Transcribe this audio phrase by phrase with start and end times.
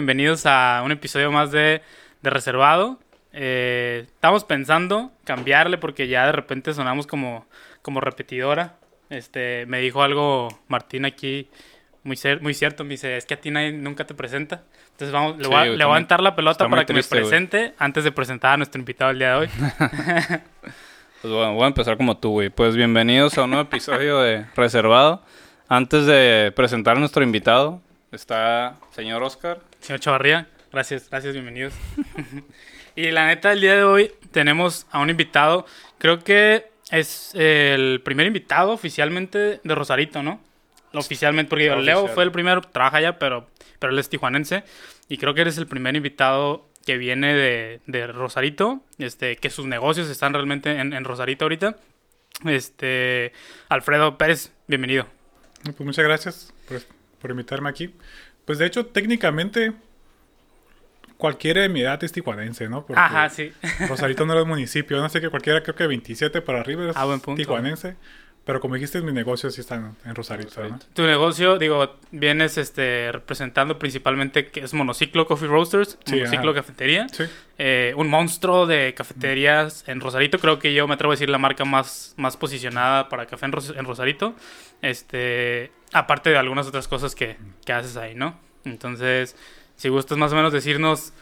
[0.00, 1.82] Bienvenidos a un episodio más de,
[2.22, 3.00] de Reservado.
[3.32, 7.44] Eh, estamos pensando cambiarle porque ya de repente sonamos como,
[7.82, 8.76] como repetidora.
[9.08, 11.48] Este, me dijo algo Martín aquí
[12.04, 12.84] muy, cer- muy cierto.
[12.84, 14.62] Me dice, es que a ti nadie nunca te presenta.
[14.92, 16.92] Entonces vamos, le, Sí, voy a, güey, le voy a aventar la pelota para que
[16.92, 19.48] triste, me presente antes de presentar a nuestro invitado el día de hoy.
[21.20, 22.48] Pues bueno, voy a empezar como tú, güey.
[22.48, 25.22] Pues bienvenidos a un nuevo episodio de Reservado.
[25.68, 29.58] Antes de presentar a nuestro invitado, está señor Oscar.
[29.80, 31.74] Señor Chavarría, gracias, gracias, bienvenidos.
[32.96, 35.66] y la neta, el día de hoy tenemos a un invitado,
[35.98, 40.40] creo que es el primer invitado oficialmente de Rosarito, ¿no?
[40.92, 43.48] Oficialmente, porque Leo fue el primero, trabaja allá, pero,
[43.78, 44.64] pero él es tijuanense.
[45.08, 49.66] Y creo que eres el primer invitado que viene de, de Rosarito, este, que sus
[49.66, 51.76] negocios están realmente en, en Rosarito ahorita.
[52.44, 53.32] Este,
[53.68, 55.06] Alfredo Pérez, bienvenido.
[55.62, 56.82] Pues muchas gracias por,
[57.20, 57.94] por invitarme aquí.
[58.50, 59.72] Pues de hecho, técnicamente,
[61.16, 62.84] cualquiera de mi edad es tijuanense, ¿no?
[62.84, 63.52] Porque Ajá, sí.
[63.88, 66.96] Rosarito no era un municipio, no sé que cualquiera, creo que 27 para arriba es
[66.96, 67.36] Ah, buen punto.
[67.36, 67.94] tijuanense.
[68.44, 70.80] Pero como dijiste, mis negocios sí están en Rosarito, ¿no?
[70.94, 76.60] Tu negocio, digo, vienes este, representando principalmente que es Monociclo Coffee Roasters, Sí, Monociclo ajá.
[76.60, 77.06] Cafetería.
[77.10, 77.24] Sí,
[77.58, 80.40] Eh, un monstruo de cafeterías en Rosarito.
[80.40, 83.52] Creo que yo me atrevo a decir la marca más, más posicionada para café en,
[83.52, 84.34] Ros- en Rosarito.
[84.82, 87.36] Este, aparte de algunas otras cosas que,
[87.66, 88.40] que haces ahí, ¿no?
[88.64, 89.36] Entonces,
[89.76, 91.12] si gustas más o menos decirnos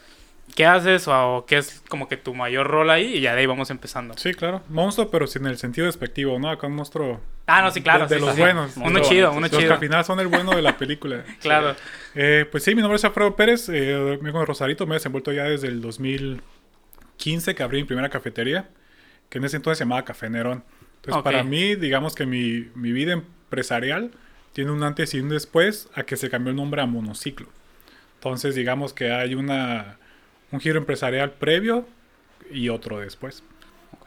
[0.55, 3.47] qué haces o, qué es como que tu mayor rol ahí y ya de ahí
[3.47, 4.15] vamos empezando.
[4.17, 4.63] sí, claro.
[4.69, 6.51] Monstruo, pero sin el sentido despectivo, ¿no?
[6.51, 8.07] Acá un monstruo Ah, no, sí, claro.
[8.07, 8.41] de, de sí, los sí.
[8.43, 8.77] buenos.
[8.77, 9.73] Uno chido, uno los que chido.
[9.73, 11.25] al final son el bueno de la película.
[11.41, 11.75] Claro.
[12.15, 15.45] Eh, pues sí, mi nombre es Alfredo Pérez, eh, de Rosarito, me he desenvuelto ya
[15.45, 18.69] desde el 2015 que abrí mi primera cafetería,
[19.31, 20.63] que en ese entonces se llamaba Café Nerón.
[20.97, 24.11] Entonces para mí, digamos que mi, mi vida empresarial
[24.53, 27.49] tiene un antes y un después a que se cambió el nombre a Monociclo.
[28.15, 29.99] Entonces digamos que hay una,
[30.51, 31.87] un giro empresarial previo
[32.51, 33.43] y otro después.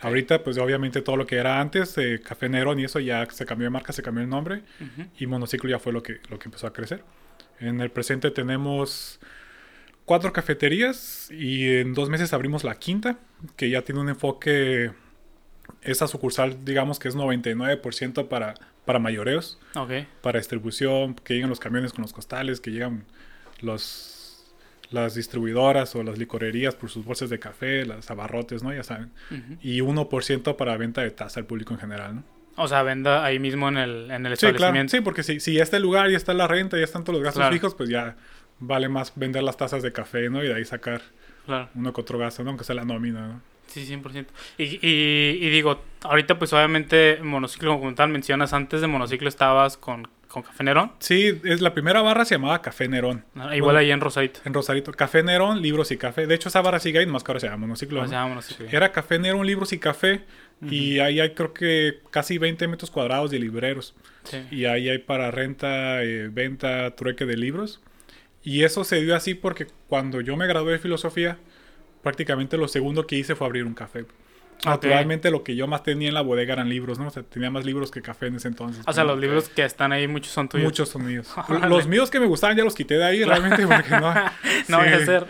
[0.02, 3.45] Ahorita, pues obviamente todo lo que era antes, eh, Café Nerón y eso ya se
[3.45, 4.64] cambió de marca, se cambió el nombre
[5.17, 7.04] y monociclo ya fue lo que, lo que empezó a crecer.
[7.60, 9.20] En el presente tenemos
[10.05, 13.20] cuatro cafeterías y en dos meses abrimos la quinta,
[13.55, 14.92] que ya tiene un enfoque,
[15.83, 18.55] esa sucursal digamos que es 99% para,
[18.92, 19.58] para mayoreos,
[20.22, 23.06] para distribución, que llegan los camiones con los costales, que llegan
[23.62, 24.54] los,
[24.90, 28.74] las distribuidoras o las licorerías por sus bolsas de café, las abarrotes, ¿no?
[28.74, 29.12] Ya saben.
[29.32, 29.58] Ujú.
[29.62, 32.24] Y 1% para venta de taza al público en general, ¿no?
[32.58, 34.56] O sea, venda ahí mismo en el, en el Sí, claro.
[34.58, 34.92] establecimiento.
[34.98, 37.16] Sí, porque si, si ya está el lugar, ya está la renta, ya están todos
[37.16, 37.54] los gastos Claro.
[37.54, 38.18] fijos, pues ya
[38.60, 40.44] vale más vender las tazas de café, ¿no?
[40.44, 41.02] Y de ahí sacar
[41.46, 41.70] Claro.
[41.76, 42.50] uno que otro gasto, ¿no?
[42.50, 43.42] Aunque sea la nómina, ¿no?
[43.73, 44.26] Sí, 100%.
[44.58, 49.77] Y, y, y digo, ahorita pues obviamente monociclo como tal mencionas, antes de monociclo estabas
[49.77, 53.26] con, con Café Nerón, Sí, es la primera barra se llamaba Café Nerón.
[53.33, 53.43] ¿no?
[53.54, 53.80] igual Bueno.
[53.80, 54.42] ahí en Rosarito.
[54.45, 54.92] En Rosarito.
[54.92, 56.27] Café Nerón, libros y café.
[56.27, 58.02] De hecho, esa barra sigue ahí, más que ahora se llama monociclo.
[58.02, 58.08] ¿no?
[58.08, 58.67] sea, monociclo.
[58.71, 60.23] Era Café Nerón, libros y café.
[60.70, 63.95] Y ahí hay creo que casi 20 metros cuadrados de libreros.
[64.26, 64.37] Sí.
[64.52, 67.81] Y ahí hay para renta, eh, venta, trueque de libros.
[68.43, 71.39] Y eso se dio así porque cuando yo me gradué de filosofía,
[72.02, 74.06] prácticamente lo segundo que hice fue abrir un café.
[74.66, 77.08] Naturalmente lo que yo más tenía en la bodega eran libros, ¿no?
[77.08, 78.84] O sea, tenía más libros que café en ese entonces.
[78.88, 80.66] O sea, los libros que están ahí, muchos son tuyos.
[80.66, 81.34] Muchos son míos.
[81.67, 84.14] Los míos que me gustaban ya los quité de ahí realmente porque no...
[84.67, 85.26] No a sí, ser.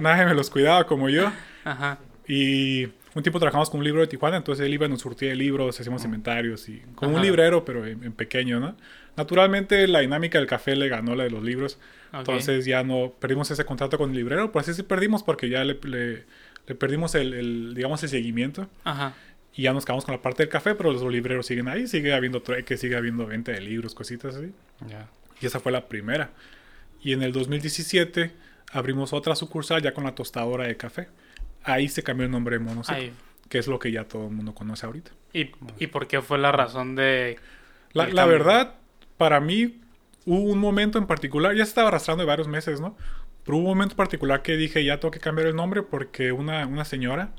[0.00, 1.32] Nadie me los cuidaba como yo.
[1.64, 1.98] Ajá.
[2.28, 2.84] Y
[3.14, 5.36] un tiempo trabajamos con un libro de Tijuana, entonces él iba y nos surtía de
[5.36, 7.20] libros, hacíamos inventarios y como Ajá.
[7.20, 8.76] un librero, pero en, en pequeño, ¿no?
[9.16, 11.78] Naturalmente la dinámica del café le ganó la de los libros,
[12.12, 15.64] entonces ya no perdimos ese contrato con el librero, por así sí perdimos porque ya
[15.64, 16.24] le, le-
[16.66, 19.14] le perdimos el, el, digamos, el seguimiento Ajá.
[19.54, 22.12] y ya nos quedamos con la parte del café, pero los libreros siguen ahí, sigue
[22.12, 24.52] habiendo trueque, sigue habiendo venta de libros, cositas así.
[24.88, 25.08] Ya.
[25.40, 26.30] Y esa fue la primera.
[27.02, 28.32] Y en el 2017
[28.72, 31.08] abrimos otra sucursal ya con la tostadora de café.
[31.62, 33.12] Ahí se cambió el nombre de Monociclo, Ahí.
[33.48, 35.10] que es lo que ya todo el mundo conoce ahorita.
[35.32, 37.38] ¿Y, ¿Y por qué fue la razón de...?
[37.92, 38.74] La, la verdad,
[39.16, 39.80] para mí
[40.24, 42.96] hubo un momento en particular, ya se estaba arrastrando de varios meses, ¿no?
[43.44, 46.32] Pero hubo un momento en particular que dije, ya tengo que cambiar el nombre porque
[46.32, 47.30] una, una señora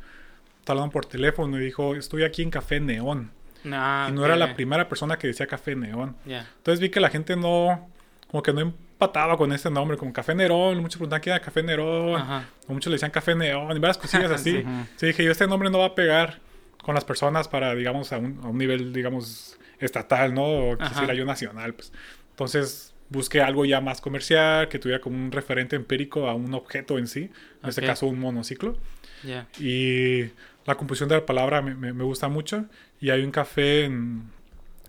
[0.71, 3.31] hablando por teléfono y dijo, estoy aquí en Café Neón.
[3.71, 6.15] Ah, y no era la primera persona que decía Café Neón.
[6.25, 6.47] Ya.
[6.57, 7.89] Entonces vi que la gente no,
[8.29, 11.63] como que no empataba con ese nombre, como Café Nerón, muchos preguntaban qué era Café
[11.63, 12.21] Nerón,
[12.67, 14.57] o muchos le decían Café Neón, y varias cosillas así.
[14.57, 14.65] Sí.
[14.95, 15.07] sí.
[15.07, 16.39] dije, yo este nombre no va a pegar
[16.81, 20.43] con las personas para, digamos, a un, a un nivel, digamos, estatal, ¿no?
[20.43, 20.89] O Ajá.
[20.89, 21.91] quisiera yo nacional, pues.
[22.31, 26.97] Entonces busqué algo ya más comercial, que tuviera como un referente empírico a un objeto
[26.97, 27.29] en sí,
[27.63, 27.87] en este Ok.
[27.87, 28.77] caso un monociclo.
[29.23, 29.47] Ya.
[29.59, 30.29] Y
[30.65, 32.65] la composición de la palabra me, me- me gusta mucho.
[32.99, 34.23] Y hay un café en,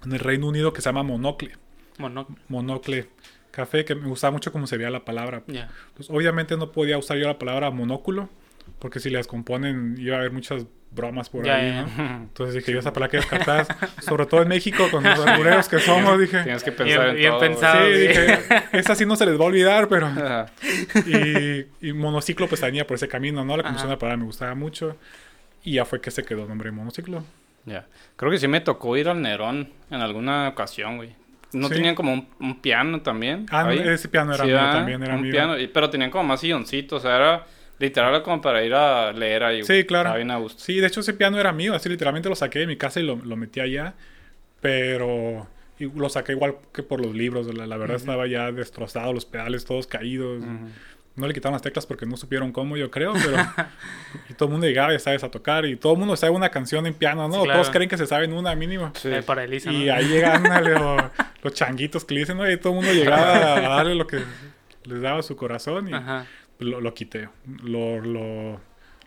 [0.05, 1.53] en el Reino Unido que se llama Monocle.
[1.99, 3.09] Bueno, Monocle
[3.51, 5.43] café, que me gustaba mucho cómo se veía la palabra.
[5.47, 5.69] Ya.
[5.95, 8.29] Pues, obviamente no podía usar yo la palabra monóculo,
[8.79, 11.71] porque si las componen iba a haber muchas bromas por ahí.
[11.73, 12.05] ¿no?
[12.23, 13.67] Entonces dije, yo esa palabra que descartar,
[14.03, 16.43] sobre todo en México, con los albureros que somos, dije...
[16.43, 17.41] Tienes que pensar Bien- en bien todo.
[17.41, 17.85] pensado.
[17.87, 18.39] Sí, dije,
[18.73, 20.07] esa sí no se les va a olvidar, pero...
[20.07, 20.47] Ajá.
[21.07, 23.57] Y, y monociclo pues venía por ese camino, ¿no?
[23.57, 24.97] La comisión de la palabra me gustaba mucho.
[25.65, 27.25] Y ya fue que se quedó el nombre de monociclo.
[27.67, 27.87] Ya.
[28.17, 31.15] Creo que sí me tocó ir al Nerón en alguna ocasión, güey.
[31.53, 31.75] ¿No Sí.
[31.75, 33.47] tenían como un, un piano también?
[33.51, 33.79] Ah, ahí?
[33.79, 35.33] ese piano era Sí, mío también, era un mío.
[35.33, 37.47] piano, pero tenían como más silloncitos, o sea, era
[37.79, 39.65] literal como para ir a leer ahí.
[39.65, 40.15] Sí, claro.
[40.15, 40.63] Bien a gusto.
[40.63, 43.05] Sí, de hecho ese piano era mío, así literalmente lo saqué de mi casa y
[43.05, 43.95] lo, lo metí allá.
[44.61, 45.47] Pero
[45.79, 49.25] y lo saqué igual que por los libros, la, la verdad estaba ya destrozado, los
[49.25, 50.43] pedales todos caídos.
[50.43, 50.69] Ujú.
[51.15, 53.37] No le quitaron las teclas porque no supieron cómo, yo creo, pero...
[54.31, 56.49] y todo el mundo llegaba y sabes a tocar y todo el mundo sabe una
[56.49, 57.35] canción en piano, ¿no?
[57.35, 57.61] Sí, claro.
[57.61, 58.93] Todos creen que se saben una mínimo.
[58.95, 59.09] Sí.
[59.09, 59.95] Eh, para Elisa, Y ¿no?
[59.95, 61.03] ahí llegan los,
[61.43, 62.49] los changuitos que le dicen, ¿no?
[62.49, 64.21] Y todo el mundo llegaba a darle lo que
[64.85, 66.27] les daba su corazón y Ajá.
[66.59, 67.29] Lo, lo quité.
[67.63, 68.61] Lo, lo,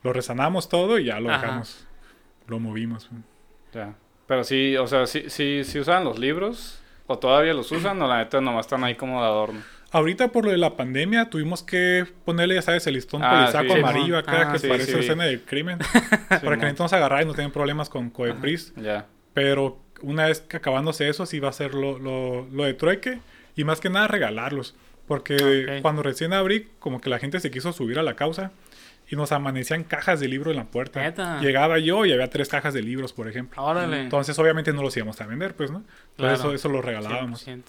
[0.04, 1.42] lo resanamos todo y ya lo Ajá.
[1.42, 1.88] dejamos.
[2.48, 3.10] Lo movimos.
[3.74, 3.96] Ya.
[4.28, 6.82] Pero sí, o sea, sí, sí, sí usaban los libros.
[7.08, 8.02] ¿O todavía los usan?
[8.02, 9.62] O la neta nomás están ahí como de adorno.
[9.92, 13.74] Ahorita por lo de la pandemia tuvimos que ponerle, ya sabes, el listón Ah, polisaco
[13.74, 13.80] sí.
[13.82, 15.80] amarillo acá Ah, que sí, parece escena del crimen.
[16.30, 16.60] para que mon.
[16.60, 18.74] la gente no se agarrara y no tengan problemas con Coepris.
[18.78, 19.08] Ya.
[19.34, 23.20] Pero una vez que acabándose eso, sí va a ser lo, lo, lo de trueque
[23.58, 24.76] y más que nada regalarlos.
[25.08, 28.52] Porque cuando recién abrí, como que la gente se quiso subir a la causa
[29.10, 31.40] y nos amanecían cajas de libros en la puerta.
[31.42, 33.62] Llegaba yo y había tres cajas de libros, por ejemplo.
[33.62, 34.02] Órale.
[34.02, 35.84] Entonces, obviamente no los íbamos a vender, pues, ¿no?
[36.16, 36.34] Claro.
[36.34, 37.46] eso, eso los regalábamos.
[37.46, 37.64] 100%.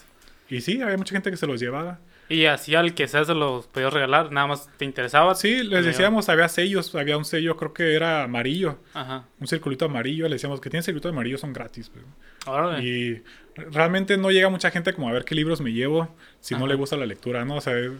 [0.50, 1.99] Y sí, había mucha gente que se los llevaba.
[2.32, 5.34] Y así al que sea se los podías regalar, nada más te interesaba.
[5.34, 9.25] Sí, les decíamos, había sellos, había un sello, creo que era amarillo, Ajá.
[9.38, 11.90] un circulito amarillo, le decíamos que tiene circulito amarillo, son gratis.
[11.90, 12.05] pues.
[12.46, 12.82] Órale.
[12.82, 13.23] Y
[13.56, 16.08] realmente no llega mucha gente como a ver qué libros me llevo
[16.40, 17.56] si no le gusta la lectura, ¿no?
[17.56, 17.93] O sea, es-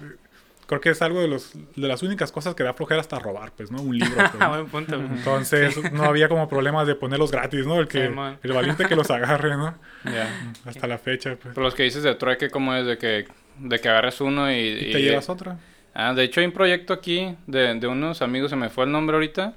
[0.67, 3.53] creo que es algo de, los, de las únicas cosas que da flojera hasta robar,
[3.55, 3.83] pues, ¿no?
[3.83, 4.15] Un libro.
[4.17, 4.49] pues, ¿no?
[4.51, 4.95] Buen punto.
[4.95, 7.79] Entonces no había como problemas de ponerlos gratis, ¿no?
[7.79, 9.75] El, que, Sí, el valiente que los agarre, ¿no?
[10.05, 10.29] Ya.
[10.65, 11.53] Hasta la fecha, pues.
[11.55, 12.87] Pero los que dices de trueque, ¿cómo es?
[12.87, 13.27] De que,
[13.59, 14.57] de que agarres uno y...
[14.57, 15.59] Y te llevas otra.
[15.95, 18.93] Ah, de hecho hay un proyecto aquí de, de unos amigos, se me fue el
[18.93, 19.55] nombre ahorita,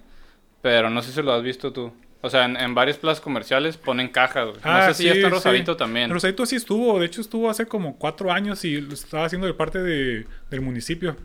[0.61, 1.93] pero no sé si lo has visto tú.
[2.21, 4.57] O sea, en, en varias plazas comerciales ponen cajas, güey.
[4.63, 5.37] Ah, no sé si ya sí, está en sí.
[5.37, 6.09] Rosarito también.
[6.09, 9.53] Rosarito sí estuvo, de hecho estuvo hace como cuatro años y lo estaba haciendo de
[9.53, 11.15] parte de, del municipio.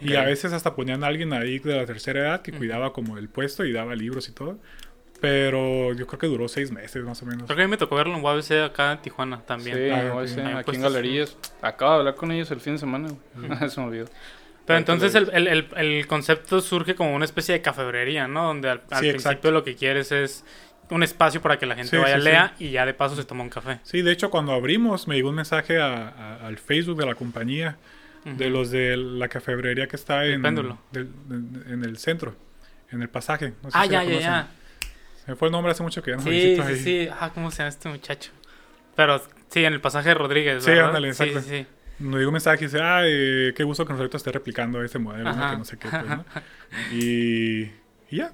[0.00, 3.18] Y a veces hasta ponían a alguien ahí de la tercera edad que cuidaba como
[3.18, 4.58] el puesto y daba libros y todo.
[5.20, 7.44] Pero yo creo que duró seis meses más o menos.
[7.44, 9.76] Creo que a mí me tocó verlo en UABC acá en Tijuana también.
[9.76, 11.36] Sí, Ah, ese, Ahí aquí puestos en Galerías.
[11.60, 13.08] Acabo de hablar con ellos el fin de semana,
[13.68, 14.06] se me olvidó.
[14.66, 18.46] Pero entonces el, el, el, el concepto surge como una especie de cafebrería, ¿no?
[18.46, 19.50] Donde al, al Sí, principio exacto.
[19.50, 20.44] lo que quieres es
[20.90, 23.24] un espacio para que la gente Sí, vaya, sí, lea y ya de paso se
[23.24, 23.80] toma un café.
[23.82, 27.14] Sí, de hecho cuando abrimos me llegó un mensaje a- a- al Facebook de la
[27.14, 27.76] compañía
[28.24, 30.78] de los de la cafebrería que está El en, péndulo.
[30.92, 32.36] del- en, en el centro,
[32.90, 33.54] en el pasaje.
[33.62, 34.48] No sé Ah, si ya, ya, ya.
[35.30, 36.76] Me fue el nombre hace mucho que ya no Sí, sí, ahí.
[36.76, 37.08] sí.
[37.20, 38.32] Ah, ¿cómo se llama este muchacho?
[38.96, 40.64] Pero sí, en el pasaje de Rodríguez.
[40.64, 41.40] Sí, ándale, exacto.
[41.40, 41.66] sí, sí.
[42.00, 44.98] Me llegó un mensaje y dice, ah, eh, qué gusto que nosotros esté replicando ese
[44.98, 45.88] modelo, que no sé qué.
[45.88, 46.24] pues, ¿no?
[46.92, 47.62] Y,
[48.10, 48.32] y ya.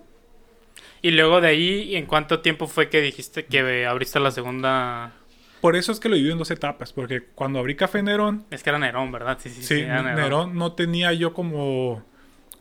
[1.03, 5.13] Y luego de ahí, ¿en cuánto tiempo fue que dijiste que abriste la segunda?
[5.61, 8.63] Por eso es que lo divido en dos etapas, porque cuando abrí Café Nerón, Es
[8.63, 9.37] que era Nerón, ¿verdad?
[9.39, 9.75] Sí, sí, sí.
[9.75, 10.57] sí, era Nerón.
[10.57, 12.05] no tenía yo como,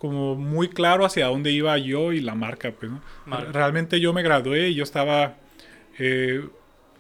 [0.05, 3.01] como muy claro hacia dónde iba yo y la marca, pues, ¿no?
[3.51, 5.35] Realmente yo me gradué y yo estaba,
[5.97, 6.45] eh,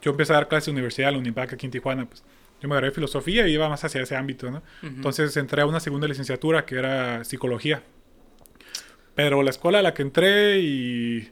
[0.01, 2.23] yo empecé a dar clases de universidad en la Univac aquí en Tijuana, pues.
[2.61, 4.57] Yo me gradué de filosofía y iba más hacia ese ámbito, ¿no?
[4.57, 4.87] Ujú.
[4.87, 7.83] Entonces entré a una segunda licenciatura que era psicología.
[9.13, 11.31] Pero la escuela a la que entré y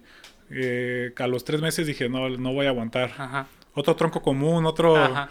[0.52, 3.12] eh, a los tres meses dije, no, no voy a aguantar.
[3.18, 3.48] Ajá.
[3.74, 5.30] Otro tronco común, otro, Ajá.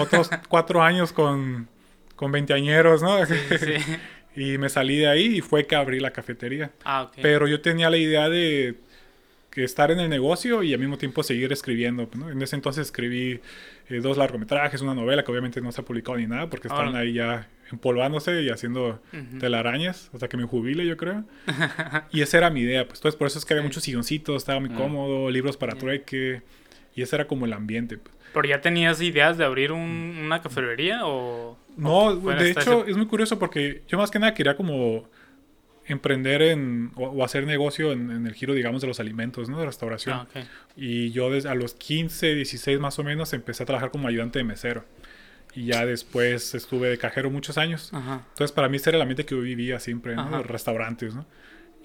[0.00, 1.68] otros cuatro años con,
[2.16, 3.24] con veinteañeros, ¿no?
[3.26, 3.74] Sí, sí.
[4.36, 6.70] y me salí de ahí y fue que abrí la cafetería.
[6.84, 7.18] Ah, ok.
[7.22, 8.76] Pero yo tenía la idea de
[9.50, 12.08] que estar en el negocio y al mismo tiempo seguir escribiendo.
[12.16, 12.30] ¿no?
[12.30, 13.40] En ese entonces escribí
[13.90, 16.88] eh, dos largometrajes, una novela que obviamente no se ha publicado ni nada porque están
[16.88, 16.98] Órale.
[16.98, 19.38] ahí ya empolvándose y haciendo Ujú.
[19.38, 21.24] telarañas hasta que me jubile, yo creo.
[22.12, 22.86] y esa era mi idea.
[22.86, 23.68] Pues entonces por eso es que había Sí.
[23.68, 24.74] muchos silloncitos, estaba muy Mm.
[24.76, 26.40] cómodo, libros para trueque.
[26.94, 27.98] Y ese era como el ambiente.
[27.98, 28.14] pues.
[28.34, 31.58] ¿Pero ya tenías ideas de abrir un- una cafebrería o...?
[31.76, 35.08] No, de hecho ese- es muy curioso porque yo más que nada quería como
[35.86, 39.58] emprender en o, o hacer negocio en, en el giro, digamos, de los alimentos, ¿no?
[39.58, 40.14] De restauración.
[40.16, 40.44] Ah, ok.
[40.76, 44.38] Y yo desde a los 15, 16 más o menos empecé a trabajar como ayudante
[44.38, 44.84] de mesero.
[45.54, 47.90] Y ya después estuve de cajero muchos años.
[47.92, 48.22] Ajá.
[48.30, 50.30] Entonces para mí ese era el ambiente que yo vivía siempre, ¿no?
[50.30, 51.26] Los restaurantes, ¿no?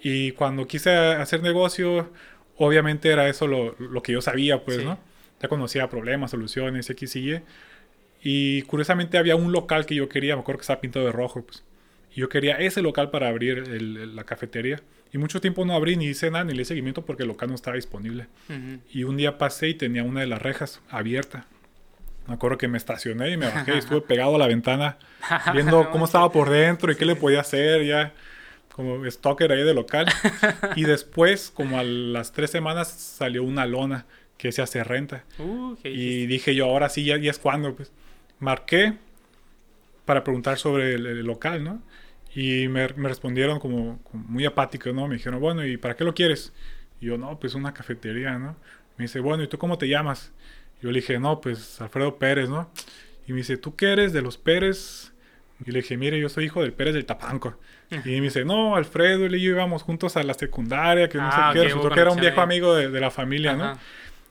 [0.00, 2.12] Y cuando quise hacer negocio,
[2.56, 4.84] obviamente era eso lo, lo que yo sabía, pues, Sí.
[4.84, 4.98] ¿no?
[5.42, 7.40] Ya conocía problemas, soluciones, X y Y.
[8.30, 11.42] Y curiosamente había un local que yo quería, me acuerdo que estaba pintado de rojo,
[11.46, 11.64] pues.
[12.14, 14.80] Y yo quería ese local para abrir el- el- la cafetería.
[15.12, 17.54] Y mucho tiempo no abrí ni hice nada, ni le seguimiento porque el local no
[17.54, 18.26] estaba disponible.
[18.92, 21.46] Y un día pasé y tenía una de las rejas abierta.
[22.26, 24.98] Me acuerdo que me estacioné y me bajé y estuve pegado a la ventana
[25.54, 28.12] viendo cómo estaba por dentro y qué le podía hacer ya
[28.74, 30.06] como stalker ahí de local.
[30.76, 34.04] Y después, como a las tres semanas, salió una lona
[34.36, 35.24] que se hace renta.
[35.38, 37.74] Uh, ¿qué Y dije yo, ahora sí, ya, ya es cuando.
[37.74, 37.90] Pues.
[38.40, 38.94] Marqué
[40.04, 41.82] para preguntar sobre el, el local, ¿no?
[42.34, 45.06] Y me, me respondieron como, como muy apáticos, ¿no?
[45.08, 46.52] Me dijeron, bueno, ¿y para qué lo quieres?
[47.00, 48.56] Y yo, no, pues una cafetería, ¿no?
[48.96, 50.32] Me dice, bueno, ¿y tú cómo te llamas?
[50.82, 52.70] Yo le dije, no, pues Alfredo Pérez, ¿no?
[53.26, 55.12] Y me dice, ¿tú qué eres de los Pérez?
[55.66, 57.58] Y le dije, mire, yo soy hijo del Pérez del Tapanco.
[57.90, 61.32] Y me dice, no, Alfredo y yo íbamos juntos a la secundaria, que no Ah,
[61.32, 61.62] sé ok, qué.
[61.64, 63.78] Resultó hubo que era un viejo amigo de, de la familia, ¿no?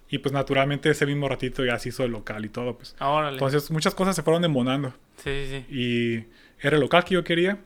[0.09, 2.95] Y pues naturalmente ese mismo ratito ya se hizo el local y todo, pues.
[2.99, 3.29] Ah.
[3.31, 4.93] Entonces muchas cosas se fueron embonando.
[5.17, 5.75] sí, sí, sí.
[5.75, 7.59] Y era el local que yo quería,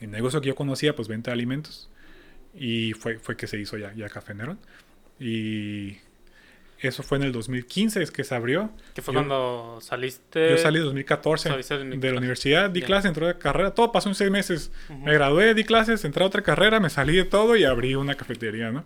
[0.00, 1.88] el negocio que yo conocía, pues venta de alimentos.
[2.54, 4.58] Y fue, fue que se hizo ya, ya Café Nerón.
[5.18, 5.96] Y
[6.80, 8.70] eso fue en el 2015, es que se abrió.
[8.94, 10.50] Que fue Yo- cuando saliste.
[10.50, 12.12] Yo salí en 2014 saliste de de 2014.
[12.12, 12.86] la universidad, di Ya.
[12.86, 14.70] clases, entré de carrera, todo pasó en seis meses.
[14.90, 14.98] Ujú.
[15.00, 18.14] Me gradué, di clases, entré a otra carrera, me salí de todo y abrí una
[18.16, 18.84] cafetería, ¿no?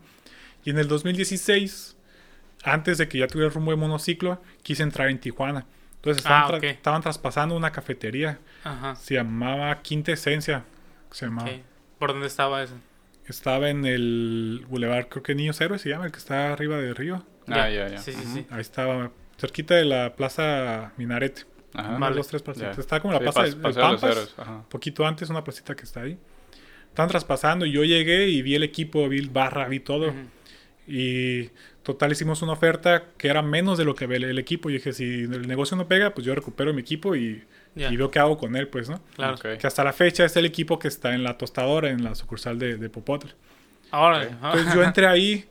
[0.65, 1.97] Y en el 2016,
[2.65, 5.67] antes de que ya tuviera el rumbo de monociclo, quise entrar en Tijuana.
[5.97, 6.65] Entonces estaban, Ah, tra- ok.
[6.65, 8.95] estaban traspasando una cafetería, Ajá.
[8.97, 10.65] se llamaba Quinta Esencia,
[11.11, 11.49] se llamaba.
[11.51, 11.57] ok.
[11.99, 12.75] ¿Por dónde estaba eso?
[13.27, 16.95] Estaba en el Boulevard, creo que Niños Héroes se llama, el que está arriba del
[16.95, 17.25] río.
[17.49, 17.99] Ah, ya, ya.
[17.99, 18.35] Sí, sí, Ujú.
[18.37, 18.47] sí.
[18.51, 21.43] Ahí estaba, cerquita de la Plaza Minarete.
[21.75, 21.89] Ajá.
[21.89, 22.17] Unas Vale.
[22.17, 22.79] dos, tres placitas.
[22.79, 24.35] Está como la Sí, plaza pas- de los Pampas.
[24.39, 24.65] Ajá.
[24.71, 26.19] poquito antes, una placita que está ahí.
[26.89, 30.09] Estaban traspasando y yo llegué y vi el equipo, vi el barra, vi todo.
[30.09, 30.19] Ujú.
[30.87, 31.51] Y
[31.89, 34.69] total hicimos una oferta que era menos de lo que ve el, el equipo.
[34.69, 37.43] Y dije, si el negocio no pega, pues yo recupero mi equipo y,
[37.75, 39.01] veo qué hago con él, pues, ¿no?
[39.17, 39.37] Claro.
[39.37, 39.59] Ok.
[39.59, 42.59] Que hasta la fecha es el equipo que está en la tostadora, en la sucursal
[42.59, 43.33] de, de Popotla.
[43.91, 44.27] Órale.
[44.27, 45.47] Entonces yo entré ahí,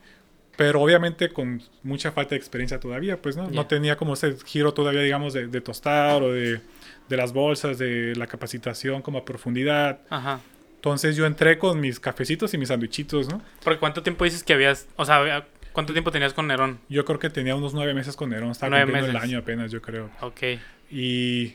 [0.56, 3.50] pero obviamente con mucha falta de experiencia todavía, pues, ¿no?
[3.50, 6.62] No tenía como ese giro todavía, digamos, de, de tostar o de,
[7.10, 10.01] de las bolsas, de la capacitación como a profundidad.
[10.12, 10.39] Ajá.
[10.75, 13.41] Entonces yo entré con mis cafecitos y mis sandwichitos, ¿no?
[13.63, 16.79] Porque ¿cuánto tiempo dices que habías, o sea, cuánto tiempo tenías con Nerón?
[16.89, 19.79] Yo creo que tenía unos nueve meses con Nerón, estaba cumpliendo el año apenas, yo
[19.79, 20.10] creo.
[20.22, 20.41] Ok.
[20.89, 21.53] Y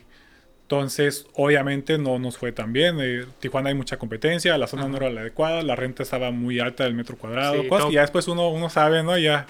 [0.61, 2.99] entonces, obviamente, no nos fue tan bien.
[3.01, 6.61] Eh, Tijuana hay mucha competencia, la zona no era la adecuada, la renta estaba muy
[6.61, 9.17] alta del metro cuadrado, Sí, cosas todo- que ya después uno, uno sabe, ¿no?
[9.17, 9.45] Ya.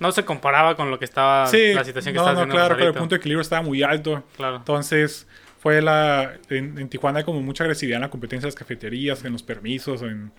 [0.00, 2.54] No se comparaba con lo que estaba sí, la situación que no, estaba no, haciendo
[2.56, 4.24] claro, pero el punto de equilibrio estaba muy alto.
[4.36, 4.56] Claro.
[4.56, 5.28] Entonces,
[5.60, 6.32] fue la.
[6.48, 9.44] En, en Tijuana hay como mucha agresividad en la competencia de las cafeterías, en los
[9.44, 10.32] permisos, en,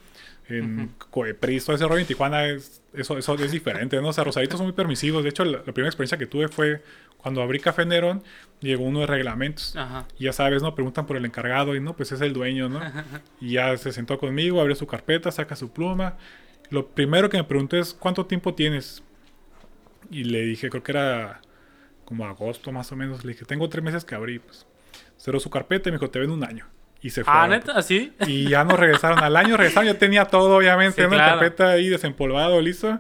[0.47, 4.09] en Coepris, todo ese rollo en Tijuana es, eso, eso es diferente, ¿no?
[4.09, 5.23] O sea, Rosaritos son muy permisivos.
[5.23, 6.81] De hecho, la, la primera experiencia que tuve fue
[7.21, 8.23] cuando abrí Café Nerón,
[8.59, 9.75] llegó uno de reglamentos.
[9.75, 10.07] Ajá.
[10.17, 10.73] Y ya sabes, ¿no?
[10.73, 12.81] Preguntan por el encargado y no, pues es el dueño, ¿no?
[13.39, 16.17] Y ya se sentó conmigo, abrió su carpeta, saca su pluma.
[16.69, 19.03] Lo primero que me preguntó es, ¿cuánto tiempo tienes?
[20.09, 21.41] Y le dije, creo que era
[22.05, 23.23] como agosto más o menos.
[23.23, 24.65] Le dije, tengo tres meses que abrí, pues.
[25.17, 26.65] Cerró su carpeta y me dijo, te ven un año.
[27.03, 27.33] Y se fue.
[27.35, 28.13] Ah, neta, así.
[28.27, 31.39] Y ya nos regresaron al año, regresaron, ya tenía todo, obviamente, Sí, una claro.
[31.39, 32.99] carpeta ahí desempolvado, listo.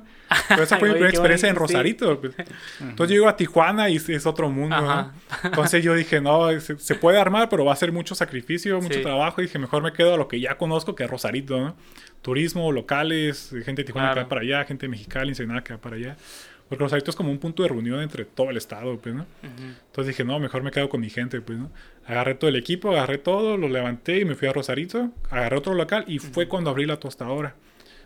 [0.49, 1.59] Pero esa fue mi primera experiencia en sí.
[1.59, 2.19] Rosarito.
[2.19, 2.33] pues.
[2.79, 5.11] Entonces yo llego a Tijuana y es- otro mundo.
[5.43, 8.95] Entonces yo dije, no, se, se puede armar, pero va a ser mucho sacrificio, mucho
[8.95, 9.01] Sí.
[9.03, 9.39] trabajo.
[9.41, 11.75] Y dije, mejor me quedo a lo que ya conozco, que es Rosarito, ¿no?
[12.23, 15.79] Turismo, locales, gente de Tijuana que va para allá, gente de Mexicali, Ensenada que va
[15.81, 16.15] para allá.
[16.71, 19.25] Porque Rosarito es como un punto de reunión entre todo el estado, pues, ¿no?
[19.43, 21.69] Entonces dije, no, mejor me quedo con mi gente, pues, ¿no?
[22.05, 25.73] Agarré todo el equipo, agarré todo, lo levanté y me fui a Rosarito, agarré otro
[25.73, 27.55] local y fue cuando abrí la tostadora.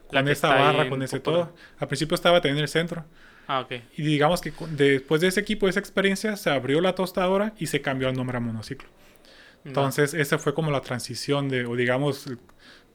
[0.09, 1.53] La Con ahí barra, con ese todo.
[1.77, 3.05] Al principio estaba también en el centro.
[3.45, 3.73] Ah, ok.
[3.97, 7.67] Y digamos que después de ese equipo, de esa experiencia, se abrió la tostadora y
[7.67, 8.89] se cambió el nombre a monociclo.
[9.63, 12.27] Entonces, esa fue como la transición de, o digamos,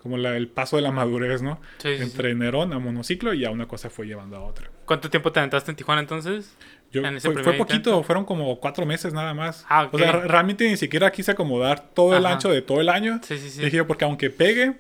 [0.03, 1.61] como la- el paso de la madurez, ¿no?
[1.79, 2.03] Sí, sí, sí.
[2.03, 4.71] Entre Nerón a monociclo y ya una cosa fue llevando a otra.
[4.87, 6.57] ¿Cuánto tiempo te aventaste en Tijuana entonces?
[6.93, 9.65] Yo, En fue, fue poquito, fueron como cuatro meses nada más.
[9.69, 9.95] Ah, ok.
[9.95, 13.21] O sea, re- realmente ni siquiera quise acomodar todo el ancho de todo el año.
[13.23, 13.63] Sí, sí, sí.
[13.63, 14.75] Dije porque aunque pegue,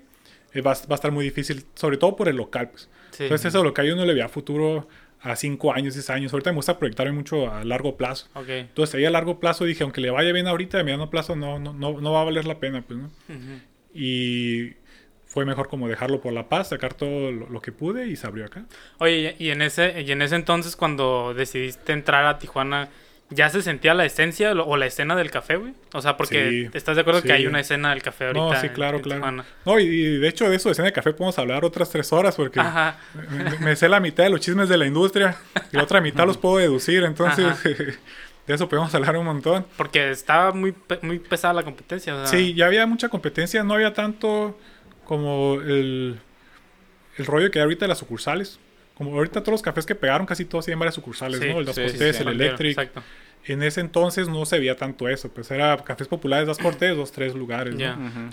[0.52, 2.70] eh, va, a- va a estar muy difícil, sobre todo por el local.
[2.70, 2.88] Pues.
[3.12, 3.24] Sí.
[3.24, 4.88] Entonces, eso lo que yo no le veía futuro
[5.22, 6.32] a cinco años, diez años.
[6.32, 8.26] Ahorita me gusta proyectarme mucho a largo plazo.
[8.34, 8.48] Ok.
[8.48, 11.58] Entonces, ahí a largo plazo dije, aunque le vaya bien ahorita, a mediano plazo no,
[11.60, 12.82] no, no, no va a valer la pena.
[12.82, 13.10] Pues, ¿no?
[13.92, 14.74] Y
[15.30, 18.26] fue mejor como dejarlo por la paz, sacar todo lo, lo que pude y se
[18.26, 18.64] abrió acá.
[18.98, 22.88] Oye, y en ese, y en ese entonces cuando decidiste entrar a Tijuana,
[23.30, 25.72] ¿ya se sentía la esencia o la escena del café, güey?
[25.92, 28.44] O sea, porque Sí, estás de acuerdo que hay una escena del café ahorita.
[28.44, 29.20] No, sí, claro, en claro.
[29.20, 29.44] Tijuana.
[29.64, 32.12] No, y, y de hecho de eso de escena de café podemos hablar otras tres
[32.12, 32.98] horas porque Ajá.
[33.30, 35.36] me, me sé la mitad de los chismes de la industria
[35.72, 37.04] y la otra mitad los puedo deducir.
[37.04, 39.64] Entonces, de eso podemos hablar un montón.
[39.76, 42.16] Porque estaba muy, muy pesada la competencia.
[42.16, 44.58] o sea, Sí, ya había mucha competencia, no había tanto
[45.10, 46.20] como el,
[47.18, 48.60] el rollo que hay ahorita de las sucursales.
[48.94, 51.58] Como ahorita todos los cafés que pegaron, casi todos tienen varias sucursales, Sí, ¿no?
[51.58, 52.22] El sí, sí, Cortés, sí.
[52.22, 52.78] el Electric.
[52.78, 53.02] Exacto.
[53.46, 57.10] En ese entonces no se veía tanto eso, pues era cafés populares, dos Cortés, dos,
[57.10, 57.74] tres lugares.
[57.74, 57.80] Ujú.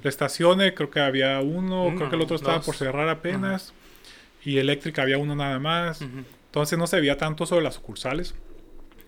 [0.03, 2.65] La estación creo que había uno, Uno, creo que el otro estaba dos.
[2.67, 3.74] por cerrar apenas.
[4.46, 6.01] Y Electric había uno nada más.
[6.01, 8.36] Entonces no se veía tanto sobre las sucursales.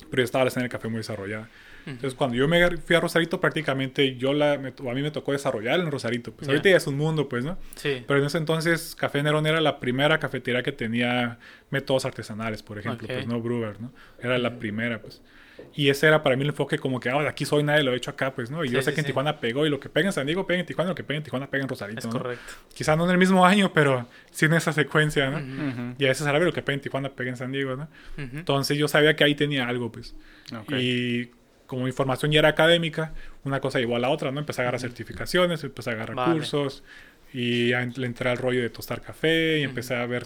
[0.10, 1.50] Pero ya estaba la escena del café muy desarrollada.
[1.86, 5.32] Entonces cuando yo me fui a Rosarito prácticamente yo la, me- a mí me tocó
[5.32, 6.32] desarrollar en Rosarito.
[6.34, 6.52] Pues Ya.
[6.54, 7.58] ahorita ya es un mundo, pues, ¿no?
[7.76, 8.04] Sí.
[8.08, 11.40] Pero en ese entonces Café Nerón era la primera cafetería que tenía
[11.72, 13.14] métodos artesanales, por ejemplo, Ok.
[13.14, 13.92] pues no brewer, ¿no?
[14.22, 15.22] Era la primera, pues.
[15.76, 17.92] Y ese era para mí el enfoque como que, ah, de aquí soy, nadie lo
[17.92, 18.64] ha hecho acá, pues, ¿no?
[18.64, 19.10] Y yo Sí, sé sí, que en sí.
[19.10, 21.18] Tijuana pegó y lo que pega en San Diego pega en Tijuana, lo que pega
[21.18, 22.12] en Tijuana pega en Rosarito, Es ¿no?
[22.14, 22.54] correcto.
[22.74, 25.38] Quizá no en el mismo año, pero sí en esa secuencia, ¿no?
[25.38, 25.70] Ujú.
[25.70, 25.96] Ujú.
[26.00, 27.84] Y a veces sabe lo que pega en Tijuana pega en San Diego, ¿no?
[28.18, 28.38] Ujú.
[28.38, 30.16] Entonces yo sabía que ahí tenía algo, pues.
[30.58, 30.72] Ok.
[30.80, 31.32] Y
[31.70, 34.40] como mi formación ya era académica, una cosa llevó a la otra, ¿no?
[34.40, 36.34] Empecé a agarrar certificaciones, empecé a agarrar Vale.
[36.34, 36.84] cursos
[37.32, 40.26] y le entré al rollo de tostar café y empecé a ver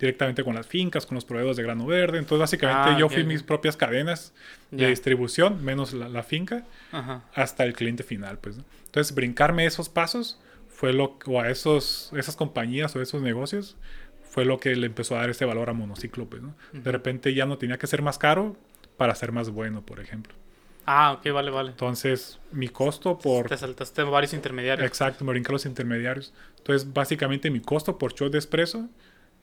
[0.00, 2.18] directamente con las fincas, con los proveedores de grano verde.
[2.18, 4.32] Entonces básicamente Ah, yo fui mis propias cadenas
[4.72, 7.22] de distribución, menos la, la finca, Ajá.
[7.34, 8.56] hasta el cliente final, pues.
[8.56, 8.64] ¿no?
[8.86, 13.76] Entonces brincarme esos pasos fue lo o a esos esas compañías o esos negocios
[14.24, 16.54] fue lo que le empezó a dar ese valor a monociclo, pues, ¿no?
[16.72, 18.56] De repente ya no tenía que ser más caro
[18.96, 20.34] para ser más bueno, por ejemplo.
[20.92, 21.70] Ah, ok, vale, vale.
[21.70, 23.48] Entonces, mi costo por...
[23.48, 24.84] Te saltaste varios intermediarios.
[24.88, 26.34] Exacto, me brinqué los intermediarios.
[26.58, 28.88] Entonces, básicamente mi costo por shot de espresso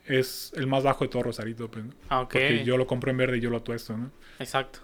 [0.06, 1.94] es el más bajo de todo Rosarito, pues, ¿no?
[2.10, 2.34] Ah, ok.
[2.34, 4.12] Porque yo lo compro en verde y yo lo tuesto, ¿no?
[4.40, 4.80] Exacto.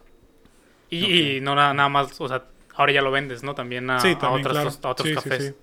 [0.89, 3.55] Y, y no nada, nada más, o sea, ahora ya lo vendes, ¿no?
[3.55, 4.87] También a, sí, a también, otras- claro.
[4.87, 5.55] a otros sí, cafés.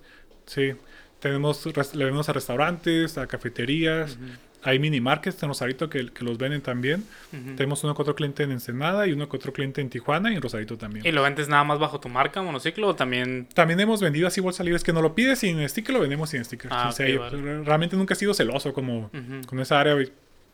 [0.45, 0.76] Sí, sí.
[1.19, 4.19] Tenemos, le vendemos a restaurantes, a cafeterías.
[4.62, 7.05] Hay mini markets en Rosarito que, que los venden también.
[7.33, 7.57] Ujú.
[7.57, 10.37] Tenemos uno que otro cliente en Ensenada y uno que otro cliente en Tijuana y
[10.37, 11.07] en Rosarito también.
[11.07, 14.40] ¿Y lo vendes nada más bajo tu marca, monociclo, o también También hemos vendido así
[14.40, 14.76] bolsa libre.
[14.76, 16.71] Es que no lo pides sin sticker, lo vendemos sin sticker.
[16.73, 17.21] Ah, ok, sello.
[17.21, 17.64] vale.
[17.64, 19.47] Realmente nunca he sido celoso como Ujú.
[19.47, 19.97] con esa área.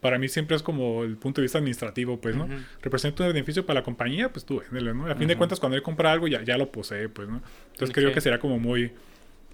[0.00, 2.44] Para mí siempre es como el punto de vista administrativo, pues, ¿no?
[2.44, 2.54] Ujú.
[2.82, 5.06] Representa un beneficio para la compañía, pues tú véndelo, ¿no?
[5.10, 7.40] A fin de cuentas, cuando él compra algo, ya, ya lo posee, pues, ¿no?
[7.72, 8.14] Entonces creo Ok.
[8.14, 8.92] que sería como muy,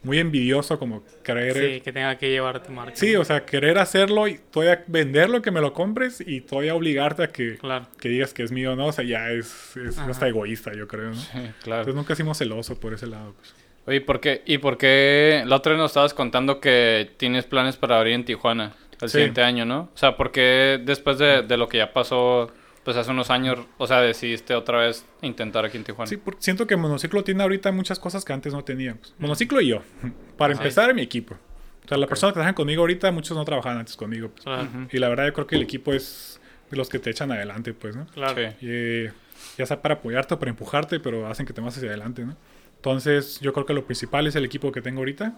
[0.03, 1.55] muy envidioso como querer...
[1.55, 2.97] sí, que tenga que llevar tu marca?
[2.97, 7.23] Sí, o sea, querer hacerlo y todavía venderlo, que me lo compres y todavía obligarte
[7.23, 7.87] a que, Claro.
[8.01, 8.87] que digas que es mío, ¿no?
[8.87, 11.15] O sea, ya es, es hasta egoísta, yo creo, ¿no?
[11.15, 11.29] Sí,
[11.63, 11.83] claro.
[11.83, 13.55] Entonces nunca hicimos celoso por ese lado, pues.
[13.85, 14.43] Oye, ¿por qué?
[14.47, 18.25] ¿y por qué la otra vez nos estabas contando que tienes planes para abrir en
[18.25, 19.19] Tijuana el Sí.
[19.19, 19.91] siguiente año, ¿no?
[19.93, 22.53] O sea, ¿por qué después de, de lo que ya pasó,
[22.85, 26.09] pues hace unos años, o sea, decidiste otra vez intentar aquí en Tijuana?
[26.09, 29.15] Sí, porque siento que Monociclo tiene ahorita muchas cosas que antes no teníamos.
[29.19, 29.83] Monociclo y yo.
[30.37, 30.63] Para Ajá.
[30.63, 31.37] empezar, mi equipo.
[31.85, 34.31] O sea, la persona que trabajan conmigo ahorita, muchos no trabajaban antes conmigo.
[34.31, 34.47] pues.
[34.93, 36.41] Y la verdad, yo creo que el equipo es
[36.71, 38.07] de los que te echan adelante, pues, ¿no?
[38.07, 38.35] Claro.
[38.37, 38.67] Sí.
[38.67, 39.13] Y, eh,
[39.59, 42.37] ya sea para apoyarte o para empujarte, pero hacen que te vas hacia adelante, ¿no?
[42.77, 45.35] Entonces, yo creo que lo principal es el equipo que tengo ahorita.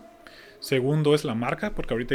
[0.60, 2.14] Segundo es la marca, porque ahorita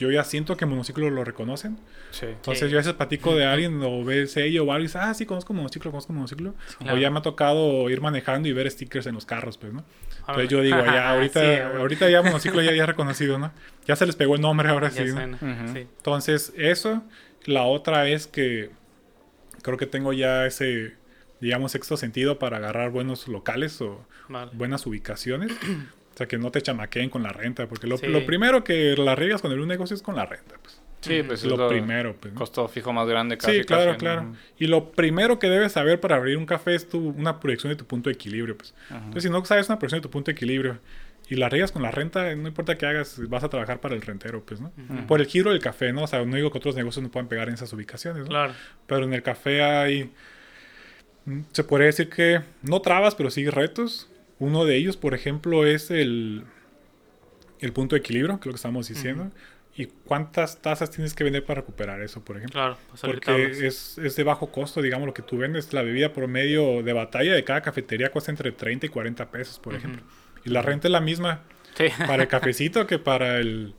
[0.00, 1.78] yo ya siento que Monociclo lo reconocen.
[2.10, 2.26] Sí.
[2.26, 2.70] Entonces Sí.
[2.72, 5.14] yo a veces platico de alguien o ve el sello o algo y dice, ah,
[5.14, 6.54] sí, conozco monociclo, conozco monociclo.
[6.78, 6.96] claro.
[6.96, 9.84] O ya me ha tocado ir manejando y ver stickers en los carros, pues, ¿no?
[10.20, 13.52] Entonces yo digo, ya, ahorita, Sí, ahorita ya monociclo ya, ya reconocido, ¿no?
[13.86, 15.12] Ya se les pegó el nombre ahora Ya sí.
[15.78, 17.02] Entonces, eso.
[17.44, 18.70] La otra es que
[19.62, 20.94] creo que tengo ya ese,
[21.40, 24.50] digamos, sexto sentido para agarrar buenos locales o Vale.
[24.54, 25.52] buenas ubicaciones.
[26.14, 28.06] O sea, que no te chamaqueen con la renta, porque lo, Sí.
[28.08, 30.80] lo primero que la riegas con el un negocio es con la renta, pues.
[31.00, 32.34] Sí, pues Es es lo, lo primero, pues.
[32.34, 32.38] ¿no?
[32.38, 33.60] costo fijo más grande casi.
[33.60, 34.22] Sí, claro, casi, claro.
[34.24, 34.36] ¿no?
[34.58, 37.76] Y lo primero que debes saber para abrir un café es tu, una proyección de
[37.76, 38.58] tu punto de equilibrio.
[38.58, 38.74] Pues.
[38.88, 38.96] Ajá.
[38.98, 40.78] Entonces, si no sabes una proyección de tu punto de equilibrio
[41.30, 44.02] y la riegas con la renta, no importa qué hagas, vas a trabajar para el
[44.02, 44.72] rentero, pues, ¿no?
[45.06, 46.02] Por el giro del café, ¿no?
[46.02, 48.28] O sea, no digo que otros negocios no puedan pegar en esas ubicaciones, ¿no?
[48.28, 48.52] Claro.
[48.86, 50.10] Pero en el café hay...
[51.24, 54.09] mm, Se podría decir que no trabas, pero sí retos.
[54.40, 56.42] Uno de ellos, por ejemplo, es el,
[57.60, 59.30] el punto de equilibrio, que es lo que estamos diciendo.
[59.76, 62.60] ¿Y cuántas tazas tienes que vender para recuperar eso, por ejemplo?
[62.60, 62.78] Claro.
[62.88, 65.72] pues Porque es, es de bajo costo, digamos, lo que tú vendes.
[65.72, 69.74] La bebida promedio de batalla de cada cafetería cuesta entre 30 y 40 pesos, por
[69.74, 70.02] ejemplo.
[70.44, 71.42] Y la renta es la misma
[71.76, 71.84] Sí.
[72.06, 73.74] para el cafecito que para el,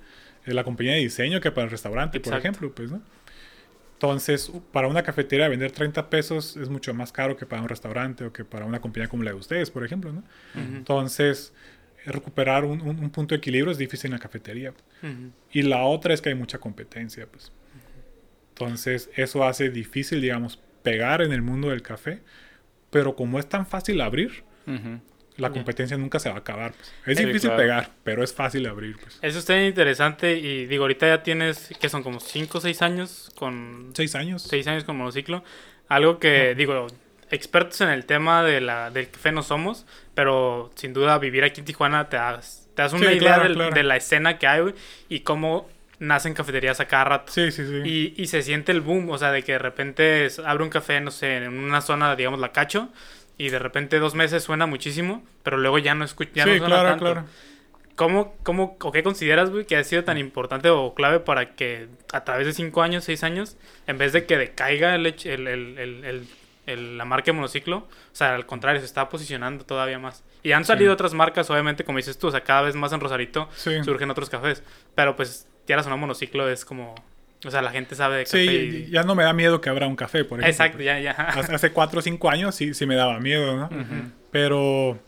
[0.45, 3.01] la compañía de diseño, que para el restaurante, por ejemplo, pues, ¿no?
[4.01, 8.23] Entonces, para una cafetería vender 30 pesos es mucho más caro que para un restaurante
[8.25, 10.19] o que para una compañía como la de ustedes, por ejemplo, ¿no?
[10.55, 10.75] Ujú.
[10.77, 11.53] Entonces,
[12.07, 14.71] recuperar un, un- un punto de equilibrio es difícil en la cafetería.
[15.03, 15.31] Ujú.
[15.51, 17.51] Y la otra es que hay mucha competencia, pues.
[18.49, 22.21] Entonces, eso hace difícil, digamos, pegar en el mundo del café.
[22.89, 24.43] Pero como es tan fácil abrir.
[25.37, 26.73] La competencia nunca se va a acabar.
[26.73, 26.93] pues.
[27.05, 27.61] Es Sí, difícil claro.
[27.63, 29.17] pegar, pero es fácil abrir, pues.
[29.21, 33.31] Eso está interesante y digo, ahorita ya tienes, que son como 5 o 6 años
[33.35, 33.91] con...
[33.95, 34.43] Seis años.
[34.43, 35.43] seis años con monociclo.
[35.87, 36.87] Algo que, digo,
[37.31, 41.59] expertos en el tema de la, del café no somos, pero sin duda vivir aquí
[41.61, 43.73] en Tijuana te das, te das una Sí, idea claro, del- claro.
[43.75, 44.61] de la escena que hay
[45.09, 47.31] y cómo nacen cafeterías a cada rato.
[47.31, 47.81] Sí, sí, sí.
[47.85, 50.99] Y, y se siente el boom, o sea, de que de repente abre un café,
[50.99, 52.89] no sé, en una zona, digamos, la cacho,
[53.45, 56.57] y de repente dos meses suena muchísimo, pero luego ya no escucha, ya no sí,
[56.59, 57.05] suena claro, tanto.
[57.05, 57.25] claro.
[57.95, 61.87] ¿Cómo, cómo, o qué consideras, güey, que ha sido tan importante o clave para que
[62.13, 66.27] a través de cinco años, seis años, en vez de que decaiga el, el, el-
[66.67, 70.23] el- la marca de monociclo, o sea, al contrario, se está posicionando todavía más?
[70.43, 72.99] Y han salido otras marcas, obviamente, como dices tú, o sea, cada vez más en
[73.01, 73.83] Rosarito Sí.
[73.83, 74.63] surgen otros cafés,
[74.95, 76.95] pero pues, quieras o no, monociclo es como,
[77.45, 78.37] o sea, la gente sabe de café.
[78.45, 80.49] Sí, y- ya no me da miedo que abra un café, por ejemplo.
[80.65, 81.11] Exacto, ya, ya.
[81.11, 83.69] Hace cuatro o cinco años sí, sí me daba miedo, ¿no?
[84.31, 84.99] Pero,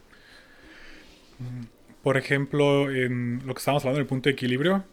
[2.01, 4.83] por ejemplo, en lo que estábamos hablando del punto de equilibrio,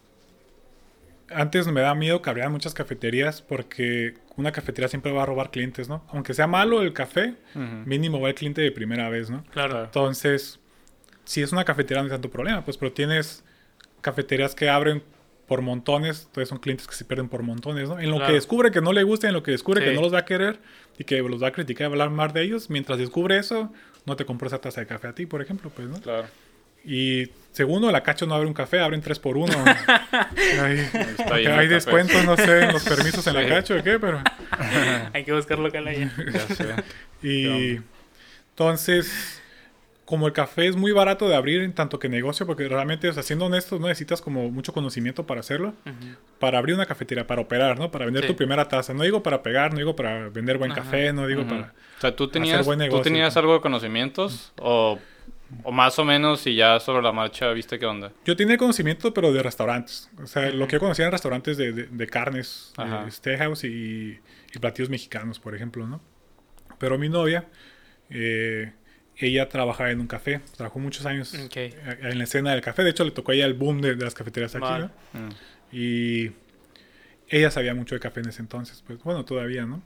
[1.29, 5.49] antes me daba miedo que abrieran muchas cafeterías porque una cafetería siempre va a robar
[5.51, 6.03] clientes, ¿no?
[6.09, 9.43] Aunque sea malo el café, mínimo va el cliente de primera vez, ¿no?
[9.51, 9.83] Claro.
[9.85, 10.59] Entonces,
[11.23, 13.43] si es una cafetería no hay tanto problema, pues, pero tienes
[14.01, 15.03] cafeterías que abren
[15.51, 17.99] por montones, entonces son clientes que se pierden por montones, ¿no?
[17.99, 18.27] En lo Claro.
[18.29, 19.89] que descubre que no le gusta, en lo que descubre Sí.
[19.89, 20.59] que no los va a querer
[20.97, 23.69] y que los va a criticar y hablar mal de ellos, mientras descubre eso,
[24.05, 25.99] no te compró esa taza de café a ti, por ejemplo, pues, ¿no?
[25.99, 26.25] Claro.
[26.85, 29.51] Y segundo, la Cacho no abre un café, abren tres por uno.
[31.33, 33.45] Hay descuentos, no sé, en los permisos en la.
[33.45, 34.21] Cacho o qué, pero...
[35.13, 36.09] Hay que buscar local allá.
[36.31, 36.65] Ya sé.
[37.21, 37.79] Y
[38.51, 39.40] entonces,
[40.11, 43.13] como el café es muy barato de abrir en tanto que negocio, porque realmente, o
[43.13, 45.73] sea, siendo honestos, no necesitas como mucho conocimiento para hacerlo,
[46.37, 47.89] para abrir una cafetería, para operar, ¿no?
[47.89, 48.27] Para vender Sí.
[48.27, 48.93] tu primera taza.
[48.93, 50.81] No digo para pegar, no digo para vender buen Ajá.
[50.81, 51.73] café, no digo para...
[51.97, 53.39] O sea, ¿tú tenías, buen ¿tú tenías ¿no?
[53.39, 54.53] algo de conocimientos?
[54.59, 54.99] O,
[55.63, 58.11] o más o menos y ya sobre la marcha viste qué onda?
[58.25, 60.09] Yo tenía conocimiento, pero de restaurantes.
[60.21, 64.19] O sea, lo que yo conocía en restaurantes de, de- de carnes, de steakhouse y,
[64.53, 66.01] y platillos mexicanos, por ejemplo, ¿no?
[66.79, 67.47] Pero mi novia,
[68.09, 68.73] eh,
[69.27, 72.83] ella trabajaba en un café, trabajó muchos años eh, en la escena del café.
[72.83, 74.65] De hecho, le tocó a ella el boom de, de las cafeterías aquí.
[74.65, 74.87] ¿no?
[75.13, 75.29] Mm.
[75.71, 76.31] Y
[77.29, 79.81] ella sabía mucho de café en ese entonces, pues bueno, todavía, ¿no?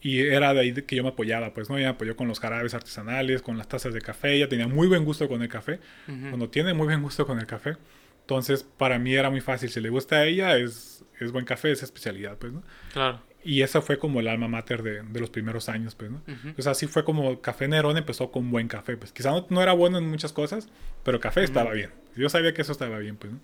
[0.00, 1.78] Y era de ahí de que yo me apoyaba, pues, ¿no?
[1.78, 4.34] Ella me apoyó con los jarabes artesanales, con las tazas de café.
[4.34, 5.80] Ella tenía muy buen gusto con el café.
[6.04, 7.78] Cuando tiene muy buen gusto con el café.
[8.20, 9.70] Entonces, para mí era muy fácil.
[9.70, 12.62] Si le gusta a ella, es, es buen café, es especialidad, pues, ¿no?
[12.92, 13.22] Claro.
[13.44, 16.22] Y esa fue como el alma mater de, de los primeros años, pues, ¿no?
[16.26, 16.54] Ujú.
[16.54, 18.96] Pues así fue como Café Nerón empezó con buen café.
[18.96, 20.68] Pues quizá no, no era bueno en muchas cosas,
[21.04, 21.90] pero café estaba bien.
[22.16, 23.40] Yo sabía que eso estaba bien, pues, ¿no?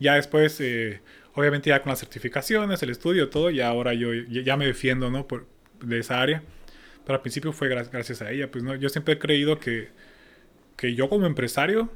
[0.00, 1.00] Ya después, eh,
[1.34, 5.10] obviamente ya con las certificaciones, el estudio, todo, y ahora yo ya, ya me defiendo,
[5.10, 5.26] ¿no?
[5.28, 5.46] Por,
[5.82, 6.42] de esa área.
[7.04, 8.74] Pero al principio fue gra- gracias a ella, pues, ¿no?
[8.76, 9.88] Yo siempre he creído que,
[10.76, 11.90] que yo como empresario,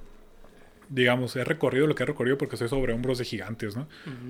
[0.88, 3.88] digamos, he recorrido lo que he recorrido porque soy sobre hombros de gigantes, ¿no?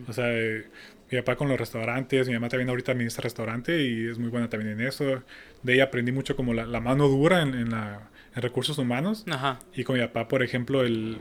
[0.09, 0.67] O sea, eh,
[1.11, 4.49] mi papá con los restaurantes, mi mamá también ahorita administra restaurante y es muy buena
[4.49, 5.23] también en eso.
[5.63, 9.25] De ella aprendí mucho como la, la mano dura en, en la, en recursos humanos.
[9.31, 9.59] Ajá.
[9.75, 11.19] Y con mi papá, por ejemplo, el,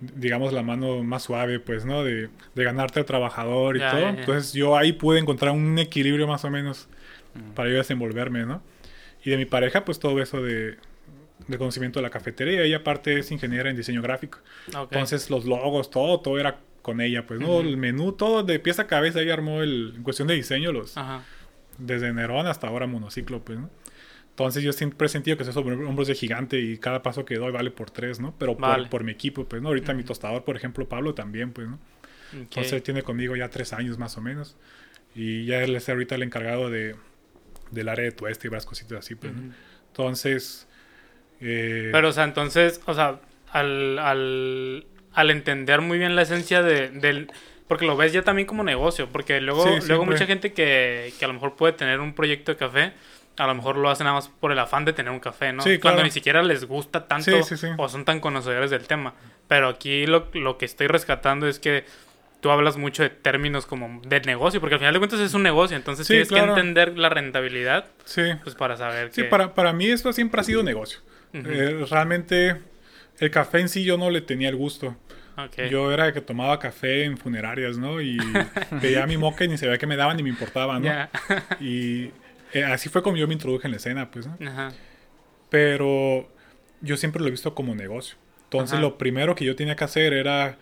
[0.00, 2.04] digamos, la mano más suave, pues, ¿no?
[2.04, 4.08] De, de ganarte al trabajador y todo.
[4.08, 6.88] Entonces yo ahí pude encontrar un equilibrio más o menos
[7.54, 8.62] para yo desenvolverme, ¿no?
[9.24, 10.76] Y de mi pareja, pues todo eso de,
[11.46, 12.62] de conocimiento de la cafetería.
[12.62, 14.38] Ella aparte es ingeniera en diseño gráfico.
[14.68, 14.92] Ok.
[14.92, 17.60] Entonces los logos, todo, todo era con ella, pues, ¿no?
[17.60, 20.96] El menú, todo de pieza a cabeza, ella armó el, en cuestión de diseño, los,
[20.96, 21.24] Ajá.
[21.78, 23.70] desde Nerón hasta ahora monociclo, pues, ¿no?
[24.30, 27.36] Entonces yo siempre he sentido que soy sobre hombros de gigante y cada paso que
[27.36, 28.34] doy vale por tres, ¿no?
[28.38, 28.88] Pero por, Vale.
[28.88, 29.68] por mi equipo, pues, ¿no?
[29.68, 31.74] Ahorita mi tostador, por ejemplo, Pablo también, pues, ¿no?
[31.74, 32.34] Ok.
[32.34, 34.56] Entonces él tiene conmigo ya tres años más o menos.
[35.14, 36.94] Y ya él es ahorita el encargado de,
[37.70, 39.52] del área de tueste y varias cositas así, pues, ¿no?
[39.88, 40.68] Entonces...
[41.40, 43.20] eh, Pero, o sea, entonces, o sea,
[43.52, 47.30] al, al, al entender muy bien la esencia de, del...
[47.68, 50.04] Porque lo ves ya también como negocio, porque luego, Sí, luego siempre.
[50.06, 52.92] mucha gente que, que a lo mejor puede tener un proyecto de café,
[53.36, 55.62] a lo mejor lo hace nada más por el afán de tener un café, ¿no?
[55.62, 56.04] Sí, Cuando claro.
[56.04, 57.66] ni siquiera les gusta tanto Sí, sí, sí.
[57.76, 59.14] o son tan conocedores del tema.
[59.48, 61.84] Pero aquí lo, lo que estoy rescatando es que
[62.40, 65.42] tú hablas mucho de términos como de negocio, porque al final de cuentas es un
[65.42, 66.54] negocio, entonces tienes claro.
[66.54, 68.22] que entender la rentabilidad, sí.
[68.44, 69.28] pues para saber Sí, que...
[69.28, 71.00] para, para mí esto siempre ha sido negocio.
[71.44, 72.56] Eh, realmente
[73.18, 74.96] el café en sí yo no le tenía el gusto.
[75.70, 78.00] Yo era el que tomaba café en funerarias, ¿no?
[78.00, 78.16] Y
[78.82, 80.90] veía mi moca y ni sabía qué me daban ni me importaba, ¿no?
[81.60, 82.10] Y
[82.52, 84.38] eh, así fue como yo me introduje en la escena, pues, ¿no?
[84.48, 84.72] Ajá.
[85.50, 86.30] Pero
[86.80, 88.16] yo siempre lo he visto como negocio.
[88.44, 90.56] Entonces lo primero que yo tenía que hacer era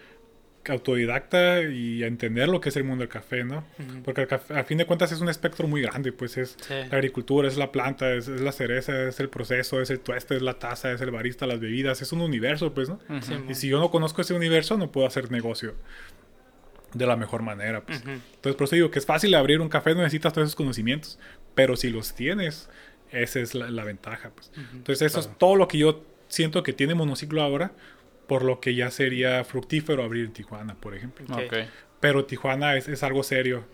[0.72, 3.64] autodidacta y entender lo que es el mundo del café, ¿no?
[4.04, 6.74] Porque al café- a fin de cuentas es un espectro muy grande, pues es Sí.
[6.74, 10.36] la agricultura, es la planta, es, es la cereza, es el proceso, es el tueste,
[10.36, 12.98] es la taza, es el barista, las bebidas, es un universo, pues, ¿no?
[13.48, 15.74] Y si yo no conozco ese universo, no puedo hacer negocio
[16.94, 18.00] de la mejor manera, pues.
[18.02, 18.10] Ujú.
[18.10, 21.18] Entonces, por eso digo que es fácil abrir un café, no necesitas todos esos conocimientos,
[21.54, 22.68] pero si los tienes,
[23.12, 24.50] Esa es la, la ventaja, pues.
[24.72, 27.70] Entonces, eso es todo lo que yo siento que tiene monociclo ahora,
[28.26, 31.24] por lo que ya sería fructífero abrir Tijuana, por ejemplo.
[31.34, 31.42] Ok.
[31.46, 31.54] Ok.
[32.00, 33.64] Pero Tijuana es, es algo serio,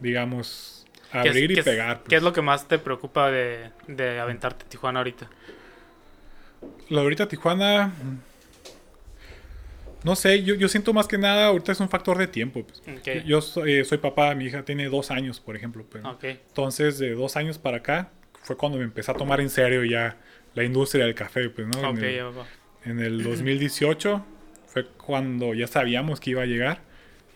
[0.00, 1.98] digamos, ¿Qué es- abrir y es- pegar.
[1.98, 2.08] pues.
[2.08, 5.28] ¿Qué es lo que más te preocupa de, de aventarte Tijuana ahorita?
[6.88, 7.92] La ahorita Tijuana,
[10.04, 12.64] no sé, yo, yo siento más que nada, ahorita es un factor de tiempo.
[12.64, 12.80] pues.
[12.98, 13.24] Ok.
[13.26, 15.84] Yo soy, eh, soy papá, mi hija tiene dos años, por ejemplo.
[15.88, 16.12] pues, ¿no?
[16.12, 16.24] Ok.
[16.24, 18.10] Entonces, de dos años para acá,
[18.42, 20.16] fue cuando me empecé a tomar en serio ya
[20.54, 21.90] la industria del café, pues, ¿no?
[21.90, 22.34] Ok, en, el.
[22.90, 24.24] En el 2018
[24.66, 26.80] fue cuando ya sabíamos que iba a llegar.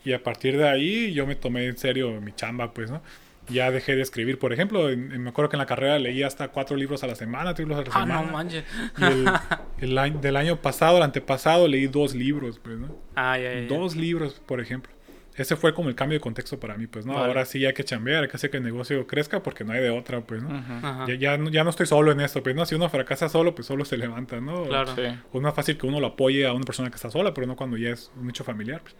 [0.05, 3.01] Y a partir de ahí yo me tomé en serio mi chamba, pues, ¿no?
[3.49, 6.27] Ya dejé de escribir, por ejemplo, en- en- me acuerdo que en la carrera leía
[6.27, 8.25] hasta cuatro libros a la semana, tres libros a la Ah, semana.
[8.25, 8.63] no manches.
[8.97, 12.95] Y el, el del año pasado, el antepasado, leí dos libros, pues, ¿no?
[13.15, 13.67] Ah, ya, ya, ya.
[13.67, 14.91] Dos libros, por ejemplo.
[15.35, 17.13] Ese fue como el cambio de contexto para mí, pues, ¿no?
[17.13, 17.25] Vale.
[17.25, 19.81] Ahora sí hay que chambear, hay que hacer que el negocio crezca porque no hay
[19.81, 21.07] de otra, pues, ¿no?
[21.07, 22.65] Ya, ya, no- ya no estoy solo en esto, pues, ¿no?
[22.67, 24.63] Si uno fracasa solo, pues solo se levanta, ¿no?
[24.65, 24.95] Claro.
[24.95, 27.33] Sí, O es más fácil que uno lo apoye a una persona que está sola,
[27.33, 28.81] pero no cuando ya es un hecho familiar.
[28.81, 28.95] pues.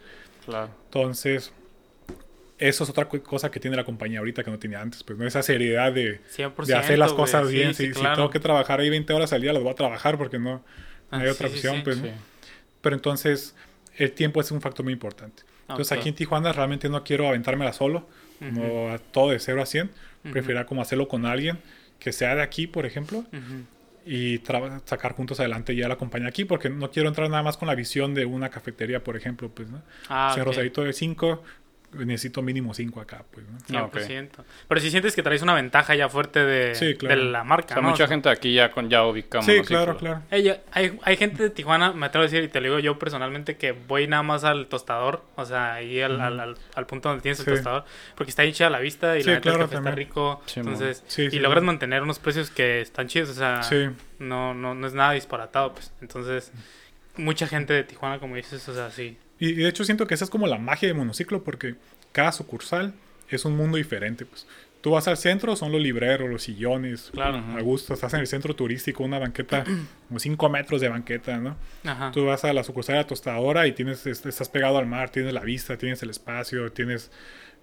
[0.46, 0.70] claro.
[0.86, 1.52] Entonces,
[2.58, 5.26] eso es otra cosa que tiene la compañía ahorita que no tenía antes, pues, ¿no?
[5.26, 7.74] Esa seriedad de, 100%, de hacer las cosas bien.
[7.74, 8.16] sí, si, claro.
[8.16, 10.64] tengo que trabajar ahí 20 horas al día, las voy a trabajar porque no, no
[11.10, 11.82] Ah, hay otra opción, sí.
[11.84, 12.08] pues, ¿no?
[12.80, 13.54] Pero entonces,
[13.96, 15.42] el tiempo es un factor muy importante.
[15.68, 15.98] Entonces, Ok.
[16.00, 18.06] aquí en Tijuana realmente no quiero aventármela solo,
[18.40, 19.90] no a todo de 0 a 100.
[20.32, 21.58] Prefiero como hacerlo con alguien
[21.98, 23.64] que sea de aquí, por ejemplo, Ujú.
[24.06, 27.56] y traba- sacar juntos adelante ya la compañía aquí, porque no quiero entrar nada más
[27.56, 29.82] con la visión de una cafetería, por ejemplo, pues, ¿no?
[30.08, 30.44] Ah, ok.
[30.44, 31.42] Rosarito de 5,
[31.94, 33.58] necesito mínimo 5 acá, pues, ¿no?
[33.88, 34.30] 100%.
[34.68, 37.16] Pero si sientes que traes una ventaja ya fuerte de, Sí, claro.
[37.20, 37.90] de la O marca, sea, ¿no?
[37.90, 40.22] mucha gente aquí ya, con, ya ubica Sí, claro, claro.
[40.30, 43.56] Hay, hay gente de Tijuana, me atrevo a decir, y te lo digo yo personalmente,
[43.56, 47.22] que voy nada más al tostador, o sea, ahí al, al, al- al punto donde
[47.22, 47.50] tienes el Sí.
[47.52, 51.02] tostador, porque está hinchada la vista y Sí, la neta claro, está rico, Sí, entonces,
[51.06, 51.66] Sí, y sí, logras sí.
[51.66, 53.86] mantener unos precios que están chidos, o sea, Sí.
[54.18, 56.52] no, no, no es nada disparatado, pues, entonces,
[57.16, 60.24] mucha gente de Tijuana, como dices, o sea, sí, Y, de hecho siento que esa
[60.24, 61.74] es como la magia de monociclo, porque
[62.12, 62.94] cada sucursal
[63.28, 64.46] es un mundo diferente, pues.
[64.80, 67.38] Tú vas al centro, son los libreros, los sillones, Claro.
[67.38, 67.94] a gusto.
[67.94, 69.64] Estás en el centro turístico, una banqueta,
[70.08, 71.56] como 5 metros de banqueta, ¿no?
[71.84, 74.84] ajá, Tú vas a la sucursal de la tostadora y tienes, es- estás pegado al
[74.86, 77.10] mar, tienes la vista, tienes el espacio, tienes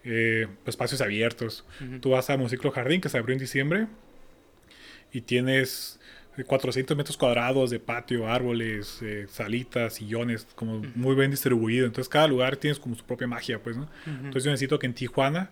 [0.03, 1.63] eh, espacios abiertos.
[1.79, 1.99] Ujú.
[1.99, 3.85] Tú vas a Monociclo Jardín, que se abrió en diciembre,
[5.13, 5.99] y tienes
[6.43, 11.85] 400 metros cuadrados de patio, árboles, eh, salitas, sillones, como muy bien distribuido.
[11.85, 13.83] Entonces cada lugar tienes como su propia magia, pues, ¿no?
[13.83, 14.25] Ujú.
[14.25, 15.51] Entonces yo necesito que en Tijuana,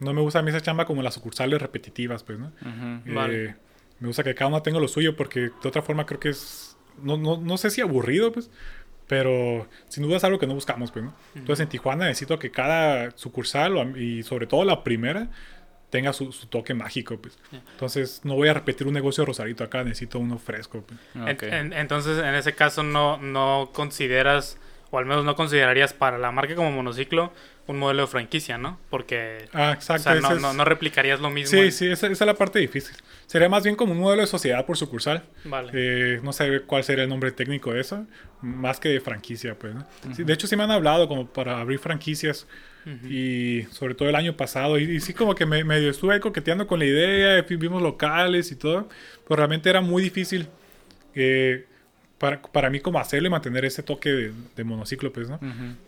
[0.00, 2.52] no me gusta a mí esa chamba como las sucursales repetitivas, pues, ¿no?
[2.64, 3.56] Eh, Vale.
[4.00, 6.76] me gusta que cada uno tenga lo suyo porque de otra forma creo que es,
[7.02, 8.50] no, no, no sé si aburrido, pues,
[9.06, 11.14] pero sin duda es algo que no buscamos, pues, ¿no?
[11.34, 15.30] Entonces en Tijuana necesito que cada sucursal y sobre todo la primera
[15.90, 17.38] tenga su, su toque mágico, pues.
[17.72, 20.98] Entonces no voy a repetir un negocio de Rosarito acá, necesito uno fresco, pues.
[21.42, 24.58] En- en- entonces, en ese caso, no, no consideras,
[24.90, 27.32] o al menos no considerarías para la marca como monociclo,
[27.66, 28.78] un modelo de franquicia, ¿no?
[28.88, 31.50] Porque Ah, o sea, no, es- no, no replicarías lo mismo.
[31.50, 32.96] sí, en- sí, esa, esa es la parte difícil.
[33.26, 35.22] Sería más bien como un modelo de sociedad por sucursal.
[35.44, 35.70] Vale.
[35.74, 38.06] Eh, no sé cuál sería el nombre técnico de eso,
[38.40, 39.74] más que de franquicia, pues.
[39.74, 39.86] ¿no?
[40.16, 42.46] Sí, de hecho, sí me han hablado como para abrir franquicias
[43.08, 44.78] y sobre todo el año pasado.
[44.78, 48.50] Y, y sí, como que me, medio estuve coqueteando con la idea, vi- vimos locales
[48.52, 48.88] y todo,
[49.26, 50.46] pero realmente era muy difícil
[51.14, 51.66] eh,
[52.18, 55.38] para, para mí como hacerlo y mantener ese toque de, de monociclo, pues, ¿no?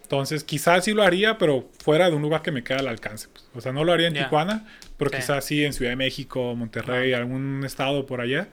[0.02, 3.28] Entonces, quizás sí lo haría, pero fuera de un lugar que me quede al alcance.
[3.32, 3.44] pues.
[3.54, 4.24] O sea, no lo haría en Ya.
[4.24, 5.16] Tijuana, pero Sí.
[5.16, 8.48] quizás sí en Ciudad de México, Monterrey, algún estado por allá.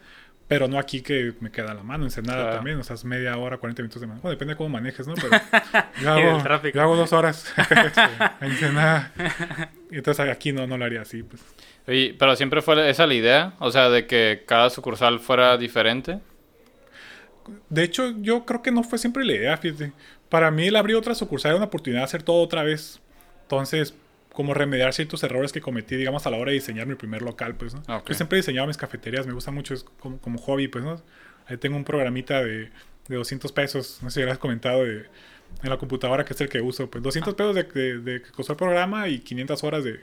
[0.48, 2.56] Pero no aquí que me queda la mano, Ensenada Claro.
[2.56, 4.22] también, o sea, es media hora, 40 minutos de mano.
[4.22, 5.14] Bueno, depende de cómo manejes, ¿no?
[5.16, 5.30] Pero
[6.02, 7.54] yo hago, yo hago dos horas
[8.42, 9.12] en Ensenada.
[9.92, 11.42] Y entonces aquí no, no lo haría así, pues.
[11.88, 16.20] Oye, pero siempre fue esa la idea, o sea, de que cada sucursal fuera diferente.
[17.70, 19.92] De hecho, yo creo que no fue siempre la idea, fíjate.
[20.30, 23.00] Para mí el abrir otra sucursal era una oportunidad de hacer todo otra vez.
[23.44, 23.94] Entonces,
[24.38, 27.56] como remediar ciertos errores que cometí, digamos, a la hora de diseñar mi primer local,
[27.56, 27.80] pues, ¿no?
[27.88, 28.10] Ok.
[28.10, 31.02] Yo siempre he diseñado mis cafeterías, me gusta mucho es como, como hobby, pues, ¿no?
[31.47, 32.69] Ahí tengo un programita de,
[33.08, 35.08] de 200 pesos, no sé si lo has comentado, de,
[35.63, 38.30] en la computadora, que es el que uso, pues, 200 pesos de, de, de que
[38.30, 40.02] costó el programa y 500 horas de,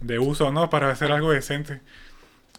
[0.00, 0.70] de uso, ¿no?
[0.70, 1.80] Para hacer algo decente.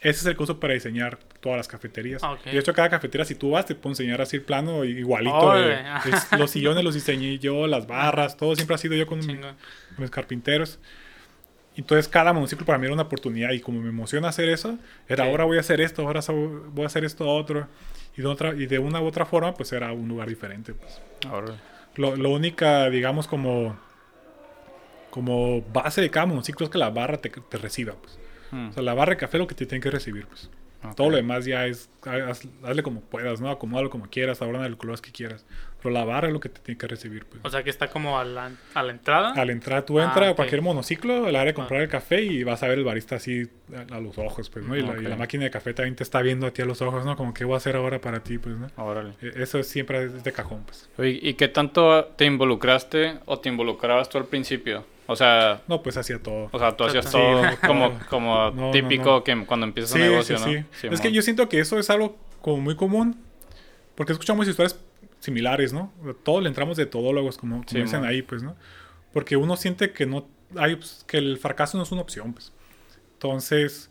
[0.02, 2.22] Ese es el que uso para diseñar todas las cafeterías.
[2.22, 2.42] Ok.
[2.48, 5.34] Y de hecho, cada cafetería, si tú vas, te puedo enseñar así el plano igualito.
[5.56, 9.22] De- los sillones los diseñé yo, las barras, todo siempre ha sido yo con.
[9.98, 10.80] Con mis carpinteros.
[11.76, 13.52] Entonces, cada monociclo para mí era una oportunidad.
[13.52, 14.80] Y como me emociona hacer eso,
[15.10, 15.30] era Sí.
[15.30, 16.22] ahora voy a hacer esto, ahora
[16.72, 17.68] voy a hacer esto otro.
[18.18, 20.74] Y de, otra, y de una u otra forma, pues era un lugar diferente.
[20.74, 21.00] Pues.
[21.30, 21.54] Ahora.
[21.96, 23.78] Lo, lo única, digamos, como,
[25.10, 27.94] como base de cada monociclo es que la barra te, te reciba.
[27.94, 28.18] Pues.
[28.52, 28.70] Mm.
[28.70, 30.26] O sea, la barra de café es lo que te tiene que recibir.
[30.28, 30.50] Pues.
[30.84, 30.96] Ok.
[30.96, 33.50] Todo lo demás ya es, haz- hazle como puedas, ¿no?
[33.50, 35.46] Acomódalo como quieras, ahora el color que quieras.
[35.82, 37.40] Pero la barra es lo que te tiene que recibir, pues.
[37.46, 39.34] O sea que está como a la, a la entrada.
[39.34, 40.36] Al entrar, tú Ah, entras a ok.
[40.38, 41.54] cualquier monociclo, al área de Ah.
[41.54, 43.48] comprar el café y vas a ver el barista así
[43.92, 44.76] a, a los ojos, pues, ¿no?
[44.76, 46.82] Y, la, y la máquina de café también te está viendo a ti a los
[46.82, 47.16] ojos, ¿no?
[47.16, 48.68] Como, ¿qué voy a hacer ahora para ti, pues, ¿no?
[48.76, 49.14] Órale.
[49.22, 50.90] E- Eso siempre es de cajón, pues.
[50.98, 54.84] Oye, ¿Y qué tanto te involucraste o te involucrabas tú al principio?
[55.06, 56.50] O sea, No, pues hacía todo.
[56.52, 58.00] o sea tú hacías Sí, todo como, no.
[58.10, 59.24] como No, no, típico no.
[59.24, 60.52] que cuando empiezas Sí, un negocio, sí, ¿no?
[60.52, 60.66] sí.
[60.82, 63.16] Sí, es que yo siento que eso es algo como muy común,
[63.96, 64.74] porque escuchamos historias
[65.20, 65.92] similares, ¿no?
[66.24, 68.56] Todos le entramos de todólogos, como, como Sí, dicen ahí, pues, ¿no?
[69.14, 72.52] Porque uno siente que no hay, pues, que el fracaso no es una opción, pues.
[73.14, 73.90] Entonces,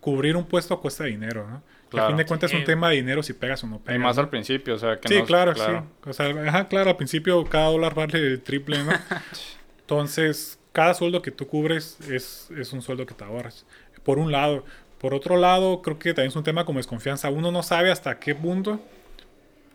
[0.00, 1.62] cubrir un puesto cuesta dinero, ¿no?
[1.88, 2.08] Claro.
[2.08, 4.00] a fin de cuentas es un tema de dinero si pegas o no Y pegas.
[4.02, 4.22] más ¿no?
[4.24, 5.62] al principio, o sea, que Sí, no es- claro, sí.
[6.04, 8.92] O sea, ajá, claro, al principio cada dólar vale el triple, ¿no?
[9.80, 13.64] Entonces, cada sueldo que tú cubres es, es un sueldo que te ahorras.
[14.02, 14.64] Por un lado.
[15.00, 17.30] Por otro lado, creo que también es un tema como desconfianza.
[17.30, 18.80] Uno no sabe hasta qué punto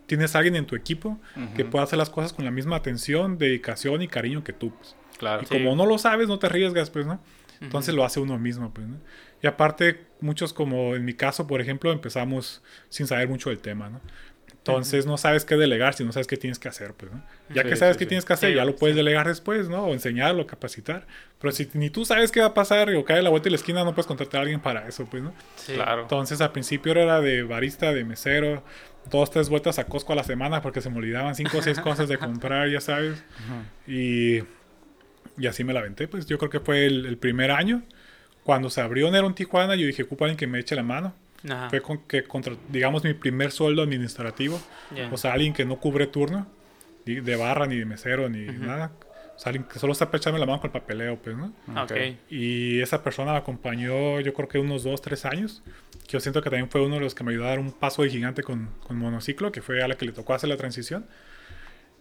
[0.06, 1.18] tienes a alguien en tu equipo
[1.56, 4.72] que pueda hacer las cosas con la misma atención, dedicación y cariño que tú.
[4.74, 4.96] pues.
[5.18, 5.42] Claro.
[5.42, 5.54] Y Sí.
[5.54, 7.20] como no lo sabes, no te arriesgas, pues, ¿no?
[7.60, 8.96] Entonces lo hace uno mismo, pues, ¿no?
[9.42, 13.88] Y aparte, muchos como en mi caso, por ejemplo, empezamos sin saber mucho del tema,
[13.88, 14.00] ¿no?
[14.50, 17.22] Entonces no sabes qué delegar si no sabes qué tienes que hacer, pues, ¿no?
[17.54, 18.08] Ya Sí, que sabes sí, qué sí.
[18.08, 18.98] tienes que hacer, Sí, ya lo puedes sí.
[18.98, 19.84] delegar después, ¿no?
[19.84, 21.06] O enseñarlo, capacitar.
[21.38, 23.56] Pero si ni tú sabes qué va a pasar o cae la vuelta de la
[23.56, 25.34] esquina, no puedes contratar a alguien para eso, pues, ¿no?
[25.56, 25.74] Sí.
[25.74, 26.02] Claro.
[26.02, 28.64] Entonces al principio era de barista, de mesero,
[29.10, 31.80] dos, tres vueltas a Costco a la semana porque se me olvidaban cinco o seis
[31.88, 33.22] cosas de comprar, ya sabes.
[33.86, 34.38] Y,
[35.36, 37.82] y así me la aventé, pues yo creo que fue el, el primer año.
[38.42, 40.82] Cuando se abrió Nero en Tijuana, yo dije, ocupo a alguien que me eche la
[40.82, 41.14] mano.
[41.70, 44.60] Fue con que contra, digamos, mi primer sueldo administrativo.
[45.12, 46.46] O sea, alguien que no cubre turno,
[47.04, 48.92] de barra, ni de mesero, ni nada.
[49.36, 51.52] O sea, alguien que solo está echarme la mano con el papeleo, pues, ¿no?
[51.82, 51.92] Ok.
[52.30, 55.62] Y esa persona me acompañó, yo creo que unos dos, tres años.
[56.06, 57.72] Que yo siento que también fue uno de los que me ayudó a dar un
[57.72, 60.56] paso de gigante con, con monociclo, que fue a la que le tocó hacer la
[60.56, 61.06] transición.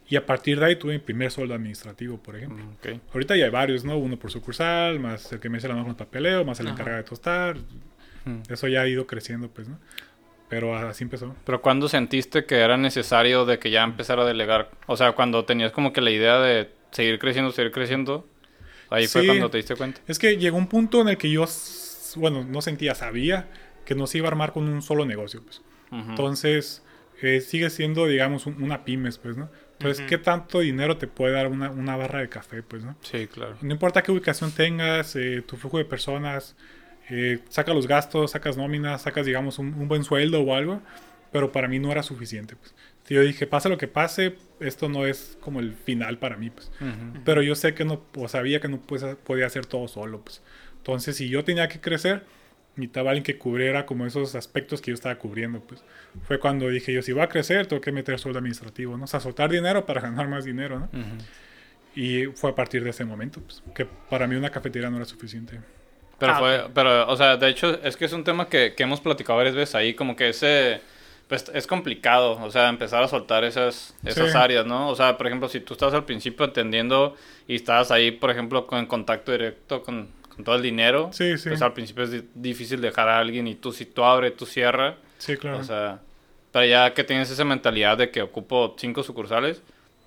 [0.07, 2.63] Y a partir de ahí tuve mi primer sueldo administrativo, por ejemplo.
[2.77, 2.99] Ok.
[3.13, 3.97] Ahorita ya hay varios, ¿no?
[3.97, 6.67] Uno por sucursal, más el que me echa la mano con el papeleo, más el
[6.67, 6.73] Ajá.
[6.73, 7.57] encargado de tostar.
[8.25, 8.41] Mm.
[8.49, 9.79] Eso ya ha ido creciendo, pues, ¿no?
[10.49, 11.35] Pero así empezó.
[11.45, 14.69] Pero ¿cuándo sentiste que era necesario de que ya empezara a delegar?
[14.85, 18.27] O sea, cuando tenías como que la idea de seguir creciendo, seguir creciendo,
[18.89, 20.01] ahí fue cuando te diste cuenta.
[20.08, 21.45] Es que llegó un punto en el que yo,
[22.15, 23.49] bueno, no sentía, sabía
[23.86, 25.62] que no se iba a armar con un solo negocio, pues.
[25.91, 26.84] Entonces,
[27.21, 29.49] eh, sigue siendo, digamos, un- una pymes, pues, ¿no?
[29.73, 30.10] Entonces, Ujú.
[30.10, 32.95] ¿qué tanto dinero te puede dar una, una barra de café, pues, no?
[33.01, 33.58] Sí, claro.
[33.62, 36.56] No importa qué ubicación tengas, eh, tu flujo de personas,
[37.10, 40.82] eh, saca los gastos, sacas nóminas, sacas, digamos, un, un buen sueldo o algo,
[41.32, 42.73] pero para mí no era suficiente, pues.
[43.10, 46.71] Yo dije, pase lo que pase, esto no es como el final para mí, pues.
[46.82, 47.21] Ujú.
[47.26, 50.41] Pero yo sé que no, o sabía que no pues, podía hacer todo solo, pues.
[50.78, 52.23] Entonces, si yo tenía que crecer,
[52.76, 55.84] necesitaba alguien que cubriera como esos aspectos que yo estaba cubriendo, pues.
[56.28, 59.06] Fue cuando dije yo, si voy a crecer, tengo que meter sueldo administrativo, ¿no?
[59.06, 60.86] O sea, soltar dinero para ganar más dinero, ¿no?
[60.86, 61.17] Ujú.
[61.95, 65.06] Y fue a partir de ese momento, pues, que para mí una cafetería no era
[65.06, 65.60] suficiente.
[66.19, 68.84] Pero Ah, fue, pero, o sea, de hecho, es que es un tema que, que
[68.84, 70.82] hemos platicado varias veces ahí, como que ese,
[71.33, 74.37] pues, es complicado, o sea, empezar a soltar esas, esas Sí.
[74.37, 74.89] áreas, ¿no?
[74.89, 77.15] O sea, por ejemplo, si tú estás al principio entendiendo
[77.47, 81.37] y estás ahí, por ejemplo, con en contacto directo con, con todo el dinero, Sí,
[81.37, 81.49] sí.
[81.49, 84.45] pues al principio es di- difícil dejar a alguien y tú, si tú abres, tú
[84.45, 85.57] cierras, Sí, claro.
[85.59, 85.99] o sea,
[86.51, 89.61] pero ya que tienes esa mentalidad de que ocupo cinco sucursales,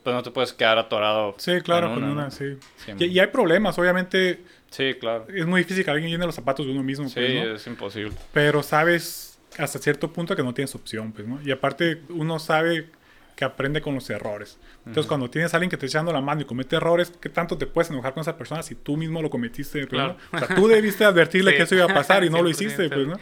[0.05, 1.35] pues no te puedes quedar atorado.
[1.39, 2.31] sí, claro, con una, una.
[2.31, 2.57] Sí,
[3.01, 4.45] Y, y hay problemas, obviamente.
[4.71, 5.27] sí, claro.
[5.29, 7.55] Es muy difícil que alguien llene los zapatos de uno mismo, Sí, pues, ¿no?
[7.57, 8.13] es imposible.
[8.33, 9.26] Pero sabes
[9.59, 11.41] hasta cierto punto que no tienes opción, pues, ¿no?
[11.43, 12.91] Y aparte, uno sabe
[13.37, 14.59] que aprende con los errores.
[14.87, 17.29] Entonces, cuando tienes a alguien que te está echando la mano y comete errores, ¿qué
[17.29, 19.81] tanto te puedes enojar con esa persona si tú mismo lo cometiste?
[19.81, 20.17] pues, Claro.
[20.33, 20.39] ¿no?
[20.39, 21.57] O sea, tú debiste advertirle Sí.
[21.59, 23.19] que eso iba a pasar y no lo 100%, hiciste, pues, ¿no?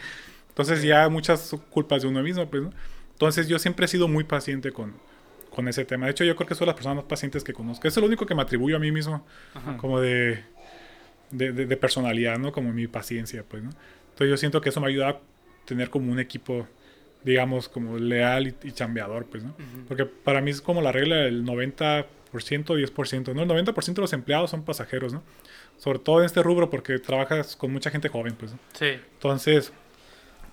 [0.51, 2.71] Entonces, ya muchas culpas de uno mismo, pues, ¿no?
[3.13, 4.95] Entonces, yo siempre he sido muy paciente con,
[5.51, 6.07] con ese tema.
[6.07, 7.89] De hecho, yo creo que soy las personas más pacientes que conozco.
[7.89, 9.77] Eso es lo único que me atribuyo a mí mismo, Ajá.
[9.79, 10.45] como de,
[11.33, 12.53] de, de- de personalidad, ¿no?
[12.53, 13.71] Como mi paciencia, pues, ¿no?
[14.11, 15.21] Entonces, yo siento que eso me ayuda a
[15.65, 16.67] tener como un equipo,
[17.23, 19.55] digamos, como leal y, y chambeador, pues, ¿no?
[19.89, 23.43] Porque para mí es como la regla del 90%, 10%, ¿no?
[23.43, 25.23] El 90% de los empleados son pasajeros, ¿no?
[25.79, 28.59] Sobre todo en este rubro porque trabajas con mucha gente joven, pues, ¿no?
[28.73, 29.73] Sí, Entonces,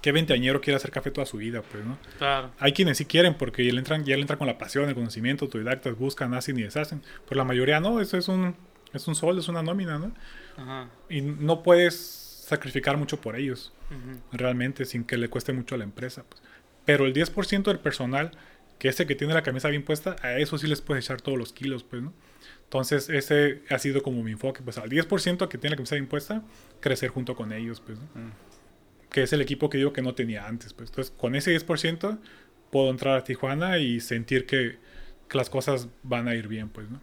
[0.01, 1.97] ¿qué veinteañero quiere hacer café toda su vida, pues, ¿no?
[2.17, 2.51] claro.
[2.59, 4.95] Hay quienes sí quieren porque ya le entran, ya le entran con la pasión, el
[4.95, 7.01] conocimiento, autodidactas, buscan, hacen y deshacen.
[7.27, 8.55] Pero la mayoría no, eso es un,
[8.93, 10.11] es un sol, es una nómina, ¿no?
[10.57, 10.89] Ajá.
[11.09, 12.20] Y no puedes
[12.51, 13.73] sacrificar mucho por ellos,
[14.31, 16.23] realmente, sin que le cueste mucho a la empresa.
[16.27, 16.43] Pues.
[16.85, 18.31] Pero el 10% del personal,
[18.77, 21.37] que ese que tiene la camisa bien puesta, a eso sí les puedes echar todos
[21.37, 22.13] los kilos, pues, ¿no?
[22.63, 26.07] Entonces, ese ha sido como mi enfoque, pues al 10% que tiene la camisa bien
[26.07, 26.43] puesta,
[26.79, 28.05] crecer junto con ellos, pues, ¿no?
[29.09, 30.73] que es el equipo que digo que no tenía antes.
[30.73, 30.89] Pues.
[30.89, 32.17] Entonces, con ese 10%
[32.69, 34.77] puedo entrar a Tijuana y sentir que,
[35.27, 37.01] que las cosas van a ir bien, pues, ¿no?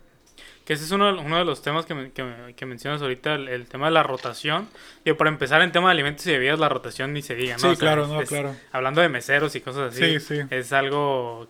[0.65, 3.35] Que ese es uno, uno de los temas que, me- que, me- que mencionas ahorita,
[3.37, 4.69] el, el tema de la rotación.
[5.05, 7.59] Yo, para empezar, en tema de alimentos y bebidas, la rotación ni se diga, ¿no?
[7.61, 8.55] Sí, O sea, claro, no, es- claro.
[8.73, 10.19] Hablando de meseros y cosas así.
[10.19, 10.41] Sí, sí.
[10.51, 11.49] Es algo...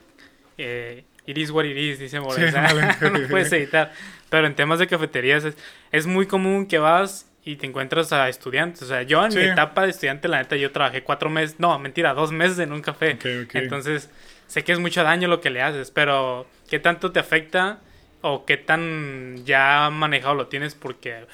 [0.57, 2.64] Eh, it is what it is, dice Sí, Moreza.
[2.66, 3.20] ándale.
[3.22, 3.93] no puedes editar.
[4.30, 5.57] Pero en temas de cafeterías es,
[5.91, 8.82] es muy común que vas y te encuentras a estudiantes.
[8.82, 9.39] O sea, yo en Sí.
[9.39, 11.57] mi etapa de estudiante, la neta, yo trabajé cuatro meses...
[11.59, 13.14] No, mentira, dos meses en un café.
[13.14, 13.55] Ok, ok.
[13.55, 14.11] Entonces,
[14.47, 17.78] sé que es mucho daño lo que le haces, pero ¿qué tanto te afecta
[18.21, 20.75] o qué tan ya manejado lo tienes?
[20.75, 21.25] Porque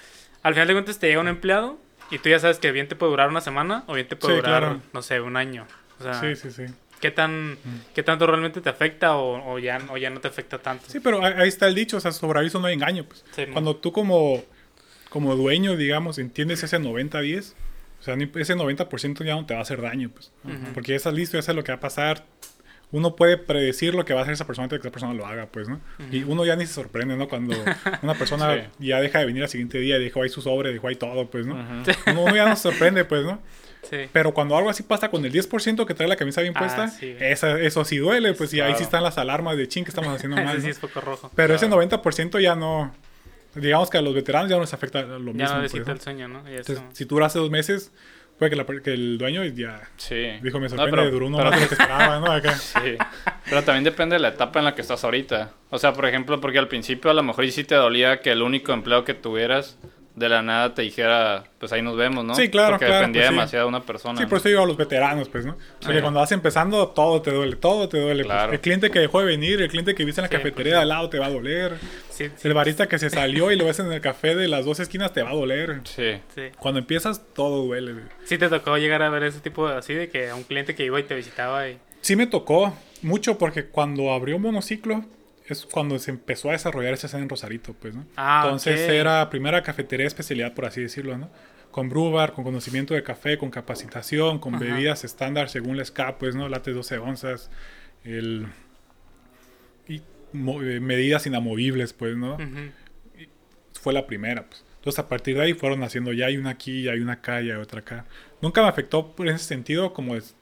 [0.43, 1.79] al final de cuentas te llega un empleado
[2.11, 4.35] y tú ya sabes que bien te puede durar una semana o bien te puede
[4.35, 4.81] Sí, durar, claro.
[4.93, 5.67] no sé, un año.
[6.01, 6.65] O sea, Sí, sí, sí.
[7.01, 7.57] ¿qué, tan,
[7.95, 10.85] ¿qué tanto realmente te afecta o, o ya, o ya no te afecta tanto?
[10.89, 13.05] Sí, pero ahí está el dicho, o sea, sobre aviso no hay engaño.
[13.05, 13.25] Pues.
[13.35, 13.47] Sí.
[13.53, 14.43] Cuando tú como,
[15.09, 17.55] como dueño, digamos, entiendes ese 90-10,
[18.01, 20.31] o sea, ni- ese 90% ya no te va a hacer daño, pues.
[20.75, 22.25] Porque ya estás listo, ya sabes lo que va a pasar.
[22.97, 25.15] Uno puede predecir lo que va a hacer esa persona antes de que esa persona
[25.15, 25.81] lo haga, pues, ¿no?
[26.13, 27.29] Y uno ya ni se sorprende, ¿no?
[27.29, 27.57] Cuando
[28.03, 28.87] una persona Sí.
[28.87, 31.45] ya deja de venir al siguiente día, dejó ahí su sobre, dejó ahí todo, pues,
[31.45, 31.55] ¿no?
[31.55, 31.91] Ujú.
[32.13, 33.41] uno, uno ya no se sorprende, pues, ¿no?
[33.83, 33.97] Sí.
[34.13, 36.89] Pero cuando algo así pasa con el 10% que trae la camisa bien Ah, puesta,
[36.89, 37.17] sí.
[37.19, 40.15] esa- eso sí duele, pues, y ahí sí están las alarmas de ching que estamos
[40.15, 40.71] haciendo mal, Ese sí ¿no?
[40.73, 41.31] es foco rojo.
[41.35, 41.83] Pero ese Claro.
[41.83, 42.95] 90% ya no.
[43.57, 45.57] Digamos que a los veteranos ya no les afecta lo Ya mismo.
[45.57, 46.41] no les pues, el sueño, ¿no?
[46.49, 47.93] Eso- Entonces, si tú hace dos meses,
[48.39, 50.15] puede que, la que el dueño ya Sí.
[50.43, 52.33] dijo: Me No, sorprende, pero- duró uno pero- más de lo que esperaba, ¿no?
[52.33, 52.55] Acá.
[52.55, 52.97] Sí,
[53.49, 55.53] pero también depende de la etapa en la que estás ahorita.
[55.71, 58.43] O sea, por ejemplo, porque al principio a lo mejor sí te dolía que el
[58.43, 59.79] único empleo que tuvieras
[60.17, 62.35] de la nada te dijera, pues ahí nos vemos, ¿no?
[62.37, 63.35] Sí, claro, Porque claro, dependía pues sí.
[63.35, 64.17] demasiado de una persona.
[64.17, 64.29] Sí, ¿no?
[64.29, 65.57] por eso digo a los veteranos, pues, ¿no?
[65.81, 66.01] Porque Sí.
[66.03, 68.23] cuando vas empezando, todo te duele, todo te duele.
[68.25, 68.33] pues.
[68.35, 68.53] Claro.
[68.53, 70.75] El cliente que dejó de venir, el cliente que viste en la Sí, cafetería pues,
[70.75, 71.79] de al lado te va a doler.
[72.11, 74.65] sí, sí, El barista que se salió y lo ves en el café de las
[74.65, 75.81] dos esquinas te va a doler.
[75.85, 76.13] Sí.
[76.35, 76.43] sí.
[76.61, 77.93] Cuando empiezas, todo duele.
[77.95, 78.05] güey.
[78.25, 80.75] Sí te tocó llegar a ver ese tipo de así de que a un cliente
[80.77, 81.79] que iba y te visitaba y...
[82.03, 85.05] Sí me tocó mucho porque cuando abrió Monociclo
[85.47, 88.07] es cuando se empezó a desarrollar esa escena en Rosarito, pues, ¿no?
[88.17, 88.91] Ah, Entonces ok.
[88.91, 91.31] era primera cafetería de especialidad, por así decirlo, ¿no?
[91.71, 94.65] Con brew bar, con conocimiento de café, con capacitación, con Ajá.
[94.65, 96.49] bebidas estándar según la SCA, pues, ¿no?
[96.49, 97.51] Lates 12 onzas,
[98.05, 98.47] el...
[99.89, 100.01] y
[100.33, 102.39] mo- eh, medidas inamovibles, pues, ¿no?
[103.81, 104.65] Fue la primera, pues.
[104.77, 107.41] Entonces a partir de ahí fueron haciendo, ya hay una aquí, ya hay una acá,
[107.41, 108.05] ya hay otra acá.
[108.41, 110.35] Nunca me afectó por ese sentido como es,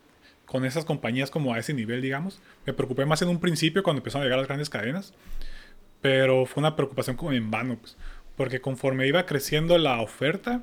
[0.52, 2.38] con esas compañías como a ese nivel, digamos.
[2.66, 5.14] Me preocupé más en un principio cuando empezaron a llegar las grandes cadenas,
[6.02, 7.96] pero fue una preocupación como en vano, pues.
[8.36, 10.60] Porque conforme iba creciendo la oferta,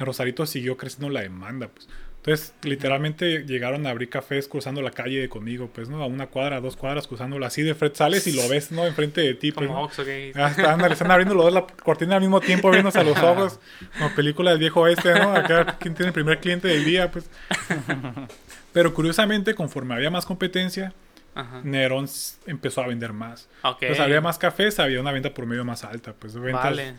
[0.00, 1.88] en Rosarito siguió creciendo la demanda, pues.
[2.22, 6.02] Entonces, literalmente llegaron a abrir cafés cruzando la calle conmigo, pues, ¿no?
[6.02, 8.86] A una cuadra, a dos cuadras, cruzándola así de frente, sales y lo ves, ¿no?
[8.86, 9.88] Enfrente de ti, pues, Como.
[10.34, 13.16] Ah, está, ándale, están abriendo los dos la cortina al mismo tiempo, viéndose a los
[13.22, 13.58] ojos.
[13.96, 15.32] Como película del viejo oeste, ¿no?
[15.34, 17.10] Acá, ¿quién tiene el primer cliente del día?
[17.10, 17.30] Pues.
[18.74, 20.92] Pero curiosamente, conforme había más competencia,
[21.34, 21.62] Ajá.
[21.64, 22.06] Nerón
[22.46, 23.48] empezó a vender más.
[23.62, 23.78] Ok.
[23.86, 26.12] Pues había más cafés, había una venta por medio más alta.
[26.12, 26.94] Pues ventas, Vale.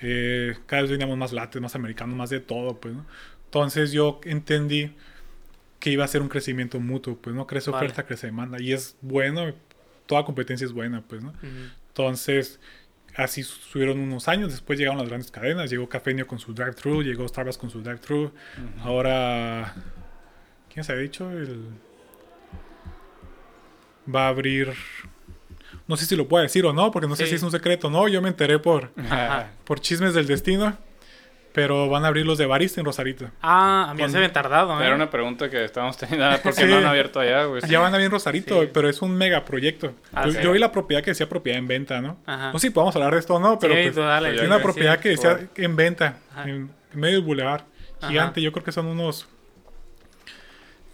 [0.00, 3.04] eh, cada vez veníamos más lates, más americanos, más de todo, pues, ¿no?
[3.52, 4.94] Entonces yo entendí
[5.78, 7.46] que iba a ser un crecimiento mutuo, pues, ¿no?
[7.46, 7.84] Crece Vale.
[7.84, 8.58] oferta, crece demanda.
[8.58, 9.52] Y es bueno,
[10.06, 11.34] toda competencia es buena, pues, ¿no?
[11.88, 12.60] Entonces,
[13.14, 14.52] así subieron unos años.
[14.52, 15.68] Después llegaron las grandes cadenas.
[15.68, 18.32] Llegó Cafeño con su drive-thru, llegó Starbucks con su drive-thru.
[18.80, 19.74] Ahora,
[20.72, 21.30] ¿quién se ha dicho?
[21.30, 21.66] El...
[24.12, 24.72] Va a abrir.
[25.86, 27.88] No sé si lo puedo decir o no, porque no sé si es un secreto
[27.88, 28.08] o no.
[28.08, 28.92] Yo me enteré por,
[29.66, 30.78] por chismes del destino.
[31.52, 33.30] Pero van a abrir los de Barista en Rosarito.
[33.42, 34.86] Ah, a mí Con- se habían tardado, ¿eh?
[34.86, 36.64] Era una pregunta que estábamos teniendo, porque Sí.
[36.66, 37.60] no han abierto allá, güey.
[37.68, 38.70] Ya van a abrir en Rosarito, Sí.
[38.72, 39.92] pero es un mega proyecto.
[40.14, 40.38] Ah, yo, sí.
[40.42, 42.16] yo vi la propiedad que decía propiedad en venta, ¿no?
[42.24, 42.52] Ajá.
[42.52, 44.56] No sé si podemos hablar de esto o no, pero sí, pues, dale, pues, una
[44.56, 46.42] que propiedad sí, que decía por- en venta, Ajá.
[46.44, 47.64] en, en medio del bulevar.
[48.00, 48.44] Gigante, Ajá.
[48.44, 49.28] yo creo que son unos,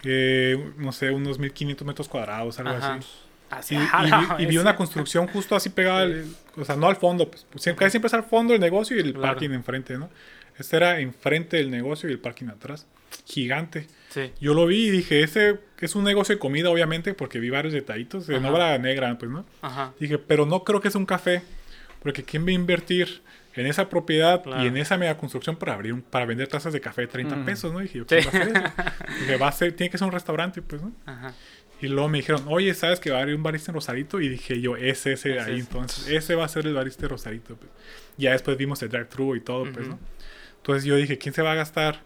[0.05, 2.95] eh, no sé, unos 1500 metros cuadrados, algo Ajá.
[2.95, 3.09] así.
[3.51, 4.63] Así, Y, y a la vi, y vi vez.
[4.63, 7.93] una construcción justo así pegada, al- o sea, no al fondo, pues, pues, siempre, casi
[7.93, 9.23] siempre es al fondo el negocio y el Claro.
[9.35, 10.11] parking enfrente, ¿no?
[10.59, 12.87] Este era enfrente del negocio y el parking atrás.
[13.27, 13.87] Gigante.
[14.11, 14.33] Sí.
[14.41, 17.73] Yo lo vi y dije, ese es un negocio de comida, obviamente, porque vi varios
[17.75, 18.51] detallitos, en Ajá.
[18.53, 19.45] obra negra, pues, ¿no?
[19.63, 19.93] Ajá.
[20.01, 21.43] Dije, pero no creo que es un café,
[22.03, 23.23] porque ¿quién va a invertir
[23.55, 24.63] en esa propiedad Claro.
[24.65, 27.35] y en esa mega construcción para abrir un- para vender tazas de café de 30
[27.37, 27.45] Ujú.
[27.45, 27.81] pesos, ¿no?
[27.81, 28.29] Dije, yo, ¿quién Sí.
[28.29, 28.73] va a hacer eso?
[29.21, 30.93] Dije, va a ser, tiene que ser un restaurante, pues, ¿no?
[31.07, 31.35] Ajá.
[31.81, 34.21] Y luego me dijeron, oye, ¿sabes que va a abrir un barista en Rosarito?
[34.21, 35.61] Y dije yo, ese, ese ahí, es.
[35.61, 37.57] entonces, ese va a ser el barista de Rosarito.
[37.57, 37.71] pues.
[38.17, 39.87] Ya después vimos el drive-thru y todo, pues.
[39.87, 39.99] ¿no?
[40.69, 42.01] Entonces yo dije, ¿quién se va a gastar?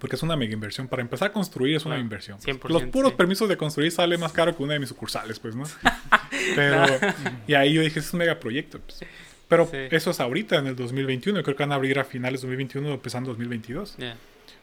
[0.00, 0.88] Porque es una mega inversión.
[0.88, 2.38] Para empezar a construir es una Claro, inversión.
[2.40, 3.16] 100%, Los puros sí.
[3.16, 5.62] permisos de construir sale más caro que una de mis sucursales, pues, ¿no?
[6.56, 6.84] Pero,
[7.46, 8.80] y ahí yo dije, es un mega proyecto.
[8.80, 9.00] pues.
[9.48, 9.76] Pero Sí.
[9.92, 11.40] eso es ahorita, en el 2021.
[11.44, 13.96] Creo que van a abrir a finales de 2021 empezando 2022.
[13.96, 14.16] Ya.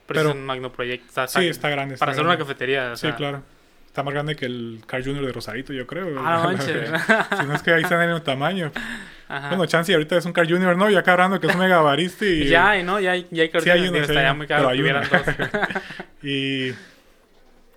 [0.06, 1.08] Pero, Pero- es un magno proyecto.
[1.08, 1.98] Está, Sí, está grande.
[1.98, 2.92] Para está hacer una cafetería.
[2.92, 3.44] o Sí, sea, claro.
[3.88, 6.20] Está más grande que el Car Junior de Rosarito, yo creo.
[6.20, 6.62] Ah, no
[7.42, 8.72] si no es que ahí están en el tamaño.
[9.38, 9.48] Ajá.
[9.50, 10.90] Bueno, Chansey ahorita es un Car Junior, ¿no?
[10.90, 12.48] Ya cabrando que es un Mega Barista y...
[12.50, 13.00] ya hay, ¿no?
[13.00, 14.74] Ya hay, ya hay Sí hay cartones, uno, digo, sí estaría hay muy caro que
[14.74, 15.22] hay hubieran dos.
[16.24, 16.74] Y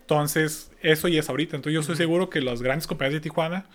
[0.00, 1.56] entonces, eso ya es ahorita.
[1.56, 3.66] Entonces, yo estoy seguro que las grandes compañías de Tijuana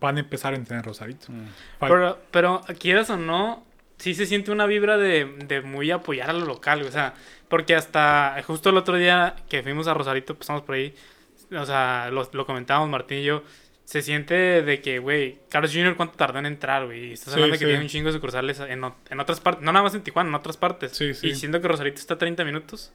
[0.00, 1.26] van a empezar a entrar en Rosarito.
[1.80, 6.30] Fal- Pero, pero quieras o no, sí se siente una vibra de, de muy apoyar
[6.30, 7.14] a lo local, o sea,
[7.48, 10.94] porque hasta justo el otro día que fuimos a Rosarito, pues estamos por ahí,
[11.50, 13.42] o sea, lo, lo comentábamos Martín y yo,
[13.88, 15.96] se siente de que, güey, Carlos Jr.
[15.96, 17.70] cuánto tardó en entrar, güey, estás Sí, hablando de que sí.
[17.70, 20.34] tiene un chingo de sucursales en, en otras partes, no nada más en Tijuana, en
[20.34, 21.28] otras partes, Sí, sí.
[21.28, 22.92] y siendo que Rosarito está a 30 minutos.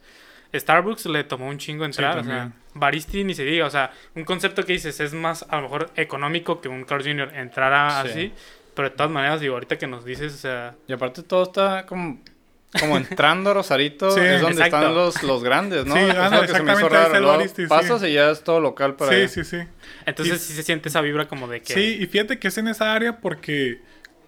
[0.53, 2.51] Starbucks le tomó un chingo entrar, o sea.
[2.75, 5.89] Baristi ni se diga, o sea, un concepto que dices es más a lo mejor
[5.95, 7.31] económico que un Carl Jr.
[7.37, 8.09] entrara Sí.
[8.09, 8.33] así,
[8.75, 11.87] pero de todas maneras, digo, ahorita que nos dices, o sea, Y aparte todo está
[11.87, 12.21] como,
[12.79, 14.77] como entrando a Rosarito, Sí, es donde exacto.
[14.77, 15.95] están los, los grandes, ¿no?
[15.95, 17.99] Sí, Es ándale, lo que se me hizo raro.
[17.99, 18.07] sí.
[18.07, 19.27] y ya es todo local para Sí, allá.
[19.27, 19.57] sí, sí.
[20.05, 21.73] entonces Y- sí se siente esa vibra como de que...
[21.73, 23.79] Sí, y fíjate que es en esa área porque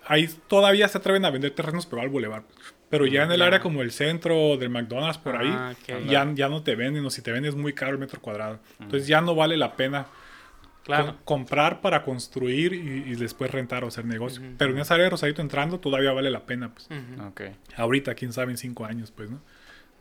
[0.05, 2.43] ahí todavía se atreven a vender terrenos, pero al bulevar.
[2.89, 5.73] Pero ya en el área como el centro del McDonald's por ahí, Ah,
[6.07, 8.59] ya, ya no te venden, o si te venden es muy caro el metro cuadrado.
[8.79, 10.05] Entonces ya no vale la pena
[10.85, 11.13] Claro.
[11.17, 14.41] co- comprar para construir y, y después rentar o hacer negocio.
[14.57, 16.71] Pero en esa área de Rosarito entrando todavía vale la pena.
[16.73, 16.87] Pues.
[16.91, 17.27] Ujú.
[17.27, 17.41] Ok.
[17.75, 19.41] Ahorita, quién sabe, en cinco años, pues, ¿no?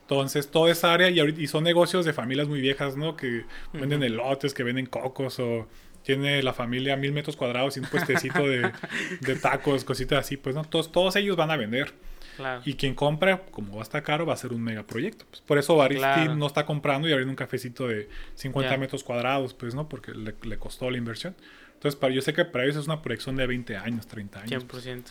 [0.03, 3.17] Entonces, toda esa área, y, ahorita- y son negocios de familias muy viejas, ¿no?
[3.17, 5.67] Que venden elotes, que venden cocos, o
[6.03, 8.71] tiene la familia mil metros cuadrados y un puestecito de,
[9.23, 10.63] de tacos, cositas así, pues, ¿no?
[10.65, 11.95] Todos, todos ellos van a vender.
[12.37, 12.63] Claro.
[12.65, 15.25] Y quien compra, como va a estar caro, va a ser un megaproyecto.
[15.31, 16.35] Pues, por eso Baristi Claro.
[16.37, 18.77] no está comprando y abriendo un cafecito de 50 Ya.
[18.79, 19.89] metros cuadrados, pues, ¿no?
[19.89, 21.35] Porque le, le costó la inversión.
[21.75, 24.65] Entonces, para, yo sé que para ellos es una proyección de 20 años, 30 años.
[24.67, 25.03] 100%.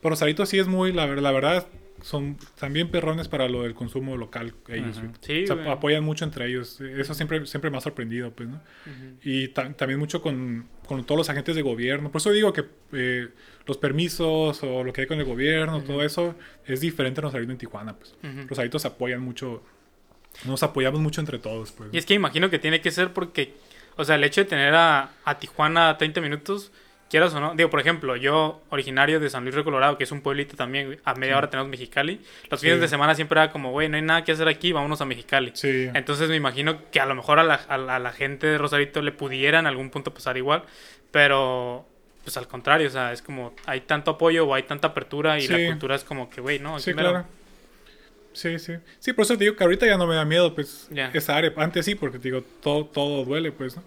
[0.00, 1.66] Pero Rosarito sí es muy, la verdad,
[2.02, 5.00] son también perrones para lo del consumo local ellos.
[5.20, 6.80] Sí, O sea, apoyan mucho entre ellos.
[6.80, 8.60] Eso siempre, siempre me ha sorprendido, pues, ¿no?
[9.22, 12.10] Y ta- también mucho con, con todos los agentes de gobierno.
[12.10, 13.28] Por eso digo que eh,
[13.66, 16.34] los permisos o lo que hay con el gobierno, todo eso
[16.66, 18.14] es diferente en Rosarito en Tijuana, pues.
[18.22, 18.46] Ujú.
[18.48, 19.62] Rosarito se apoyan mucho,
[20.44, 21.90] nos apoyamos mucho entre todos, pues.
[21.92, 23.54] Y es que imagino que tiene que ser porque,
[23.96, 26.72] o sea, el hecho de tener a, a Tijuana a 30 minutos,
[27.10, 27.54] quieras o no.
[27.54, 30.98] Digo, por ejemplo, yo, originario de San Luis Río Colorado, que es un pueblito también,
[31.04, 32.20] a media hora tenemos Mexicali.
[32.48, 32.66] Los Sí.
[32.68, 35.04] fines de semana siempre era como, güey, no hay nada que hacer aquí, vámonos a
[35.04, 35.50] Mexicali.
[35.54, 35.88] Sí.
[35.92, 38.56] Entonces me imagino que a lo mejor a la, a la- a la gente de
[38.58, 40.62] Rosarito le pudiera en algún punto pasar igual,
[41.10, 41.84] pero
[42.22, 45.48] pues al contrario, o sea, es como hay tanto apoyo o hay tanta apertura y
[45.48, 47.24] la cultura es como que, güey, no, aquí Sí, claro.
[48.32, 48.74] Sí, sí.
[49.00, 51.10] Sí, por eso te digo que ahorita ya no me da miedo, pues, Ya.
[51.12, 51.52] esa área.
[51.56, 53.82] Antes sí, porque te digo, todo, todo duele, pues, ¿no?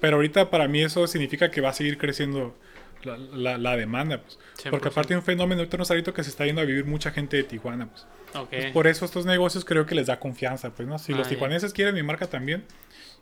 [0.00, 2.56] Pero ahorita para mí eso significa que va a seguir creciendo
[3.02, 4.38] la, la- la demanda, pues.
[4.62, 4.70] 100%.
[4.70, 7.10] Porque aparte hay un fenómeno ahorita en Rosarito que se está yendo a vivir mucha
[7.10, 8.06] gente de Tijuana, pues.
[8.34, 8.48] Ok.
[8.50, 10.98] Pues por eso estos negocios creo que les da confianza, pues, ¿no?
[10.98, 11.30] Si Ah, los ya.
[11.34, 12.64] tijuanenses quieren mi marca también,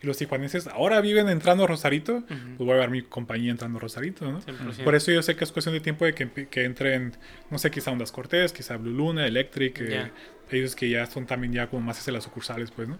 [0.02, 3.78] y los tijuanenses ahora viven entrando a Rosarito, pues voy a ver mi compañía entrando
[3.78, 4.40] a Rosarito, ¿no?
[4.40, 4.82] 100%.
[4.84, 7.16] Por eso yo sé que es cuestión de tiempo de que, que entren,
[7.50, 10.10] no sé, quizá Ondas Cortés, quizá Blue Luna, Electric, eh.
[10.58, 12.98] Ellos que ya son también ya como más hacia las sucursales, pues, ¿no?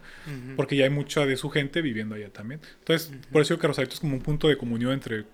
[0.56, 2.60] Porque ya hay mucha de su gente viviendo allá también.
[2.80, 5.24] Entonces, por eso digo que Rosarito es como un punto de comunión entre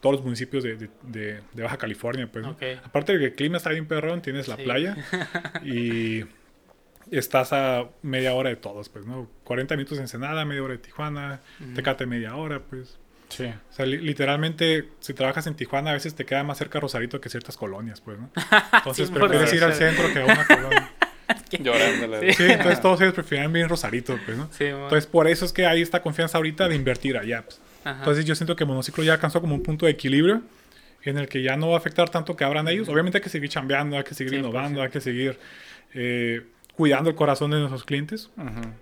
[0.00, 2.46] todos los municipios de, de- de- de Baja California, pues.
[2.84, 4.62] Aparte de que el clima está bien perrón, tienes la Sí.
[4.62, 4.96] playa
[5.64, 6.24] y
[7.10, 9.28] estás a media hora de todos, pues, ¿no?
[9.44, 11.40] 40 minutos de Ensenada, media hora de Tijuana,
[11.74, 12.98] Tecate media hora, pues.
[13.30, 13.44] Sí.
[13.44, 17.20] O sea, li- literalmente, si trabajas en Tijuana, a veces te queda más cerca Rosarito
[17.20, 18.30] que ciertas colonias, pues, ¿no?
[18.72, 20.87] Entonces, Sí, prefieres ir al centro que a una colonia.
[21.62, 22.32] Llorándole.
[22.34, 24.48] Sí, entonces todos ellos prefieren vivir en Rosarito, pues, ¿no?
[24.52, 27.60] Sí, mo- Entonces, por eso es que hay esta confianza ahorita de invertir allá, pues.
[27.84, 27.98] Ajá.
[28.00, 30.42] Entonces, yo siento que Monociclo ya alcanzó como un punto de equilibrio
[31.04, 32.88] en el que ya no va a afectar tanto que abran ellos.
[32.88, 35.38] Obviamente hay que seguir chambeando, hay que seguir Sí, innovando, pues, hay que seguir
[35.94, 36.42] eh,
[36.74, 38.30] cuidando el corazón de nuestros clientes,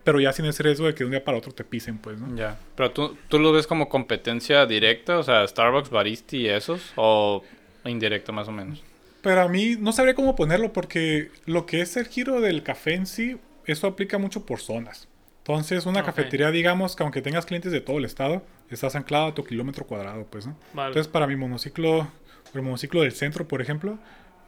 [0.05, 2.19] pero ya sin ese riesgo de que de un día para otro te pisen, pues,
[2.19, 2.35] ¿no?
[2.37, 2.59] Ya.
[2.75, 7.43] Pero tú, tú lo ves como competencia directa, o sea, Starbucks, Baristi y esos, o
[7.85, 8.83] indirecta más o menos.
[9.27, 12.95] Pero a mí no sabría cómo ponerlo porque lo que es el giro del café
[12.95, 15.09] en sí, eso aplica mucho por zonas.
[15.39, 19.35] Entonces, una cafetería, digamos, que aunque tengas clientes de todo el estado, estás anclado a
[19.35, 20.57] tu kilómetro cuadrado, pues, ¿no?
[20.74, 20.91] Vale.
[20.91, 22.07] Entonces, para mi monociclo,
[22.55, 23.99] el monociclo del centro, por ejemplo,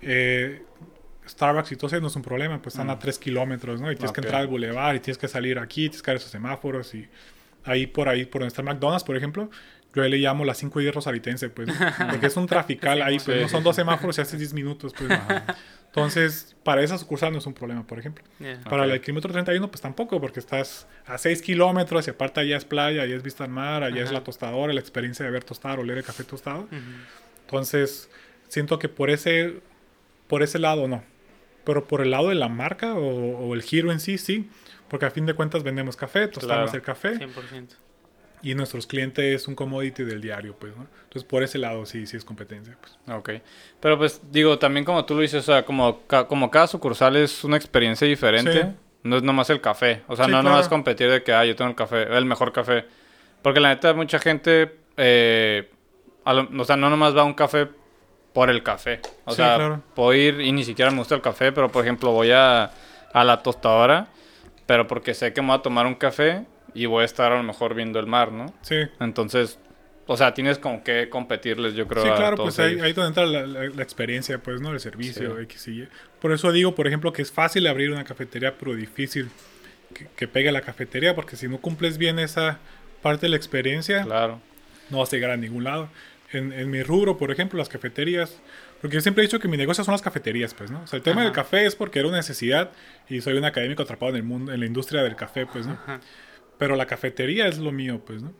[0.01, 0.63] eh,
[1.29, 3.91] Starbucks y todo eso no es un problema, pues están a 3 kilómetros, ¿no?
[3.91, 6.31] Y tienes que entrar al bulevar y tienes que salir aquí, tienes que ver esos
[6.31, 7.09] semáforos y
[7.65, 9.51] ahí por ahí, por donde está McDonald's, por ejemplo,
[9.95, 11.69] yo le llamo las 5 y 10 rosaritense, pues,
[12.11, 15.11] porque es un trafical ahí, pues no son dos semáforos y hace 10 minutos, pues.
[15.87, 18.23] Entonces, para esa sucursal no es un problema, por ejemplo.
[18.39, 18.61] Ya.
[18.69, 18.91] Para Ok.
[18.91, 23.03] el kilómetro 31, pues tampoco, porque estás a 6 kilómetros y aparte allá es playa,
[23.03, 24.13] allá es vista al mar, allá es Ajá.
[24.19, 26.61] la tostadora, la experiencia de ver tostar, oler el café tostado.
[26.65, 26.77] Ujú.
[27.47, 28.11] Entonces,
[28.49, 29.61] siento que por ese,
[30.27, 31.03] por ese lado no.
[31.65, 34.49] Pero por el lado de la marca o, o el giro en sí, sí.
[34.89, 36.77] Porque a fin de cuentas vendemos café, tostamos Claro.
[36.79, 37.69] el café 100%.
[38.43, 40.87] Y nuestros clientes es un commodity del diario, pues, ¿no?
[41.05, 42.99] Entonces, por ese lado sí, sí es competencia, pues.
[43.17, 43.31] Ok.
[43.81, 47.17] Pero pues digo, también como tú lo dices, o sea, como, ca- como cada sucursal
[47.17, 48.69] es una experiencia diferente, Sí.
[49.05, 50.03] no es nomás el café.
[50.09, 50.55] O sea, Sí, no es claro.
[50.57, 52.85] nomás competir de que, ah, yo tengo el café, el mejor café.
[53.43, 55.71] Porque la neta, mucha gente, eh,
[56.27, 57.69] lo- o sea, no nomás va a un café
[58.33, 59.01] por el café.
[59.25, 59.83] O Sí, sea, claro.
[59.95, 62.71] puedo ir y ni siquiera me gusta el café, pero por ejemplo voy a,
[63.13, 64.09] a la tostadora,
[64.67, 66.45] pero porque sé que me voy a tomar un café
[66.83, 68.53] y voy a estar a lo mejor viendo el mar, ¿no?
[68.63, 68.77] Sí.
[69.01, 69.59] Entonces,
[70.07, 72.03] o sea, tienes como que competirles, yo creo.
[72.03, 74.73] Sí, a claro, todos pues ahí, ahí donde entra la, la- la experiencia, pues, ¿no?
[74.73, 75.43] El servicio, Sí.
[75.43, 75.89] X y Y.
[76.21, 79.29] Por eso digo, por ejemplo, que es fácil abrir una cafetería, pero difícil
[79.95, 82.59] que, que pegue la cafetería, porque si no cumples bien esa
[83.03, 84.41] parte de la experiencia, Claro.
[84.91, 85.89] no vas a llegar a ningún lado.
[86.33, 88.39] En, en mi rubro, por ejemplo, las cafeterías,
[88.83, 90.83] porque yo siempre he dicho que mi negocio son las cafeterías, pues, ¿no?
[90.83, 91.25] O sea, el tema Ajá.
[91.25, 92.71] del café es porque era una necesidad
[93.09, 95.73] y soy un académico atrapado en el mundo, en la industria del café, pues, ¿no?
[95.75, 96.01] Ajá.
[96.59, 98.33] Pero la cafetería es lo mío, pues, ¿no?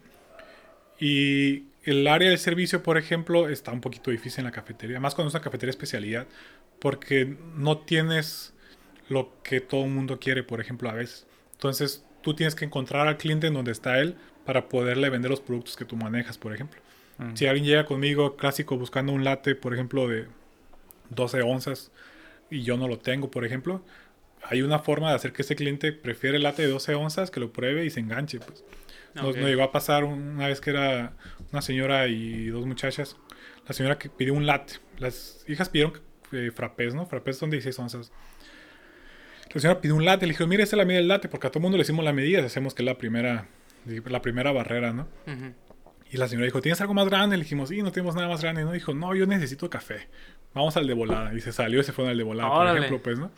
[1.01, 5.15] Y el área del servicio, por ejemplo, está un poquito difícil en la cafetería, más
[5.15, 6.27] cuando es una cafetería especialidad,
[6.81, 8.53] porque no tienes
[9.09, 11.27] lo que todo el mundo quiere, por ejemplo, a veces.
[11.53, 15.41] Entonces, tú tienes que encontrar al cliente en donde está él para poderle vender los
[15.41, 16.81] productos que tú manejas, por ejemplo.
[17.19, 17.35] Mm.
[17.35, 20.27] Si alguien llega conmigo clásico buscando un latte, por ejemplo, de
[21.11, 21.91] 12 onzas
[22.51, 23.83] y yo no lo tengo, por ejemplo,
[24.49, 27.41] hay una forma de hacer que ese cliente prefiere el latte de 12 onzas, que
[27.41, 28.41] lo pruebe y se enganche.
[28.41, 28.65] Pues.
[29.15, 31.13] Nos, nos llegó a pasar una vez que era
[31.53, 33.17] una señora y dos muchachas.
[33.67, 34.75] La señora que pidió un latte.
[34.99, 35.93] Las hijas pidieron
[36.33, 37.07] eh, frappés, ¿no?
[37.07, 38.13] Frappés son 16 onzas.
[39.53, 40.27] La señora pidió un latte.
[40.27, 42.05] Le dijo, mire, esta es la medida del latte, porque a todo mundo le hicimos
[42.05, 42.45] la medida.
[42.45, 43.49] Hacemos que es la primera,
[43.85, 45.09] la primera barrera, ¿no?
[46.11, 47.37] Y la señora dijo, ¿tienes algo más grande?
[47.37, 48.65] Le dijimos, sí, no tenemos nada más grande.
[48.65, 50.09] No, dijo, no, yo necesito café.
[50.55, 51.35] Vamos al de volada.
[51.35, 53.31] Y se salió y se fue al de volada, por ejemplo, pues, ¿no?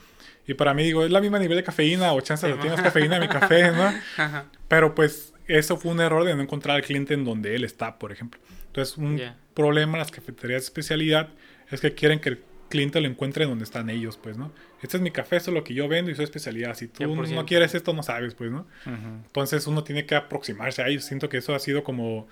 [0.46, 2.80] Y para mí, digo, es la misma nivel de cafeína o chance de tener más
[2.82, 3.92] cafeína en mi café, ¿no?
[4.16, 4.46] Ajá.
[4.68, 7.98] Pero pues eso fue un error de no encontrar al cliente en donde él está,
[7.98, 8.40] por ejemplo.
[8.66, 9.36] Entonces, un Ya.
[9.54, 11.28] problema en las cafeterías de especialidad
[11.70, 14.52] es que quieren que el cliente lo encuentre donde están ellos, pues, ¿no?
[14.80, 16.74] Este es mi café, esto es lo que yo vendo y soy especialidad.
[16.74, 17.34] Si tú 100%.
[17.34, 18.60] no quieres esto, no sabes, pues, ¿no?
[18.86, 19.06] Ujú.
[19.26, 21.04] Entonces uno tiene que aproximarse a ellos.
[21.04, 22.28] Siento que eso ha sido como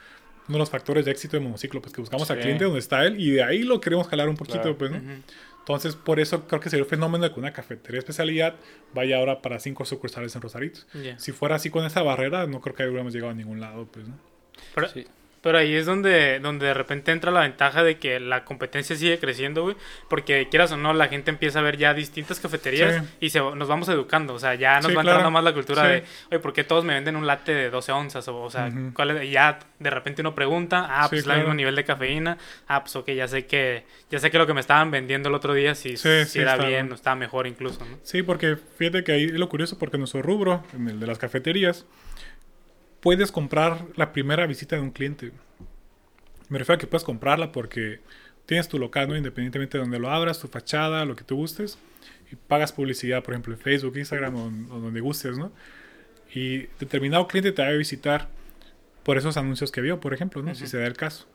[0.47, 2.43] uno de los factores de éxito de monociclo, pues que buscamos al Sí.
[2.43, 4.79] cliente donde está él y de ahí lo queremos jalar un poquito, Claro.
[4.79, 4.99] pues, ¿no?
[4.99, 5.23] Ujú.
[5.69, 8.55] Entonces, por eso creo que sería un fenómeno de que una cafetería de especialidad
[8.95, 10.81] vaya ahora para cinco sucursales en Rosarito.
[11.19, 14.09] Si fuera así con esa barrera, no creo que hubiéramos llegado a ningún lado, pues,
[14.09, 14.14] ¿no?
[14.75, 15.07] Pero, Sí.
[15.43, 19.18] Pero ahí es donde, donde de repente entra la ventaja de que la competencia sigue
[19.18, 19.76] creciendo, güey.
[20.09, 23.11] Porque quieras o no, la gente empieza a ver ya distintas cafeterías Sí.
[23.20, 24.34] y se, nos vamos educando.
[24.34, 25.18] O sea, ya nos Sí, va claro.
[25.18, 25.89] entrando más la cultura Sí.
[25.89, 28.26] de, oye, ¿por qué todos me venden un latte de 12 onzas?
[28.28, 28.70] O, o sea.
[28.95, 29.24] ¿cuál es?
[29.24, 31.41] Y ya de repente uno pregunta, ah, pues claro.
[31.41, 32.39] el mismo nivel de cafeína.
[32.66, 35.34] Ah, pues ok, ya sé que, ya sé que lo que me estaban vendiendo el
[35.34, 37.99] otro día, si, Sí, si sí, era está- bien o estaba mejor incluso, ¿no?
[38.03, 41.18] Sí, porque fíjate que ahí es lo curioso, porque nuestro rubro, en el de las
[41.18, 41.86] cafeterías,
[43.01, 45.32] puedes comprar la primera visita de un cliente.
[46.49, 48.01] Me refiero a que puedes comprarla porque
[48.46, 49.16] tienes tu local, ¿no?
[49.16, 51.78] Independientemente de donde lo abras, tu fachada, lo que tú gustes,
[52.32, 55.53] y pagas publicidad, por ejemplo, en Facebook, Instagram o, o donde gustes, ¿no?
[56.34, 58.28] Y determinado cliente te va a visitar
[59.03, 60.55] por esos anuncios que vio, por ejemplo, ¿no?
[60.55, 61.26] Si se da el caso.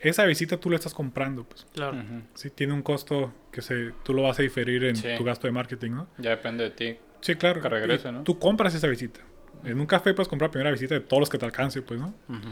[0.00, 1.66] Esa visita tú la estás comprando, pues.
[1.74, 1.96] Claro.
[1.98, 2.22] Ujú.
[2.34, 5.08] Sí, tiene un costo que se, tú lo vas a diferir en Sí.
[5.16, 6.08] tu gasto de marketing, ¿no?
[6.18, 6.96] Ya depende de ti.
[7.22, 7.62] Sí, claro.
[7.62, 8.22] Que regrese, Y ¿no?
[8.22, 9.20] Tú compras esa visita.
[9.64, 12.14] En un café puedes comprar primera visita de todos los que te alcance, pues, ¿no?
[12.28, 12.48] Ujú.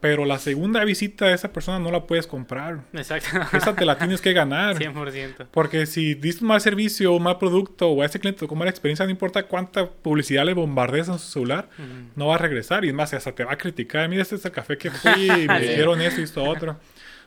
[0.00, 2.82] Pero la segunda visita de esa persona no la puedes comprar.
[2.92, 3.30] Exacto.
[3.56, 4.76] Esa te la tienes que ganar.
[4.78, 5.48] 100%.
[5.50, 8.70] Porque si diste un mal servicio, un mal producto, o a ese cliente con mala
[8.70, 11.88] experiencia, no importa cuánta publicidad le bombardees en su celular, Ujú.
[12.14, 12.84] no va a regresar.
[12.84, 14.08] Y es más, hasta te va a criticar.
[14.08, 16.76] Mira, este es el café que fui y me dijeron esto y esto otro.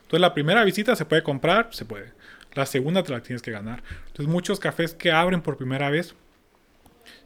[0.03, 2.13] Entonces, la primera visita se puede comprar, se puede.
[2.53, 3.83] La segunda te la tienes que ganar.
[4.07, 6.15] Entonces, muchos cafés que abren por primera vez,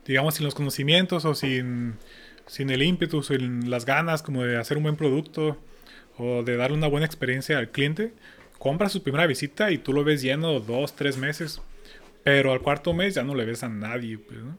[0.05, 1.95] digamos, sin los conocimientos o sin,
[2.47, 5.57] sin el ímpetu, sin las ganas como de hacer un buen producto
[6.17, 8.13] o de darle una buena experiencia al cliente,
[8.57, 11.61] compra su primera visita y tú lo ves lleno dos, tres meses.
[12.23, 14.17] Pero al cuarto mes ya no le ves a nadie.
[14.17, 14.57] pues, ¿no?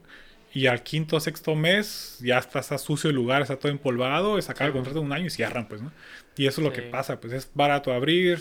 [0.53, 4.37] Y al quinto o sexto mes ya está, está sucio el lugar, está todo empolvado,
[4.37, 5.91] es sacar el contrato de un año y cierran, pues, ¿no?
[6.37, 8.39] Y eso es lo que pasa, pues es barato abrir,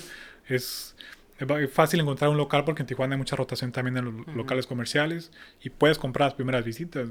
[0.48, 0.94] es,
[1.38, 4.34] es ba- fácil encontrar un local porque en Tijuana hay mucha rotación también en los
[4.34, 5.30] locales comerciales
[5.62, 7.08] y puedes comprar las primeras visitas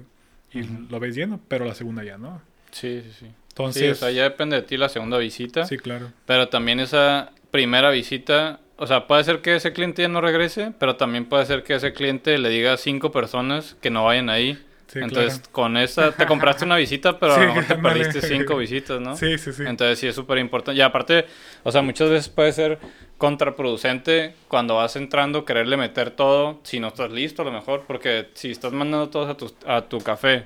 [0.54, 2.42] y lo ves lleno, pero la segunda ya no.
[2.72, 3.26] Sí, sí, sí.
[3.50, 5.66] Entonces, sí, o sea, ya depende de ti la segunda visita.
[5.66, 6.12] sí, claro.
[6.26, 10.74] Pero también esa primera visita, o sea, puede ser que ese cliente ya no regrese,
[10.78, 14.30] pero también puede ser que ese cliente le diga a cinco personas que no vayan
[14.30, 14.62] ahí.
[14.88, 15.52] Sí, Entonces, claro.
[15.52, 19.18] con esa te compraste una visita, pero a lo mejor te perdiste cinco visitas, ¿no?
[19.18, 19.64] Sí, sí, sí.
[19.66, 20.78] Entonces sí es súper importante.
[20.78, 21.26] Y aparte,
[21.64, 22.78] o sea, muchas veces puede ser
[23.18, 27.84] contraproducente cuando vas entrando quererle meter todo si no estás listo a lo mejor.
[27.88, 30.46] Porque si estás mandando todos a tu, a tu café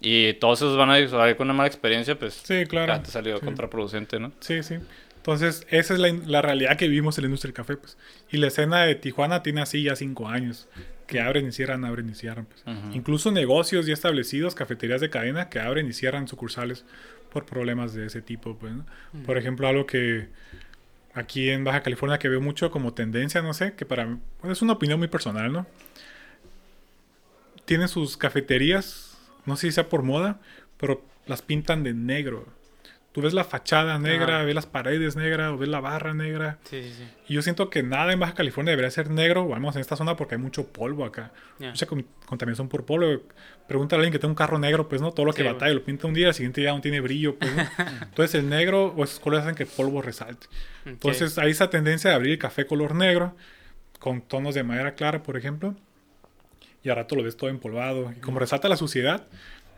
[0.00, 2.92] y todos esos van a salir con una mala experiencia, pues Sí, claro.
[2.94, 3.44] ya te salió Sí.
[3.44, 4.32] contraproducente, ¿no?
[4.40, 4.76] Sí, sí.
[5.16, 7.98] Entonces, esa es la, la realidad que vivimos en la industria del café, pues.
[8.30, 10.68] Y la escena de Tijuana tiene así ya cinco años.
[11.08, 12.46] Que abren y cierran, abren y cierran.
[12.46, 12.62] Pues.
[12.94, 16.84] Incluso negocios ya establecidos, cafeterías de cadena, que abren y cierran sucursales
[17.32, 18.72] por problemas de ese tipo, pues.
[18.74, 18.84] ¿no?
[19.26, 20.28] Por ejemplo, algo que
[21.14, 24.52] aquí en Baja California que veo mucho como tendencia, no sé, que para mí bueno,
[24.52, 25.66] es una opinión muy personal, ¿no?
[27.64, 30.40] Tienen sus cafeterías, no sé si sea por moda,
[30.78, 32.46] pero las pintan de negro.
[33.12, 34.44] Tú ves la fachada negra, Ajá.
[34.44, 36.58] ves las paredes negras, o ves la barra negra.
[36.64, 37.04] Sí, sí, sí.
[37.28, 39.80] Y yo siento que nada en Baja California debería ser negro, o al menos en
[39.80, 41.32] esta zona, porque hay mucho polvo acá.
[41.58, 41.70] Ya.
[41.70, 43.22] Mucha con- contaminación por polvo.
[43.66, 45.82] Pregúntale a alguien que tenga un carro negro, pues no, todo lo que batalla lo
[45.82, 47.62] pinta un día, al siguiente día no tiene brillo, pues ¿no?
[48.02, 50.46] Entonces el negro o esos colores hacen que el polvo resalte.
[50.84, 53.34] Entonces hay esa tendencia de abrir el café color negro,
[53.98, 55.74] con tonos de madera clara, por ejemplo,
[56.82, 58.12] y al rato lo ves todo empolvado.
[58.16, 59.26] Y como resalta la suciedad,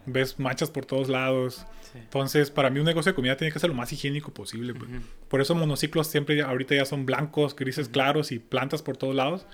[0.06, 1.66] ves manchas por todos lados.
[1.92, 1.98] Sí.
[1.98, 4.74] Entonces, para mí un negocio de comida tiene que ser lo más higiénico posible.
[4.74, 4.88] pues.
[5.28, 9.14] Por eso monociclos siempre ya- ahorita ya son blancos, grises claros y plantas por todos
[9.14, 9.46] lados,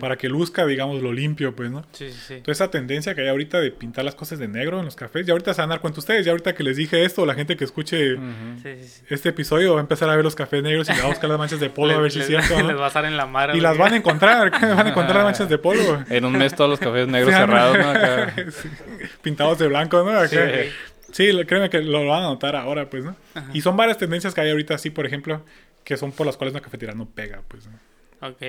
[0.00, 1.82] para que luzca, digamos, lo limpio, pues, ¿no?
[1.92, 2.34] Sí, sí, sí.
[2.34, 5.26] Entonces esa tendencia que hay ahorita de pintar las cosas de negro en los cafés,
[5.26, 7.34] ya ahorita se van a dar cuenta ustedes, ya ahorita que les dije esto, la
[7.34, 8.22] gente que escuche Ujú.
[8.62, 9.04] Sí, sí, sí.
[9.10, 11.38] este episodio va a empezar a ver los cafés negros y va a buscar las
[11.38, 12.68] manchas de polvo a ver si es cierto, ¿no?
[12.68, 13.56] Les va a estar en la madre.
[13.58, 16.02] Y las van a encontrar, van a encontrar las manchas de polvo.
[16.08, 17.90] En un mes todos los cafés negros cerrados, ¿no?
[17.90, 18.34] Acá.
[18.50, 18.68] Sí,
[19.22, 20.10] Pintados de blanco, ¿no?
[20.18, 20.28] Acá.
[20.28, 20.70] Sí.
[21.12, 23.14] Sí, lo- créeme que lo van a notar ahora, pues, ¿no?
[23.52, 25.44] Y son varias tendencias que hay ahorita, así, por ejemplo,
[25.84, 27.66] que son por las cuales una cafetería no pega, pues.
[27.66, 28.28] ¿no?
[28.28, 28.40] Ok.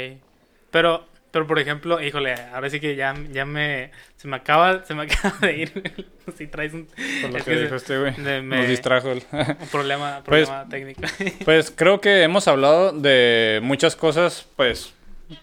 [0.71, 3.91] Pero, pero por ejemplo, híjole, ahora sí que ya, ya me.
[4.15, 6.05] Se me acaba, se me acaba de ir.
[6.37, 6.85] si traes un,
[7.21, 8.13] Por lo es que que dijo se- este güey.
[8.15, 9.11] de- me- Nos distrajo.
[9.11, 11.01] el- un problema, Pues- problema técnico.
[11.45, 14.93] Pues creo que hemos hablado de muchas cosas, pues,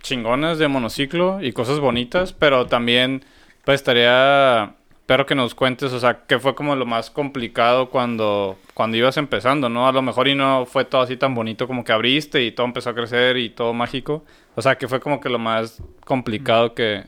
[0.03, 3.24] chingonas de monociclo y cosas bonitas, pero también,
[3.64, 4.74] pues, estaría...
[5.11, 9.17] Espero que nos cuentes, o sea, qué fue como lo más complicado cuando, cuando ibas
[9.17, 9.89] empezando, ¿no?
[9.89, 12.65] A lo mejor y no fue todo así tan bonito como que abriste y todo
[12.65, 14.25] empezó a crecer y todo mágico.
[14.55, 17.07] O sea, que fue como que lo más complicado que,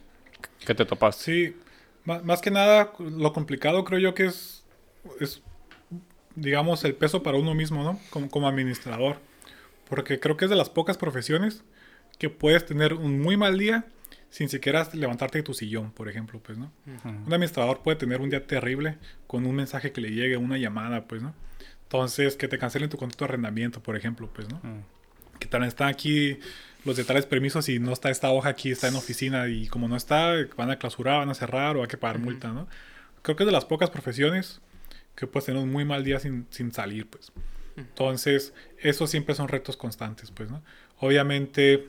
[0.67, 1.23] que te topaste.
[1.23, 1.57] Sí,
[2.05, 4.65] más que nada, lo complicado creo yo que es,
[5.21, 5.41] es
[6.35, 8.01] digamos, el peso para uno mismo, ¿no?
[8.11, 9.19] Como, como administrador.
[9.89, 11.63] Porque creo que es de las pocas profesiones
[12.19, 13.85] que puedes tener un muy mal día
[14.33, 16.72] sin siquiera levantarte de tu sillón, por ejemplo, pues, ¿no?
[17.05, 21.05] Un administrador puede tener un día terrible con un mensaje que le llegue, una llamada,
[21.05, 21.35] pues, ¿no?
[21.83, 24.57] Entonces, que te cancelen tu contrato de arrendamiento, por ejemplo, pues, ¿no?
[24.62, 24.85] Mm.
[25.39, 26.39] que tal están aquí
[26.87, 29.87] los de tales permisos y no está esta hoja aquí, está en oficina y como
[29.87, 32.68] no está, van a clausurar, van a cerrar o hay que pagar multa, ¿no?
[33.20, 34.62] Creo que es de las pocas profesiones
[35.14, 37.33] que puedes tener un muy mal día sin, sin salir, pues.
[37.76, 40.62] Entonces, eso siempre son retos constantes, pues, ¿no?
[41.01, 41.87] Obviamente,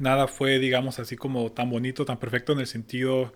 [0.00, 3.32] nada fue, digamos, así como tan bonito, tan perfecto en el sentido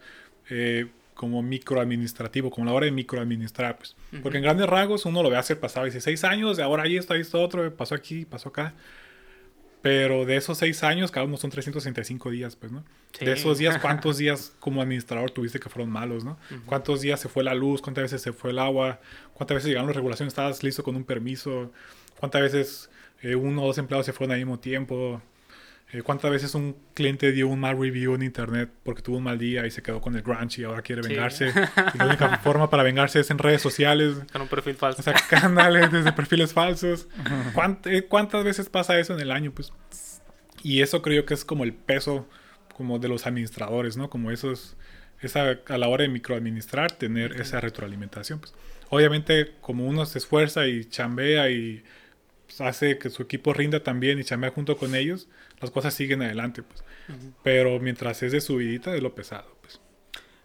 [0.50, 3.94] eh, como microadministrativo, como la hora de microadministrar, pues.
[4.22, 7.14] Porque en grandes rasgos uno lo ve hacer pasado 16 años, de ahora ahí está,
[7.14, 8.74] ahí está otro, pasó aquí, pasó acá.
[9.82, 12.82] Pero de esos 6 años, cada uno son 365 días, pues, ¿no?
[13.12, 13.26] Sí.
[13.26, 16.38] De esos días, ¿cuántos días como administrador tuviste que fueron malos, ¿no?
[16.64, 17.82] ¿Cuántos días se fue la luz?
[17.82, 19.00] ¿Cuántas veces se fue el agua?
[19.34, 20.32] ¿Cuántas veces llegaron las regulaciones?
[20.32, 21.70] ¿Estabas listo con un permiso?
[22.18, 22.90] ¿Cuántas veces
[23.20, 25.20] eh, uno o dos empleados se fueron al mismo tiempo?
[25.96, 29.38] Eh, ¿Cuántas veces un cliente dio un mal review en internet porque tuvo un mal
[29.38, 31.10] día y se quedó con el grunge y ahora quiere Sí.
[31.10, 31.52] vengarse?
[31.94, 34.16] Y la única forma para vengarse es en redes sociales.
[34.32, 35.00] Con un perfil falso.
[35.00, 37.06] O sea, canales desde perfiles falsos.
[37.54, 39.52] ¿Cuánt- eh, ¿Cuántas veces pasa eso en el año?
[39.52, 39.72] Pues.
[40.64, 42.28] Y eso creo que es como el peso
[42.74, 44.10] como de los administradores, ¿no?
[44.10, 44.76] Como esos,
[45.20, 48.40] esa, a la hora de microadministrar, tener esa retroalimentación.
[48.40, 48.52] Pues.
[48.88, 51.84] Obviamente, como uno se esfuerza y chambea y
[52.56, 55.28] pues, hace que su equipo rinda también y chambea junto con ellos,
[55.60, 56.84] las cosas siguen adelante, pues.
[57.42, 59.80] Pero mientras es de subidita, es lo pesado, pues.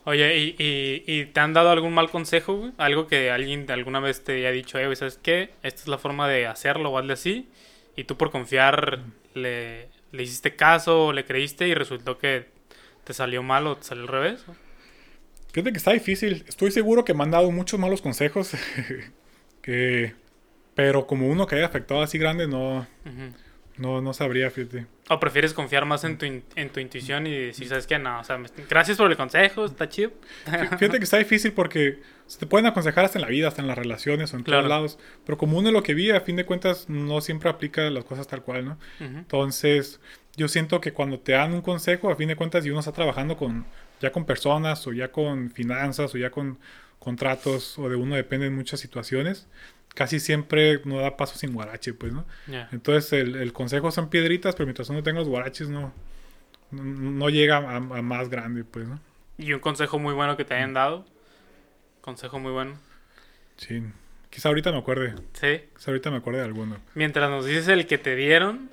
[0.06, 2.72] Oye, ¿y, y, y te han dado algún mal consejo, güey?
[2.78, 5.52] Algo que alguien alguna vez te haya dicho, eh, güey, ¿sabes qué?
[5.62, 7.50] Esta es la forma de hacerlo o hazle así.
[7.96, 9.04] Y tú por confiar
[9.34, 12.48] le, le hiciste caso o le creíste y resultó que
[13.04, 14.46] te salió mal o te salió al revés.
[14.48, 14.56] ¿o?
[15.52, 16.44] Fíjate que está difícil.
[16.48, 18.52] Estoy seguro que me han dado muchos malos consejos.
[19.62, 20.14] que,
[20.84, 23.34] pero como uno que haya afectado así grande, no, Ujú.
[23.78, 24.86] no, no sabría, fíjate.
[25.10, 27.98] ¿O prefieres confiar más en tu, in- en tu intuición y decir, ¿sabes qué?
[28.00, 30.12] No, o sea, gracias por el consejo, está chido.
[30.46, 33.68] Fíjate que está difícil porque se te pueden aconsejar hasta en la vida, hasta en
[33.68, 34.62] las relaciones o en Claro.
[34.62, 35.00] todos lados.
[35.26, 38.28] Pero como uno lo que vive, a fin de cuentas, no siempre aplica las cosas
[38.28, 38.72] tal cual, ¿no?
[39.00, 39.18] Ujú.
[39.18, 40.00] Entonces,
[40.38, 42.92] yo siento que cuando te dan un consejo, a fin de cuentas, y uno está
[42.92, 43.66] trabajando con
[44.00, 46.58] ya con personas o ya con finanzas o ya con
[47.00, 49.48] contratos o de uno depende en muchas situaciones,
[49.96, 52.26] casi siempre no da paso sin guarache, pues, ¿no?
[52.48, 52.70] Ya.
[52.72, 55.94] Entonces, el, el consejo son piedritas, pero mientras uno tenga los guaraches, no,
[56.72, 59.00] no, no llega a, a más grande, pues, ¿no?
[59.38, 61.06] Y un consejo muy bueno que te hayan dado.
[62.02, 62.78] Consejo muy bueno.
[63.58, 63.84] Sí.
[64.30, 65.16] Quizá ahorita me acuerde.
[65.34, 65.64] Sí.
[65.76, 66.78] Quizá ahorita me acuerde de alguno.
[66.94, 68.70] Mientras nos dices el que te dieron,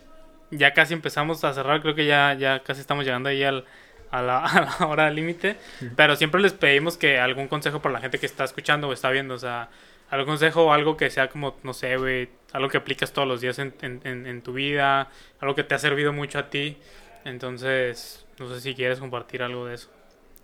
[0.51, 1.81] ya casi empezamos a cerrar.
[1.83, 3.65] Creo que ya, ya casi estamos llegando ahí al,
[4.11, 5.57] a, la, a la hora límite.
[5.95, 9.11] Pero siempre les pedimos que algún consejo para la gente que está escuchando o está
[9.11, 9.35] viendo.
[9.35, 9.71] O sea,
[10.11, 13.41] algún consejo o algo que sea como, no sé, güey, algo que aplicas todos los
[13.41, 16.77] días en, en, en, en tu vida, algo que te ha servido mucho a ti.
[17.25, 19.91] Entonces, no sé si quieres compartir algo de eso.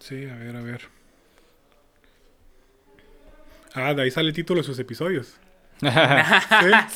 [0.01, 0.81] Sí, a ver, a ver.
[3.75, 5.37] Ah, de ahí sale el título de sus episodios.
[5.81, 5.89] ¿Sí?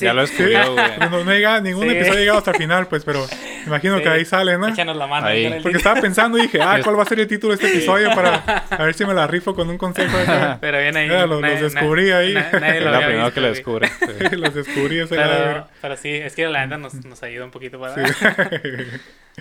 [0.05, 0.97] Ya lo descubrió, güey.
[0.99, 1.89] No, no llega, ningún Sí.
[1.95, 3.25] episodio ha llegado hasta el final, pues, pero
[3.67, 4.03] imagino Sí.
[4.03, 4.67] que ahí sale, ¿no?
[4.67, 5.27] Échanos la mano.
[5.27, 5.43] Ahí.
[5.45, 7.63] con el Porque estaba pensando y dije, ah, ¿cuál va a ser el título de
[7.63, 8.09] este episodio?
[8.15, 8.35] Para
[8.69, 10.17] a ver si me la rifo con un consejo.
[10.17, 10.57] acá.
[10.61, 11.07] Pero bien ahí.
[11.07, 12.33] Mira, los- los descubrí ahí.
[12.33, 13.53] na- nadie lo la primera visto, que güey.
[13.53, 13.87] descubre.
[14.29, 14.35] sí.
[14.35, 15.27] Los descubrí ese era.
[15.27, 17.95] Pero, pero sí, es que la neta nos, nos ayuda un poquito para...
[18.07, 18.13] Sí.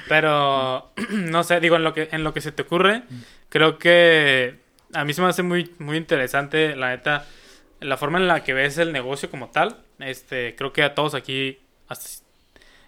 [0.08, 3.02] Pero, no sé, digo, en lo que, en lo que se te ocurre,
[3.48, 4.56] creo que
[4.92, 7.24] a mí se me hace muy, muy interesante, la neta,
[7.80, 9.76] la forma en la que ves el negocio como tal.
[9.98, 11.58] Este, creo que a todos aquí,
[11.88, 12.24] hasta-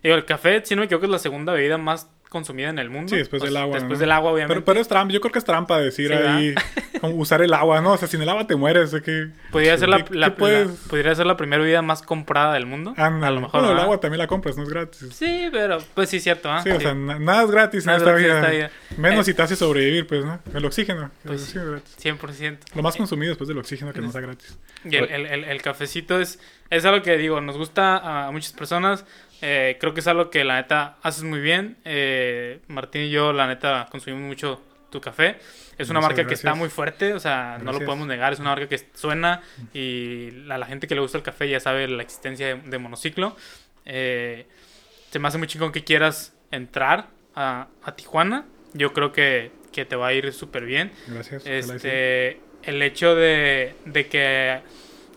[0.02, 2.90] digo, el café, si no me equivoco, es la segunda bebida más consumida en el
[2.90, 3.08] mundo.
[3.08, 4.00] Sí, después del agua, Después ¿no?
[4.00, 4.52] del agua, obviamente.
[4.56, 6.54] Pero, pero es trampa, yo creo que es trampa decir Sí, ahí,
[7.00, 7.92] como usar el agua, ¿no?
[7.92, 8.90] O sea, sin el agua te mueres.
[8.92, 10.68] ¿de que Podría ser la, ¿Qué- la- qué puedes?
[10.68, 12.92] la- podría ser la primera bebida más comprada del mundo.
[12.98, 13.60] A lo mejor.
[13.62, 15.08] Bueno, el agua también la compras, no es gratis.
[15.14, 16.60] Sí, pero pues sí, cierto, ¿ah?
[16.62, 18.40] Sí, o sea, na- nada es gratis Nada en es esta gratis vida.
[18.40, 18.70] esta vida.
[18.98, 20.38] Menos Eh, si te hace sobrevivir, pues, ¿no?
[20.52, 21.04] El oxígeno.
[21.04, 21.96] El Pues oxígeno es gratis.
[21.98, 22.58] 100%.
[22.74, 24.58] Lo más consumido después del oxígeno que no sea gratis.
[24.84, 26.38] Y el, el- el- el cafecito es,
[26.68, 29.06] es algo que digo, nos gusta a muchas personas.
[29.40, 31.76] Eh, creo que es algo que la neta haces muy bien.
[31.84, 35.38] Eh, Martín y yo, la neta, consumimos mucho tu café.
[35.76, 38.32] Es una Muchas marca que está muy fuerte, o sea, no lo podemos negar.
[38.32, 41.60] Es una marca que suena y a la gente que le gusta el café ya
[41.60, 43.36] sabe la existencia de, de monociclo.
[43.84, 44.46] Eh,
[45.10, 48.44] se me hace muy chingón que quieras entrar a, a Tijuana.
[48.74, 50.90] Yo creo que, que te va a ir súper bien.
[51.06, 51.46] Gracias.
[51.46, 54.60] Este, el hecho de, de que,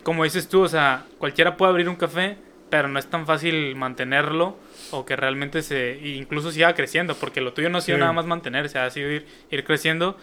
[0.04, 2.38] como dices tú, o sea, cualquiera puede abrir un café,
[2.72, 4.58] pero no es tan fácil mantenerlo
[4.90, 8.00] o que realmente se, incluso siga creciendo, porque lo tuyo no ha sido Sí.
[8.00, 10.18] nada más mantenerse, ha sido ir, ir creciendo.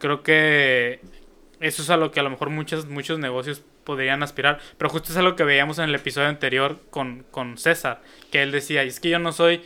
[0.00, 1.00] Creo que
[1.60, 5.12] eso es a lo que a lo mejor muchos, muchos negocios podrían aspirar, pero justo
[5.12, 8.00] es algo que veíamos en el episodio anterior con, con César,
[8.32, 9.62] que él decía, es que yo no soy...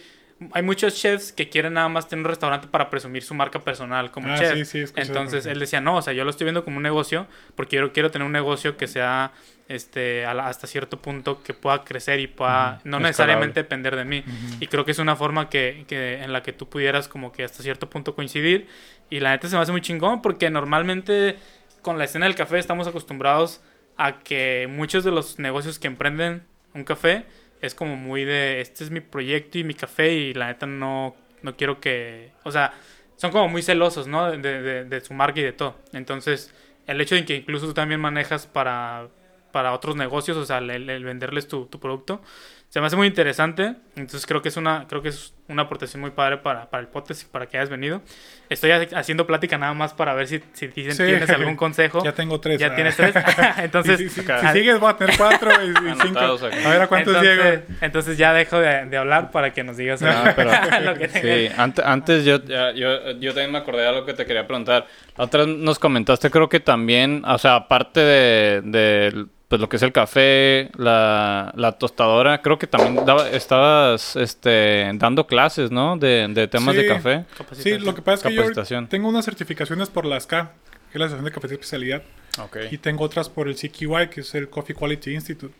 [0.52, 4.10] Hay muchos chefs que quieren nada más tener un restaurante para presumir su marca personal
[4.10, 4.52] como Ah, chef.
[4.54, 6.82] sí, sí, escuché Entonces él decía, no, o sea, yo lo estoy viendo como un
[6.82, 9.32] negocio porque yo quiero tener un negocio que sea
[9.68, 14.24] este la- hasta cierto punto que pueda crecer y pueda no necesariamente depender de mí.
[14.60, 17.44] Y creo que es una forma que, que en la que tú pudieras como que
[17.44, 18.66] hasta cierto punto coincidir.
[19.10, 21.36] Y la neta se me hace muy chingón porque normalmente
[21.82, 23.62] con la escena del café estamos acostumbrados
[23.96, 26.42] a que muchos de los negocios que emprenden
[26.74, 27.24] un café
[27.64, 31.16] es como muy de este es mi proyecto y mi café y la neta no,
[31.42, 32.32] no quiero que...
[32.44, 32.72] O sea,
[33.16, 34.30] son como muy celosos, ¿no?
[34.30, 35.76] De, de- de su marca y de todo.
[35.92, 36.52] Entonces,
[36.86, 39.08] el hecho de que incluso tú también manejas para,
[39.52, 42.22] para otros negocios, o sea, el, el venderles tu, tu producto,
[42.74, 43.76] se me hace muy interesante.
[43.94, 46.88] Entonces creo que es una, creo que es una aportación muy padre para, para el
[46.88, 48.02] podcast y para que hayas venido.
[48.48, 51.04] Estoy ha- haciendo plática nada más para ver si, si dicen- Sí.
[51.04, 52.02] tienes algún consejo.
[52.04, 52.58] Ya tengo tres.
[52.58, 52.74] Ya ah.
[52.74, 53.14] tienes tres.
[53.58, 54.20] Entonces, Si,
[54.52, 56.18] sigues, voy a tener cuatro y, y cinco.
[56.18, 56.64] Aquí.
[56.66, 57.62] A ver a cuántos entonces, llego.
[57.80, 60.50] entonces ya dejo de, de hablar para que nos digas Ah, pero-
[60.80, 61.56] lo que tengas.
[61.56, 64.84] ante- antes yo, ya- yo, yo también me acordé de algo que te quería preguntar.
[65.16, 69.76] La otra nos comentaste, creo que también, o sea, aparte de, de, pues, lo que
[69.76, 75.96] es el café, la, la tostadora, creo que también daba- estabas este, dando clases, ¿no?
[75.96, 77.24] De, de temas de café.
[77.52, 78.34] Sí, lo que pasa es que
[78.74, 80.52] yo tengo unas certificaciones por la SCA,
[80.90, 82.02] que es la Asociación de Café de Especialidad,
[82.70, 85.54] y tengo otras por el CQI, que es el Coffee Quality Institute.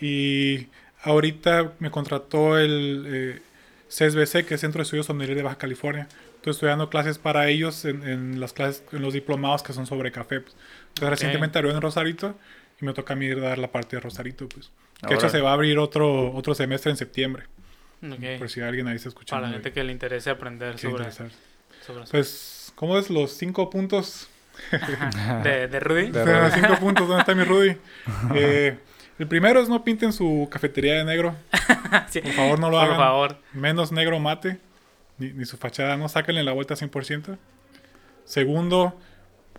[0.00, 0.66] Y
[1.02, 3.42] ahorita me contrató el eh,
[3.88, 6.08] CSBC, que es Centro de Estudios Sommelier de Baja California.
[6.36, 10.12] Estoy estudiando clases para ellos en, en las clases, en los diplomados que son sobre
[10.12, 10.36] café.
[10.36, 12.36] Entonces, recientemente abrió en Rosarito
[12.80, 14.48] y me toca a mí ir a dar la parte de Rosarito.
[14.48, 14.70] Pues.
[15.00, 17.44] Que de hecho se va a abrir otro, otro semestre en septiembre.
[18.38, 19.40] Por si alguien ahí está escuchando.
[19.42, 22.04] Para la gente que le interese aprender sobre, sobre eso.
[22.10, 24.28] Pues, ¿cómo es los cinco puntos?
[25.42, 26.10] de, de Rudy.
[26.10, 26.60] De O sea, Rudy.
[26.60, 27.76] cinco puntos, ¿dónde está mi Rudy?
[28.34, 28.78] Eh,
[29.18, 31.34] el primero es no pinten su cafetería de negro.
[32.08, 32.20] Sí.
[32.20, 32.96] Por favor, no lo Por hagan.
[32.98, 33.36] favor.
[33.52, 34.58] Menos negro mate.
[35.18, 37.36] Ni, ni su fachada, no sáquenle la vuelta 100%.
[38.24, 38.96] Segundo,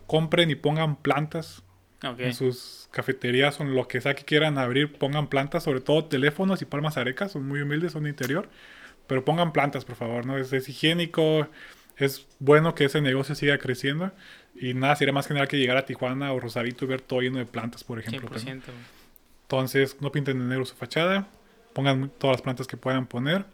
[0.06, 1.62] compren y pongan plantas
[2.04, 2.20] Ok.
[2.20, 4.92] en sus cafeterías o en lo que sea que quieran abrir.
[4.92, 7.32] Pongan plantas, sobre todo teléfonos y palmas arecas.
[7.32, 8.48] Son muy humildes, son de interior.
[9.06, 10.26] Pero pongan plantas, por favor.
[10.26, 10.38] ¿no?
[10.38, 11.48] Es, es higiénico.
[11.96, 14.12] Es bueno que ese negocio siga creciendo.
[14.54, 17.38] Y nada, sería más genial que llegar a Tijuana o Rosarito y ver todo lleno
[17.38, 18.28] de plantas, por ejemplo.
[18.28, 18.30] 100%.
[18.30, 18.52] pues, ¿no?
[18.52, 19.00] güey.
[19.42, 21.28] Entonces, no pinten de negro su fachada.
[21.72, 23.44] Pongan todas las plantas que puedan poner.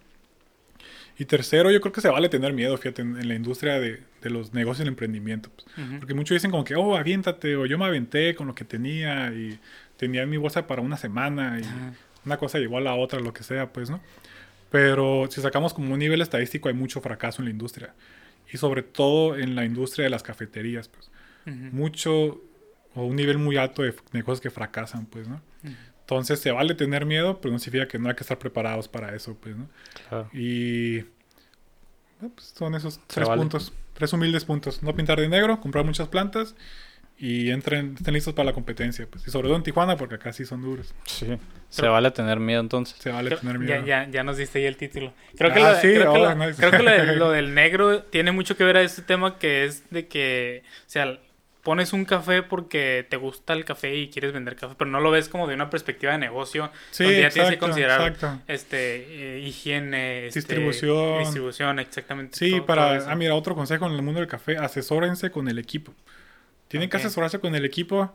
[1.18, 4.02] Y tercero, yo creo que se vale tener miedo, fíjate, en, en la industria de,
[4.22, 5.50] de los negocios y el emprendimiento.
[5.50, 5.66] pues.
[5.98, 9.32] Porque muchos dicen como que, oh, aviéntate, o yo me aventé con lo que tenía
[9.32, 9.58] y
[9.96, 11.64] tenía mi bolsa para una semana y
[12.26, 14.00] una cosa llegó a la otra, lo que sea, pues, ¿no?
[14.70, 17.94] Pero si sacamos como un nivel estadístico, hay mucho fracaso en la industria.
[18.52, 21.10] Y sobre todo en la industria de las cafeterías, pues.
[21.72, 22.42] Mucho
[22.94, 25.40] o un nivel muy alto de negocios que fracasan, pues, ¿no?
[26.06, 29.14] Entonces se vale tener miedo, pero no significa que no hay que estar preparados para
[29.16, 29.68] eso, pues, ¿no?
[30.08, 30.30] Claro.
[30.32, 31.00] Y
[32.20, 33.40] pues, son esos Se tres vale.
[33.40, 34.82] puntos, tres humildes puntos.
[34.84, 36.54] No pintar de negro, comprar muchas plantas
[37.18, 39.06] y entren, estén listos para la competencia.
[39.10, 39.26] Pues.
[39.26, 40.94] Y sobre todo en Tijuana, porque acá sí son duros.
[41.06, 41.26] Sí.
[41.70, 42.96] Se vale tener miedo entonces.
[42.98, 43.86] Se vale Creo- tener ya, miedo.
[43.86, 45.12] ya, ya nos diste ahí el título.
[45.36, 46.56] Creo que, Ah, lo, sí, creo que, ahora lo, no.
[46.56, 49.64] creo que lo de- lo del negro tiene mucho que ver a este tema que
[49.64, 51.18] es de que, o sea,
[51.66, 55.10] pones un café porque te gusta el café y quieres vender café, pero no lo
[55.10, 58.42] ves como de una perspectiva de negocio, Sí, donde ya tienes que exacto, considerar exacto.
[58.46, 61.18] este eh, higiene, este, Distribución.
[61.18, 62.36] distribución, exactamente.
[62.38, 63.10] Sí, todo- para...
[63.10, 65.92] Ah, mira, otro consejo en el mundo del café, asesórense con el equipo.
[66.68, 68.12] Tienen que asesorarse con el equipo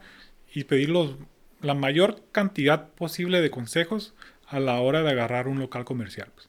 [0.54, 1.16] y pedir los,
[1.62, 4.14] la mayor cantidad posible de consejos
[4.47, 6.30] a la hora de agarrar un local comercial.
[6.34, 6.47] pues.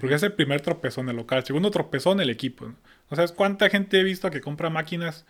[0.00, 1.44] Porque es el primer tropezón el local.
[1.44, 2.66] Segundo tropezón el equipo.
[2.66, 2.76] ¿no?
[3.10, 5.26] O sea, ¿cuánta gente he visto que compra máquinas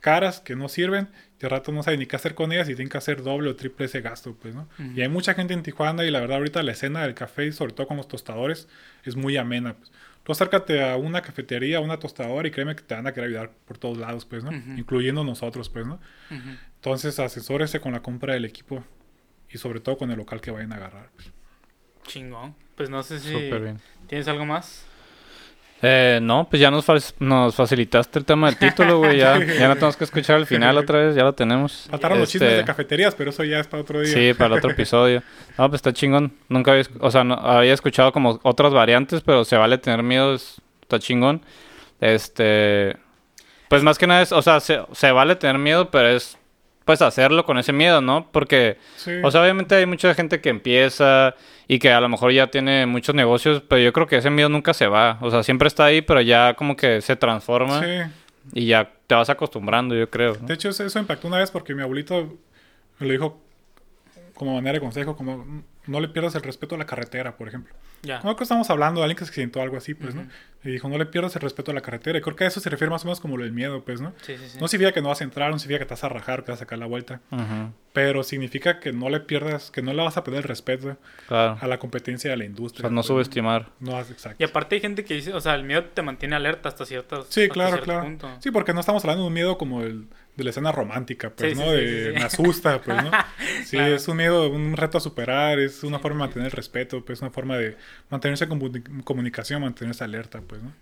[0.00, 1.08] caras que no sirven
[1.40, 3.50] y al rato no sabe ni qué hacer con ellas y tienen que hacer doble
[3.50, 4.68] o triple ese gasto, pues, ¿no?
[4.94, 7.52] Y hay mucha gente en Tijuana y la verdad ahorita la escena del café y
[7.52, 8.68] sobre todo con los tostadores
[9.04, 9.92] es muy amena, pues.
[10.22, 13.30] Tú acércate a una cafetería, a una tostadora y créeme que te van a querer
[13.30, 14.52] ayudar por todos lados, pues, ¿no?
[14.52, 15.98] Incluyendo nosotros, pues, ¿no?
[16.76, 18.84] Entonces asesórese con la compra del equipo
[19.48, 21.10] y sobre todo con el local que vayan a agarrar.
[21.14, 21.30] pues.
[22.06, 22.54] Chingón.
[22.76, 23.78] Pues no sé si Súper bien.
[24.06, 24.86] tienes algo más.
[25.82, 29.16] Eh, no, pues ya nos, fa- nos facilitaste el tema del título, güey.
[29.18, 31.86] Ya, ya no tenemos que escuchar el final otra vez, ya lo tenemos.
[31.90, 34.12] Faltaron los chismes Este, de cafeterías, pero eso ya es para otro día.
[34.12, 35.22] Sí, para el otro episodio.
[35.56, 36.34] No, pues está chingón.
[36.50, 40.34] Nunca había, o sea, no, había escuchado como otras variantes, pero se vale tener miedo,
[40.34, 41.42] es- está chingón.
[42.00, 42.96] Este,
[43.68, 46.36] pues más que nada es, o sea, se, se vale tener miedo, pero es,
[46.90, 48.28] pues hacerlo con ese miedo, ¿no?
[48.32, 49.12] Porque, Sí.
[49.22, 51.36] o sea, obviamente hay mucha gente que empieza
[51.68, 54.48] y que a lo mejor ya tiene muchos negocios, pero yo creo que ese miedo
[54.48, 55.18] nunca se va.
[55.20, 58.10] O sea, siempre está ahí, pero ya como que se transforma Sí.
[58.54, 60.34] y ya te vas acostumbrando, yo creo.
[60.40, 60.48] ¿no?
[60.48, 62.36] De hecho, eso, impactó una vez porque mi abuelito
[62.98, 63.40] me lo dijo
[64.34, 67.46] como manera de consejo, como "Mm, no le pierdas el respeto a la carretera, por
[67.46, 67.72] ejemplo.
[68.02, 68.20] Ya.
[68.24, 70.14] No que estamos hablando de alguien que se sientó algo así, pues.
[70.14, 70.26] ¿no?
[70.62, 72.18] Y dijo, no le pierdas el respeto a la carretera.
[72.18, 74.00] Y creo que a eso se refiere más o menos como lo del miedo, pues,
[74.02, 74.12] ¿no?
[74.22, 74.58] Sí, sí, sí.
[74.60, 76.50] No significa que no vas a entrar, no significa que te vas a rajar, que
[76.52, 80.02] vas a sacar la vuelta, Ujú, pero significa que no le pierdas, que no le
[80.02, 80.98] vas a perder el respeto
[81.28, 81.56] Claro.
[81.60, 82.82] a la competencia de la O industria.
[82.82, 83.70] sea, no pues, subestimar.
[83.80, 84.36] No, has- exacto.
[84.42, 87.24] Y aparte hay gente que dice, o sea, el miedo te mantiene alerta hasta cierto
[87.28, 88.02] Sí, hasta claro, cierto claro.
[88.04, 88.28] punto.
[88.40, 90.08] Sí, porque no estamos hablando de un miedo como el
[90.40, 91.64] de la escena romántica, pues, Sí, ¿no?
[91.70, 93.10] sí, de sí, me asusta, pues, ¿no?
[93.64, 93.94] Sí, Claro.
[93.94, 97.20] es un miedo, un reto a superar, es una forma de mantener el respeto, pues,
[97.20, 97.76] una forma de
[98.10, 100.72] mantenerse en comuni- comunicación, mantenerse alerta, pues, ¿no?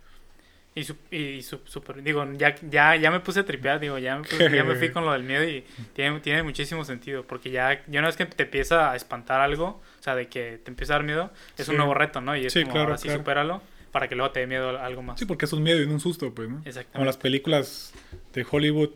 [0.74, 4.16] Y, su, y su- super, digo, ya, ya, ya me puse a tripear, digo, ya,
[4.16, 7.50] me puse- ya me fui con lo del miedo y tiene, tiene muchísimo sentido, porque
[7.50, 9.66] ya, ya una vez que te empieza a espantar algo,
[9.98, 12.36] o sea, de que te empieza a dar miedo, es un nuevo reto, ¿no?
[12.36, 13.18] Y es Sí, como, claro, ahora claro.
[13.18, 15.18] supéralo, para que luego te dé miedo algo más.
[15.18, 16.56] Sí, porque es un miedo y un susto, pues, ¿no?
[16.56, 17.06] Como Exactamente.
[17.06, 17.92] las películas
[18.34, 18.90] de Hollywood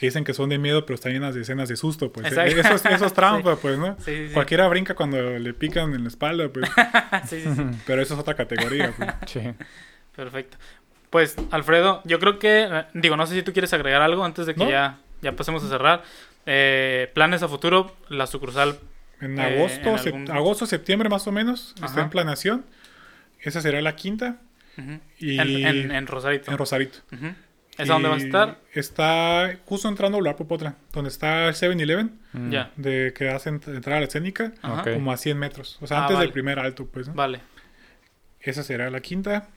[0.00, 2.26] que dicen que son de miedo, pero están llenas de escenas de susto, pues.
[2.26, 2.58] Exacto.
[2.58, 3.96] Eso es, eso es trampa, pues, ¿no?
[3.98, 4.34] Sí, sí, sí.
[4.34, 6.70] Cualquiera brinca cuando le pican en la espalda, pues.
[7.86, 9.10] Pero eso es otra categoría, pues.
[9.26, 9.40] Sí.
[10.16, 10.56] Perfecto.
[11.10, 14.46] Pues, Alfredo, yo creo que, eh, digo, no sé si tú quieres agregar algo antes
[14.46, 14.70] de que No.
[14.70, 16.02] ya, ya pasemos a cerrar.
[16.46, 18.78] Eh, planes a futuro, la sucursal.
[19.20, 22.00] En Eh, agosto, en sep- algún- agosto, septiembre más o menos, está Ajá.
[22.02, 22.64] en planeación.
[23.40, 24.38] Esa será la quinta.
[25.18, 26.50] Y en, en, en Rosarito.
[26.50, 27.00] en Rosarito.
[27.12, 27.26] Ujú.
[27.82, 28.60] ¿Esa dónde va a estar?
[28.72, 32.50] Está justo entrando a Ular Popotla, donde está el 7-Eleven, Mm.
[32.50, 32.70] Ya.
[32.76, 34.52] de que hace ent- entrar a la escénica,
[34.84, 35.78] como a 100 metros.
[35.80, 36.26] O sea, Ah, antes vale.
[36.26, 37.14] del primer alto, pues, ¿no?
[37.14, 37.40] Vale.
[38.40, 39.48] Esa será la quinta.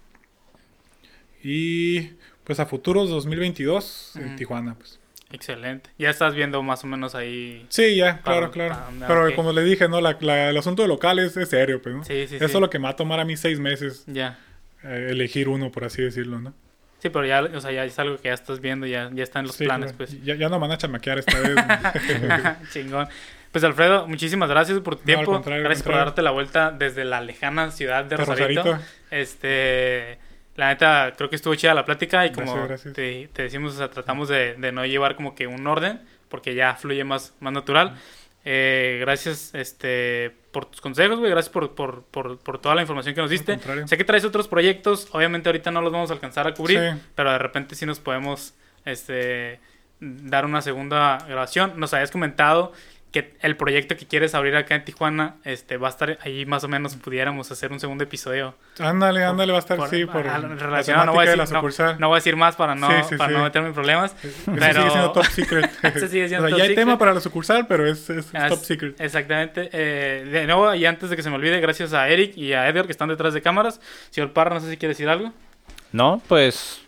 [1.44, 2.12] Y
[2.44, 4.36] pues a futuros 2022 en.
[4.36, 5.00] Tijuana, pues.
[5.32, 5.90] Excelente.
[5.98, 7.66] Ya estás viendo más o menos ahí.
[7.70, 8.76] Sí, ya, Para- claro, claro.
[8.88, 11.82] andar, Pero como le dije, no, la, la- el asunto de local es, es serio,
[11.82, 12.04] pues, ¿no?
[12.04, 12.54] Sí, sí, Eso sí.
[12.54, 14.38] es lo que me va a tomar a mí seis meses Ya.
[14.84, 16.54] eh, elegir uno, por así decirlo, ¿no?
[17.04, 19.40] Sí, pero ya, o sea, ya es algo que ya estás viendo, ya, ya está
[19.40, 20.24] en los Sí, planes, pues.
[20.24, 21.54] Ya, ya no van a chamaquear esta vez.
[22.72, 23.10] Chingón.
[23.52, 25.36] Pues Alfredo, muchísimas gracias por tu No, al tiempo.
[25.52, 28.64] al gracias por darte la vuelta desde la lejana ciudad de Rosarito.
[28.64, 28.86] Rosarito.
[29.12, 30.18] Este,
[30.56, 32.94] la neta, creo que estuvo chida la plática y como Gracias, gracias.
[32.94, 36.56] Te, te decimos, o sea, tratamos de, de no llevar como que un orden, porque
[36.56, 37.96] ya fluye más, más natural.
[38.46, 41.32] Eh, gracias este, por tus consejos, güey.
[41.32, 43.58] Gracias por, por, por, por toda la información que nos diste.
[43.88, 45.08] Sé que traes otros proyectos.
[45.14, 47.02] Obviamente ahorita no los vamos a alcanzar a cubrir, Sí.
[47.16, 48.54] pero de repente sí nos podemos
[48.86, 49.60] este,
[50.00, 51.74] dar una segunda grabación.
[51.78, 52.74] Nos habías comentado
[53.14, 56.64] que el proyecto que quieres abrir acá en Tijuana este va a estar ahí más
[56.66, 60.24] o menos pudiéramos hacer un segundo episodio Ándale, ándale, va a estar, por- sí, por
[60.26, 62.00] relacionado, no voy a de la decir- no- sucursal.
[62.00, 63.38] no voy a decir más para no Sí, sí, para sí.
[63.38, 65.72] no meterme en problemas Eso pero- sigue siendo top secret.
[65.96, 66.76] Eso sigue siendo O sea, top ya hay secret.
[66.76, 69.00] tema para la sucursal, pero es, es Ah, top es- secret.
[69.00, 69.70] Exactamente.
[69.72, 72.68] Eh, de nuevo, y antes de que se me olvide, gracias a Eric y a
[72.68, 73.80] Edgar que están detrás de cámaras.
[74.10, 75.32] Señor Parra, no sé si quiere decir algo.
[75.92, 76.80] No, pues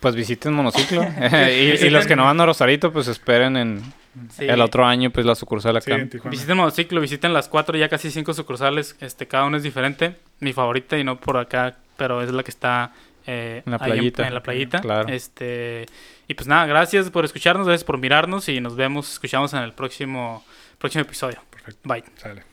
[0.00, 1.02] pues visiten monociclo
[1.50, 3.82] y, y los que no van a Rosarito pues esperen en
[4.30, 4.46] Sí.
[4.46, 6.08] el otro año pues la sucursal Sí, acá.
[6.08, 6.30] Tijuana.
[6.30, 8.96] Visiten Monociclo, visiten las cuatro, ya casi cinco sucursales.
[9.00, 10.16] Este, cada uno es diferente.
[10.40, 12.92] Mi favorita y no por acá, pero es la que está
[13.26, 14.26] eh, En la playita.
[14.26, 14.80] En, la playita.
[14.80, 15.08] Claro.
[15.08, 15.86] Este,
[16.28, 19.72] y pues nada, gracias por escucharnos, gracias por mirarnos y nos vemos, escuchamos en el
[19.72, 20.44] próximo,
[20.78, 21.38] próximo episodio.
[21.50, 21.80] Perfecto.
[21.88, 22.04] Bye.
[22.16, 22.46] Sale.